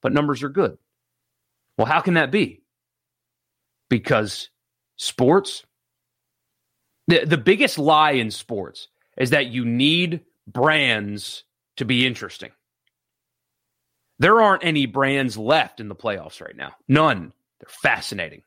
But 0.03 0.13
numbers 0.13 0.43
are 0.43 0.51
good. 0.51 0.77
Well, 1.79 1.87
how 1.87 2.01
can 2.01 2.15
that 2.15 2.31
be? 2.31 2.63
Because 3.89 4.51
sports, 4.97 5.65
the, 7.09 7.25
the 7.25 7.39
biggest 7.39 7.79
lie 7.79 8.13
in 8.13 8.31
sports 8.31 8.89
is 9.17 9.31
that 9.31 9.47
you 9.47 9.65
need 9.65 10.21
brands 10.47 11.45
to 11.77 11.85
be 11.85 12.07
interesting. 12.07 12.51
There 14.19 14.41
aren't 14.41 14.65
any 14.65 14.87
brands 14.87 15.37
left 15.37 15.81
in 15.81 15.89
the 15.89 15.97
playoffs 15.97 16.41
right 16.41 16.57
now. 16.57 16.73
None. 16.89 17.33
They're 17.61 17.69
fascinating. 17.69 18.43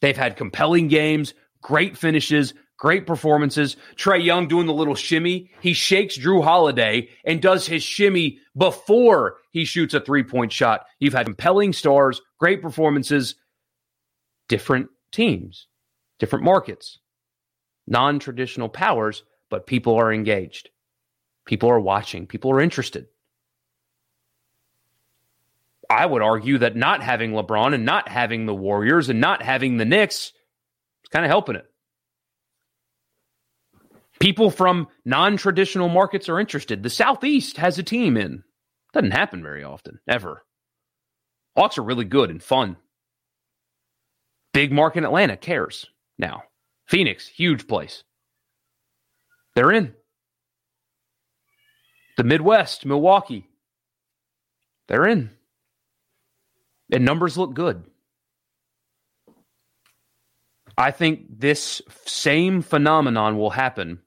They've 0.00 0.16
had 0.16 0.36
compelling 0.36 0.88
games, 0.88 1.32
great 1.62 1.96
finishes, 1.96 2.52
Great 2.76 3.06
performances. 3.06 3.76
Trae 3.96 4.22
Young 4.22 4.48
doing 4.48 4.66
the 4.66 4.72
little 4.72 4.96
shimmy. 4.96 5.50
He 5.60 5.72
shakes 5.72 6.18
Jrue 6.18 6.42
Holiday 6.42 7.08
and 7.24 7.40
does 7.40 7.66
his 7.66 7.82
shimmy 7.82 8.38
before 8.56 9.36
he 9.52 9.64
shoots 9.64 9.94
a 9.94 10.00
three 10.00 10.24
point 10.24 10.52
shot. 10.52 10.84
You've 10.98 11.14
had 11.14 11.26
compelling 11.26 11.72
stars, 11.72 12.20
great 12.38 12.60
performances, 12.60 13.36
different 14.48 14.88
teams, 15.12 15.68
different 16.18 16.44
markets, 16.44 16.98
non 17.86 18.18
traditional 18.18 18.68
powers, 18.68 19.22
but 19.50 19.66
people 19.66 19.94
are 19.94 20.12
engaged. 20.12 20.70
People 21.44 21.70
are 21.70 21.80
watching. 21.80 22.26
People 22.26 22.50
are 22.52 22.60
interested. 22.60 23.06
I 25.90 26.06
would 26.06 26.22
argue 26.22 26.58
that 26.58 26.76
not 26.76 27.02
having 27.02 27.32
LeBron 27.32 27.74
and 27.74 27.84
not 27.84 28.08
having 28.08 28.46
the 28.46 28.54
Warriors 28.54 29.08
and 29.10 29.20
not 29.20 29.42
having 29.42 29.76
the 29.76 29.84
Knicks 29.84 30.32
is 31.02 31.08
kind 31.10 31.24
of 31.24 31.30
helping 31.30 31.56
it. 31.56 31.66
People 34.20 34.50
from 34.50 34.88
non 35.04 35.36
traditional 35.36 35.88
markets 35.88 36.28
are 36.28 36.40
interested. 36.40 36.82
The 36.82 36.90
Southeast 36.90 37.58
has 37.58 37.78
a 37.78 37.82
team 37.82 38.16
in. 38.16 38.42
Doesn't 38.92 39.10
happen 39.10 39.42
very 39.42 39.64
often, 39.64 39.98
ever. 40.08 40.44
Hawks 41.56 41.78
are 41.78 41.82
really 41.82 42.04
good 42.04 42.30
and 42.30 42.42
fun. 42.42 42.76
Big 44.52 44.72
market 44.72 45.04
Atlanta 45.04 45.36
cares 45.36 45.86
now. 46.16 46.44
Phoenix, 46.86 47.26
huge 47.26 47.66
place. 47.66 48.04
They're 49.54 49.72
in. 49.72 49.94
The 52.16 52.24
Midwest, 52.24 52.86
Milwaukee, 52.86 53.48
they're 54.88 55.06
in. 55.06 55.30
And 56.92 57.04
numbers 57.04 57.36
look 57.36 57.54
good. 57.54 57.84
I 60.76 60.90
think 60.90 61.26
this 61.40 61.82
same 62.04 62.62
phenomenon 62.62 63.38
will 63.38 63.50
happen 63.50 64.00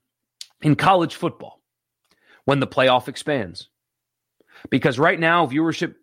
in 0.61 0.75
college 0.75 1.15
football 1.15 1.61
when 2.45 2.59
the 2.59 2.67
playoff 2.67 3.07
expands. 3.07 3.69
Because 4.69 4.99
right 4.99 5.19
now, 5.19 5.45
viewership 5.45 5.95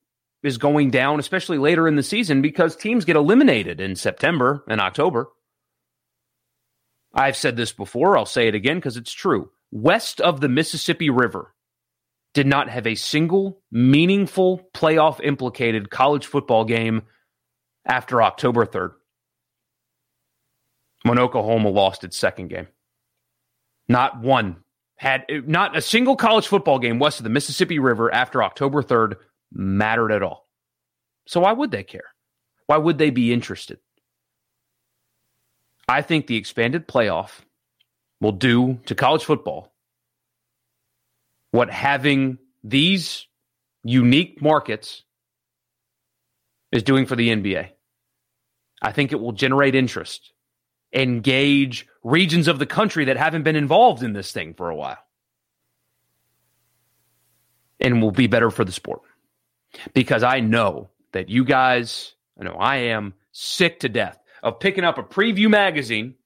is 0.43 0.59
going 0.59 0.91
down, 0.91 1.21
especially 1.21 1.59
later 1.59 1.89
in 1.89 1.97
the 1.97 2.03
season, 2.03 2.43
because 2.43 2.77
teams 2.77 3.05
get 3.05 3.17
eliminated 3.17 3.81
in 3.81 3.97
September 3.97 4.63
and 4.69 4.81
October. 4.81 5.29
I've 7.15 7.37
said 7.37 7.57
this 7.57 7.73
before, 7.73 8.19
I'll 8.19 8.27
say 8.27 8.49
it 8.49 8.55
again 8.55 8.77
because 8.77 8.97
it's 8.97 9.13
true. 9.13 9.51
West 9.71 10.21
of 10.21 10.41
the 10.41 10.49
Mississippi 10.49 11.11
River 11.11 11.54
did 12.35 12.47
not 12.47 12.69
have 12.69 12.87
a 12.87 12.97
single 12.97 13.63
meaningful 13.71 14.69
playoff 14.75 15.21
implicated 15.25 15.89
college 15.89 16.27
football 16.27 16.65
game 16.65 17.03
after 17.87 18.21
October 18.21 18.67
3rd 18.67 18.93
when 21.03 21.19
Oklahoma 21.19 21.69
lost 21.69 22.03
its 22.03 22.17
second 22.17 22.49
game. 22.49 22.67
Not 23.89 24.21
one 24.21 24.57
had 24.97 25.25
not 25.47 25.77
a 25.77 25.81
single 25.81 26.17
college 26.17 26.47
football 26.47 26.79
game 26.79 26.99
west 26.99 27.21
of 27.21 27.25
the 27.25 27.31
Mississippi 27.31 27.79
River 27.79 28.13
after 28.13 28.43
October 28.43 28.83
3rd 28.83 29.17
mattered 29.53 30.11
at 30.11 30.23
all. 30.23 30.49
So 31.27 31.41
why 31.41 31.53
would 31.53 31.71
they 31.71 31.85
care? 31.85 32.15
Why 32.67 32.79
would 32.79 32.99
they 32.99 33.11
be 33.11 33.33
interested? 33.33 33.79
I 35.87 36.03
think 36.03 36.27
the 36.27 36.37
expanded 36.37 36.89
playoff 36.89 37.41
will 38.21 38.33
do 38.33 38.81
to 38.87 38.95
college 38.95 39.25
football 39.25 39.74
what 41.55 41.71
having 41.71 42.37
these 42.65 43.29
unique 43.85 44.43
markets 44.43 45.05
is 46.73 46.83
doing 46.83 47.07
for 47.07 47.15
the 47.15 47.29
NBA. 47.29 47.69
I 48.83 48.91
think 48.91 49.13
it 49.13 49.21
will 49.21 49.31
generate 49.31 49.77
interest, 49.77 50.33
engage 50.93 51.87
regions 52.03 52.49
of 52.49 52.59
the 52.59 52.67
country 52.67 53.05
that 53.05 53.17
haven't 53.17 53.45
been 53.45 53.55
involved 53.55 54.03
in 54.03 54.15
this 54.15 54.33
thing 54.33 54.55
for 54.55 54.69
a 54.69 54.75
while, 54.75 54.99
and 57.79 58.03
will 58.03 58.11
be 58.11 58.27
better 58.27 58.51
for 58.51 58.65
the 58.65 58.73
sport. 58.73 59.03
Because 59.93 60.25
I 60.25 60.41
know 60.41 60.91
that 61.13 61.29
you 61.29 61.45
guys, 61.45 62.17
I 62.37 62.43
know 62.43 62.57
I 62.57 62.79
am 62.79 63.15
sick 63.31 63.79
to 63.81 63.89
death 63.89 64.19
of 64.43 64.59
picking 64.59 64.83
up 64.83 64.99
a 64.99 65.05
preview 65.05 65.49
magazine, 65.49 66.17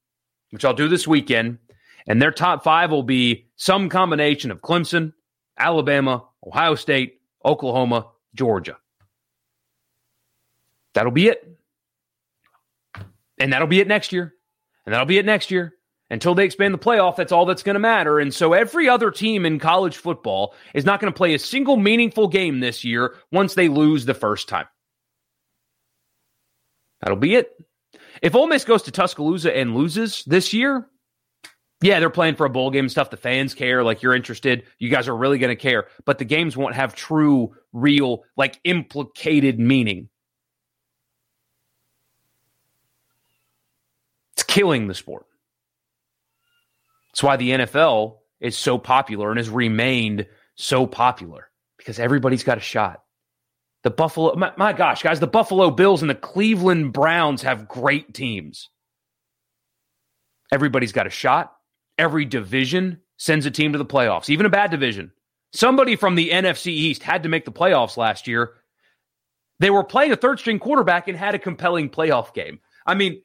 which 0.49 0.65
I'll 0.65 0.73
do 0.73 0.87
this 0.87 1.07
weekend, 1.07 1.59
and 2.07 2.19
their 2.19 2.31
top 2.31 2.63
five 2.63 2.89
will 2.89 3.03
be 3.03 3.45
some 3.57 3.89
combination 3.89 4.49
of 4.49 4.61
Clemson, 4.61 5.13
Alabama, 5.59 6.25
Ohio 6.45 6.75
State, 6.75 7.21
Oklahoma, 7.43 8.07
Georgia. 8.33 8.77
That'll 10.93 11.11
be 11.11 11.27
it. 11.27 11.57
And 13.37 13.53
that'll 13.53 13.67
be 13.67 13.79
it 13.79 13.87
next 13.87 14.11
year. 14.11 14.33
And 14.85 14.93
that'll 14.93 15.05
be 15.05 15.17
it 15.17 15.25
next 15.25 15.51
year. 15.51 15.75
Until 16.11 16.33
they 16.33 16.45
expand 16.45 16.73
the 16.73 16.79
playoff, 16.79 17.15
that's 17.15 17.31
all 17.31 17.45
that's 17.45 17.61
going 17.61 17.75
to 17.75 17.79
matter. 17.79 18.19
And 18.19 18.33
so 18.33 18.53
every 18.53 18.89
other 18.89 19.11
team 19.11 19.45
in 19.45 19.59
college 19.59 19.97
football 19.97 20.55
is 20.73 20.83
not 20.83 20.99
going 20.99 21.13
to 21.13 21.17
play 21.17 21.35
a 21.35 21.39
single 21.39 21.77
meaningful 21.77 22.27
game 22.27 22.59
this 22.59 22.83
year 22.83 23.15
once 23.31 23.53
they 23.53 23.67
lose 23.67 24.05
the 24.05 24.15
first 24.15 24.49
time. 24.49 24.65
That'll 27.01 27.17
be 27.17 27.35
it. 27.35 27.51
If 28.21 28.35
Ole 28.35 28.47
Miss 28.47 28.65
goes 28.65 28.83
to 28.83 28.91
Tuscaloosa 28.91 29.55
and 29.55 29.75
loses 29.75 30.23
this 30.25 30.51
year, 30.51 30.87
yeah, 31.81 31.99
they're 31.99 32.09
playing 32.09 32.35
for 32.35 32.45
a 32.45 32.49
bowl 32.49 32.71
game 32.71 32.89
stuff. 32.89 33.09
The 33.09 33.17
fans 33.17 33.53
care, 33.53 33.83
like 33.83 34.01
you're 34.01 34.15
interested. 34.15 34.63
You 34.79 34.89
guys 34.89 35.07
are 35.07 35.15
really 35.15 35.37
going 35.37 35.55
to 35.55 35.61
care, 35.61 35.87
but 36.05 36.17
the 36.17 36.25
games 36.25 36.57
won't 36.57 36.75
have 36.75 36.93
true, 36.93 37.55
real, 37.71 38.23
like 38.35 38.59
implicated 38.65 39.59
meaning. 39.59 40.09
It's 44.33 44.43
killing 44.43 44.87
the 44.87 44.93
sport. 44.93 45.25
That's 47.11 47.23
why 47.23 47.37
the 47.37 47.51
NFL 47.51 48.17
is 48.41 48.57
so 48.57 48.77
popular 48.77 49.29
and 49.29 49.37
has 49.37 49.49
remained 49.49 50.27
so 50.55 50.85
popular 50.85 51.49
because 51.77 51.97
everybody's 51.97 52.43
got 52.43 52.57
a 52.57 52.61
shot. 52.61 53.03
The 53.83 53.89
Buffalo, 53.89 54.35
my, 54.35 54.51
my, 54.57 54.73
gosh, 54.73 55.01
guys, 55.01 55.21
the 55.21 55.27
Buffalo 55.27 55.71
Bills 55.71 56.01
and 56.01 56.09
the 56.09 56.15
Cleveland 56.15 56.91
Browns 56.91 57.43
have 57.43 57.69
great 57.69 58.13
teams. 58.13 58.69
Everybody's 60.51 60.91
got 60.91 61.07
a 61.07 61.09
shot. 61.09 61.53
Every 61.99 62.23
division 62.23 63.01
sends 63.17 63.45
a 63.45 63.51
team 63.51 63.73
to 63.73 63.77
the 63.77 63.85
playoffs, 63.85 64.29
even 64.29 64.45
a 64.45 64.49
bad 64.49 64.71
division. 64.71 65.11
Somebody 65.51 65.97
from 65.97 66.15
the 66.15 66.29
NFC 66.29 66.67
East 66.67 67.03
had 67.03 67.23
to 67.23 67.29
make 67.29 67.43
the 67.43 67.51
playoffs 67.51 67.97
last 67.97 68.25
year. 68.25 68.53
They 69.59 69.69
were 69.69 69.83
playing 69.83 70.13
a 70.13 70.15
third 70.15 70.39
string 70.39 70.59
quarterback 70.59 71.09
and 71.09 71.17
had 71.17 71.35
a 71.35 71.39
compelling 71.39 71.89
playoff 71.89 72.33
game. 72.33 72.59
I 72.85 72.95
mean, 72.95 73.21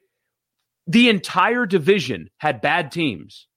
the 0.87 1.09
entire 1.09 1.65
division 1.65 2.29
had 2.37 2.59
bad 2.59 2.91
teams, 2.91 3.47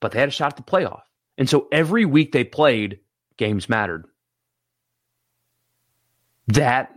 but 0.00 0.12
they 0.12 0.20
had 0.20 0.28
a 0.28 0.32
shot 0.32 0.52
at 0.52 0.56
the 0.56 0.62
playoff. 0.62 1.02
And 1.36 1.50
so 1.50 1.66
every 1.72 2.04
week 2.04 2.30
they 2.30 2.44
played, 2.44 3.00
games 3.36 3.68
mattered. 3.68 4.06
That 6.48 6.92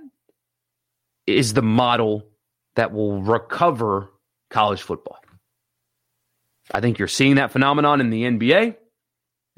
is 1.26 1.54
the 1.54 1.64
model 1.64 2.28
that 2.76 2.94
will 2.94 3.22
recover 3.22 4.12
college 4.50 4.82
football. 4.82 5.19
I 6.72 6.82
think 6.82 7.00
you're 7.00 7.08
seeing 7.08 7.36
that 7.36 7.52
phenomenon 7.52 8.02
in 8.02 8.10
the 8.10 8.24
NBA. 8.24 8.76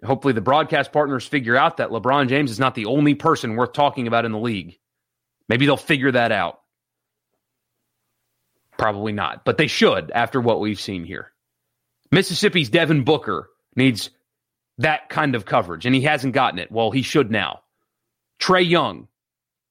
Hopefully, 0.04 0.34
the 0.34 0.42
broadcast 0.42 0.92
partners 0.92 1.28
figure 1.28 1.56
out 1.56 1.78
that 1.78 1.90
LeBron 1.90 2.28
James 2.28 2.52
is 2.52 2.60
not 2.60 2.74
the 2.74 2.86
only 2.86 3.14
person 3.14 3.56
worth 3.56 3.74
talking 3.74 4.08
about 4.08 4.26
in 4.26 4.32
the 4.32 4.40
league. 4.40 4.80
Maybe 5.48 5.66
they'll 5.66 5.78
figure 5.78 6.12
that 6.12 6.32
out. 6.32 6.62
Probably 8.78 9.12
not, 9.12 9.46
but 9.46 9.58
they 9.58 9.68
should 9.68 10.10
after 10.12 10.42
what 10.42 10.60
we've 10.60 10.80
seen 10.80 11.04
here. 11.04 11.32
Mississippi's 12.12 12.70
Devin 12.70 13.04
Booker 13.04 13.50
needs 13.76 14.10
that 14.80 15.10
kind 15.10 15.36
of 15.36 15.46
coverage, 15.46 15.86
and 15.86 15.94
he 15.94 16.02
hasn't 16.02 16.34
gotten 16.34 16.60
it. 16.60 16.72
Well, 16.72 16.90
he 16.90 17.04
should 17.04 17.30
now. 17.30 17.62
Trae 18.40 18.68
Young 18.68 19.08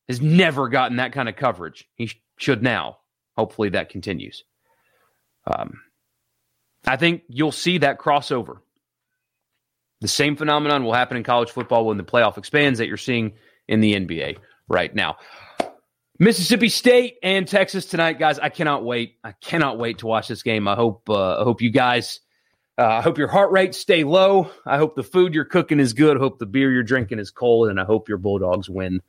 has 0.08 0.20
never 0.20 0.68
gotten 0.68 0.98
that 0.98 1.12
kind 1.12 1.28
of 1.28 1.36
coverage. 1.36 1.88
He 1.94 2.12
should 2.36 2.62
now. 2.62 2.98
Hopefully 3.36 3.70
that 3.70 3.90
continues. 3.90 4.44
Um, 5.46 5.80
I 6.86 6.96
think 6.96 7.22
you'll 7.28 7.52
see 7.52 7.78
that 7.78 7.98
crossover. 7.98 8.58
The 10.00 10.08
same 10.08 10.36
phenomenon 10.36 10.84
will 10.84 10.94
happen 10.94 11.16
in 11.16 11.24
college 11.24 11.50
football 11.50 11.86
when 11.86 11.98
the 11.98 12.04
playoff 12.04 12.38
expands 12.38 12.78
that 12.78 12.88
you're 12.88 12.96
seeing 12.96 13.34
in 13.68 13.80
the 13.80 13.94
NBA 13.94 14.38
right 14.68 14.94
now. 14.94 15.18
Mississippi 16.18 16.68
State 16.68 17.16
and 17.22 17.46
Texas 17.48 17.86
tonight, 17.86 18.18
guys. 18.18 18.38
I 18.38 18.50
cannot 18.50 18.84
wait. 18.84 19.16
I 19.24 19.32
cannot 19.32 19.78
wait 19.78 19.98
to 19.98 20.06
watch 20.06 20.28
this 20.28 20.42
game. 20.42 20.68
I 20.68 20.74
hope. 20.74 21.08
Uh, 21.08 21.40
I 21.40 21.44
hope 21.44 21.62
you 21.62 21.70
guys. 21.70 22.20
Uh, 22.78 22.86
I 22.86 23.00
hope 23.02 23.18
your 23.18 23.28
heart 23.28 23.52
rates 23.52 23.78
stay 23.78 24.04
low. 24.04 24.50
I 24.66 24.78
hope 24.78 24.96
the 24.96 25.02
food 25.02 25.34
you're 25.34 25.44
cooking 25.44 25.80
is 25.80 25.92
good. 25.92 26.16
I 26.16 26.20
hope 26.20 26.38
the 26.38 26.46
beer 26.46 26.70
you're 26.70 26.82
drinking 26.82 27.18
is 27.18 27.30
cold, 27.30 27.68
and 27.68 27.80
I 27.80 27.84
hope 27.84 28.08
your 28.08 28.18
Bulldogs 28.18 28.70
win 28.70 29.02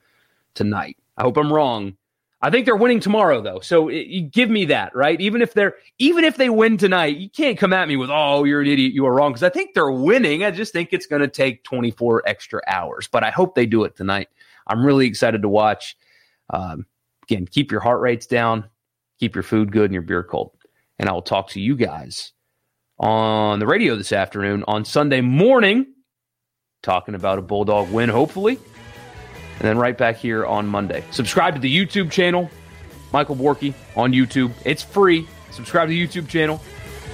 tonight. 0.53 0.97
I 1.17 1.23
hope 1.23 1.37
I'm 1.37 1.51
wrong. 1.51 1.95
I 2.41 2.49
think 2.49 2.65
they're 2.65 2.75
winning 2.75 2.99
tomorrow 2.99 3.41
though. 3.41 3.59
So 3.59 3.87
it, 3.87 4.07
you 4.07 4.21
give 4.21 4.49
me 4.49 4.65
that, 4.65 4.95
right? 4.95 5.19
Even 5.21 5.41
if 5.41 5.53
they're 5.53 5.75
even 5.99 6.23
if 6.23 6.37
they 6.37 6.49
win 6.49 6.77
tonight, 6.77 7.17
you 7.17 7.29
can't 7.29 7.57
come 7.57 7.73
at 7.73 7.87
me 7.87 7.97
with, 7.97 8.09
"Oh, 8.11 8.43
you're 8.43 8.61
an 8.61 8.67
idiot. 8.67 8.93
You 8.93 9.05
are 9.05 9.13
wrong." 9.13 9.33
Cuz 9.33 9.43
I 9.43 9.49
think 9.49 9.73
they're 9.73 9.91
winning. 9.91 10.43
I 10.43 10.51
just 10.51 10.73
think 10.73 10.89
it's 10.91 11.05
going 11.05 11.21
to 11.21 11.27
take 11.27 11.63
24 11.63 12.23
extra 12.25 12.61
hours, 12.67 13.07
but 13.07 13.23
I 13.23 13.29
hope 13.29 13.53
they 13.55 13.65
do 13.65 13.83
it 13.83 13.95
tonight. 13.95 14.29
I'm 14.67 14.85
really 14.85 15.05
excited 15.05 15.43
to 15.43 15.49
watch. 15.49 15.95
Um, 16.49 16.85
again, 17.23 17.45
keep 17.45 17.71
your 17.71 17.81
heart 17.81 18.01
rates 18.01 18.25
down, 18.25 18.69
keep 19.19 19.35
your 19.35 19.43
food 19.43 19.71
good 19.71 19.85
and 19.85 19.93
your 19.93 20.01
beer 20.01 20.23
cold. 20.23 20.51
And 20.97 21.09
I 21.09 21.13
will 21.13 21.21
talk 21.21 21.49
to 21.49 21.61
you 21.61 21.75
guys 21.75 22.33
on 22.99 23.59
the 23.59 23.67
radio 23.67 23.95
this 23.95 24.11
afternoon. 24.11 24.63
On 24.67 24.85
Sunday 24.85 25.21
morning, 25.21 25.87
talking 26.83 27.15
about 27.15 27.39
a 27.39 27.41
Bulldog 27.41 27.91
win, 27.91 28.09
hopefully. 28.09 28.59
And 29.61 29.69
then 29.69 29.77
right 29.77 29.95
back 29.95 30.15
here 30.15 30.43
on 30.43 30.65
Monday. 30.65 31.03
Subscribe 31.11 31.53
to 31.53 31.61
the 31.61 31.71
YouTube 31.71 32.09
channel, 32.09 32.49
Michael 33.13 33.35
Borky 33.35 33.75
on 33.95 34.11
YouTube. 34.11 34.51
It's 34.65 34.81
free. 34.81 35.27
Subscribe 35.51 35.87
to 35.87 35.93
the 35.93 36.07
YouTube 36.07 36.27
channel. 36.27 36.59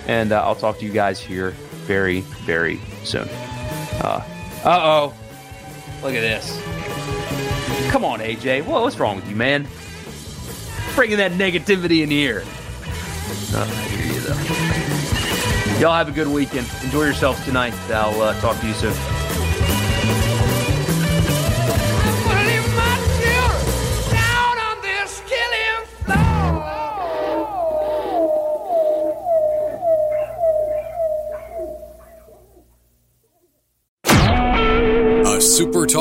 And 0.08 0.32
uh, 0.32 0.42
I'll 0.46 0.56
talk 0.56 0.80
to 0.80 0.86
you 0.86 0.94
guys 0.94 1.20
here 1.20 1.52
very, 1.86 2.22
very 2.22 2.80
soon. 3.04 3.28
Uh 4.00 4.24
oh. 4.64 5.14
Look 6.02 6.14
at 6.14 6.22
this. 6.22 6.58
Come 7.92 8.06
on, 8.06 8.20
AJ. 8.22 8.64
Whoa, 8.64 8.82
what's 8.82 8.98
wrong 8.98 9.18
with 9.18 9.30
you, 9.30 9.36
man? 9.36 9.68
Bringing 10.96 11.18
that 11.18 11.34
negativity 11.34 12.02
in 12.02 12.10
here. 12.10 12.46
Hear 13.50 14.06
you. 14.06 15.82
Y'all 15.82 15.94
have 15.94 16.08
a 16.08 16.14
good 16.14 16.30
weekend. 16.30 16.66
Enjoy 16.82 17.04
yourselves 17.04 17.44
tonight. 17.44 17.74
I'll 17.90 18.22
uh, 18.22 18.40
talk 18.40 18.58
to 18.62 18.68
you 18.68 18.74
soon. 18.74 19.17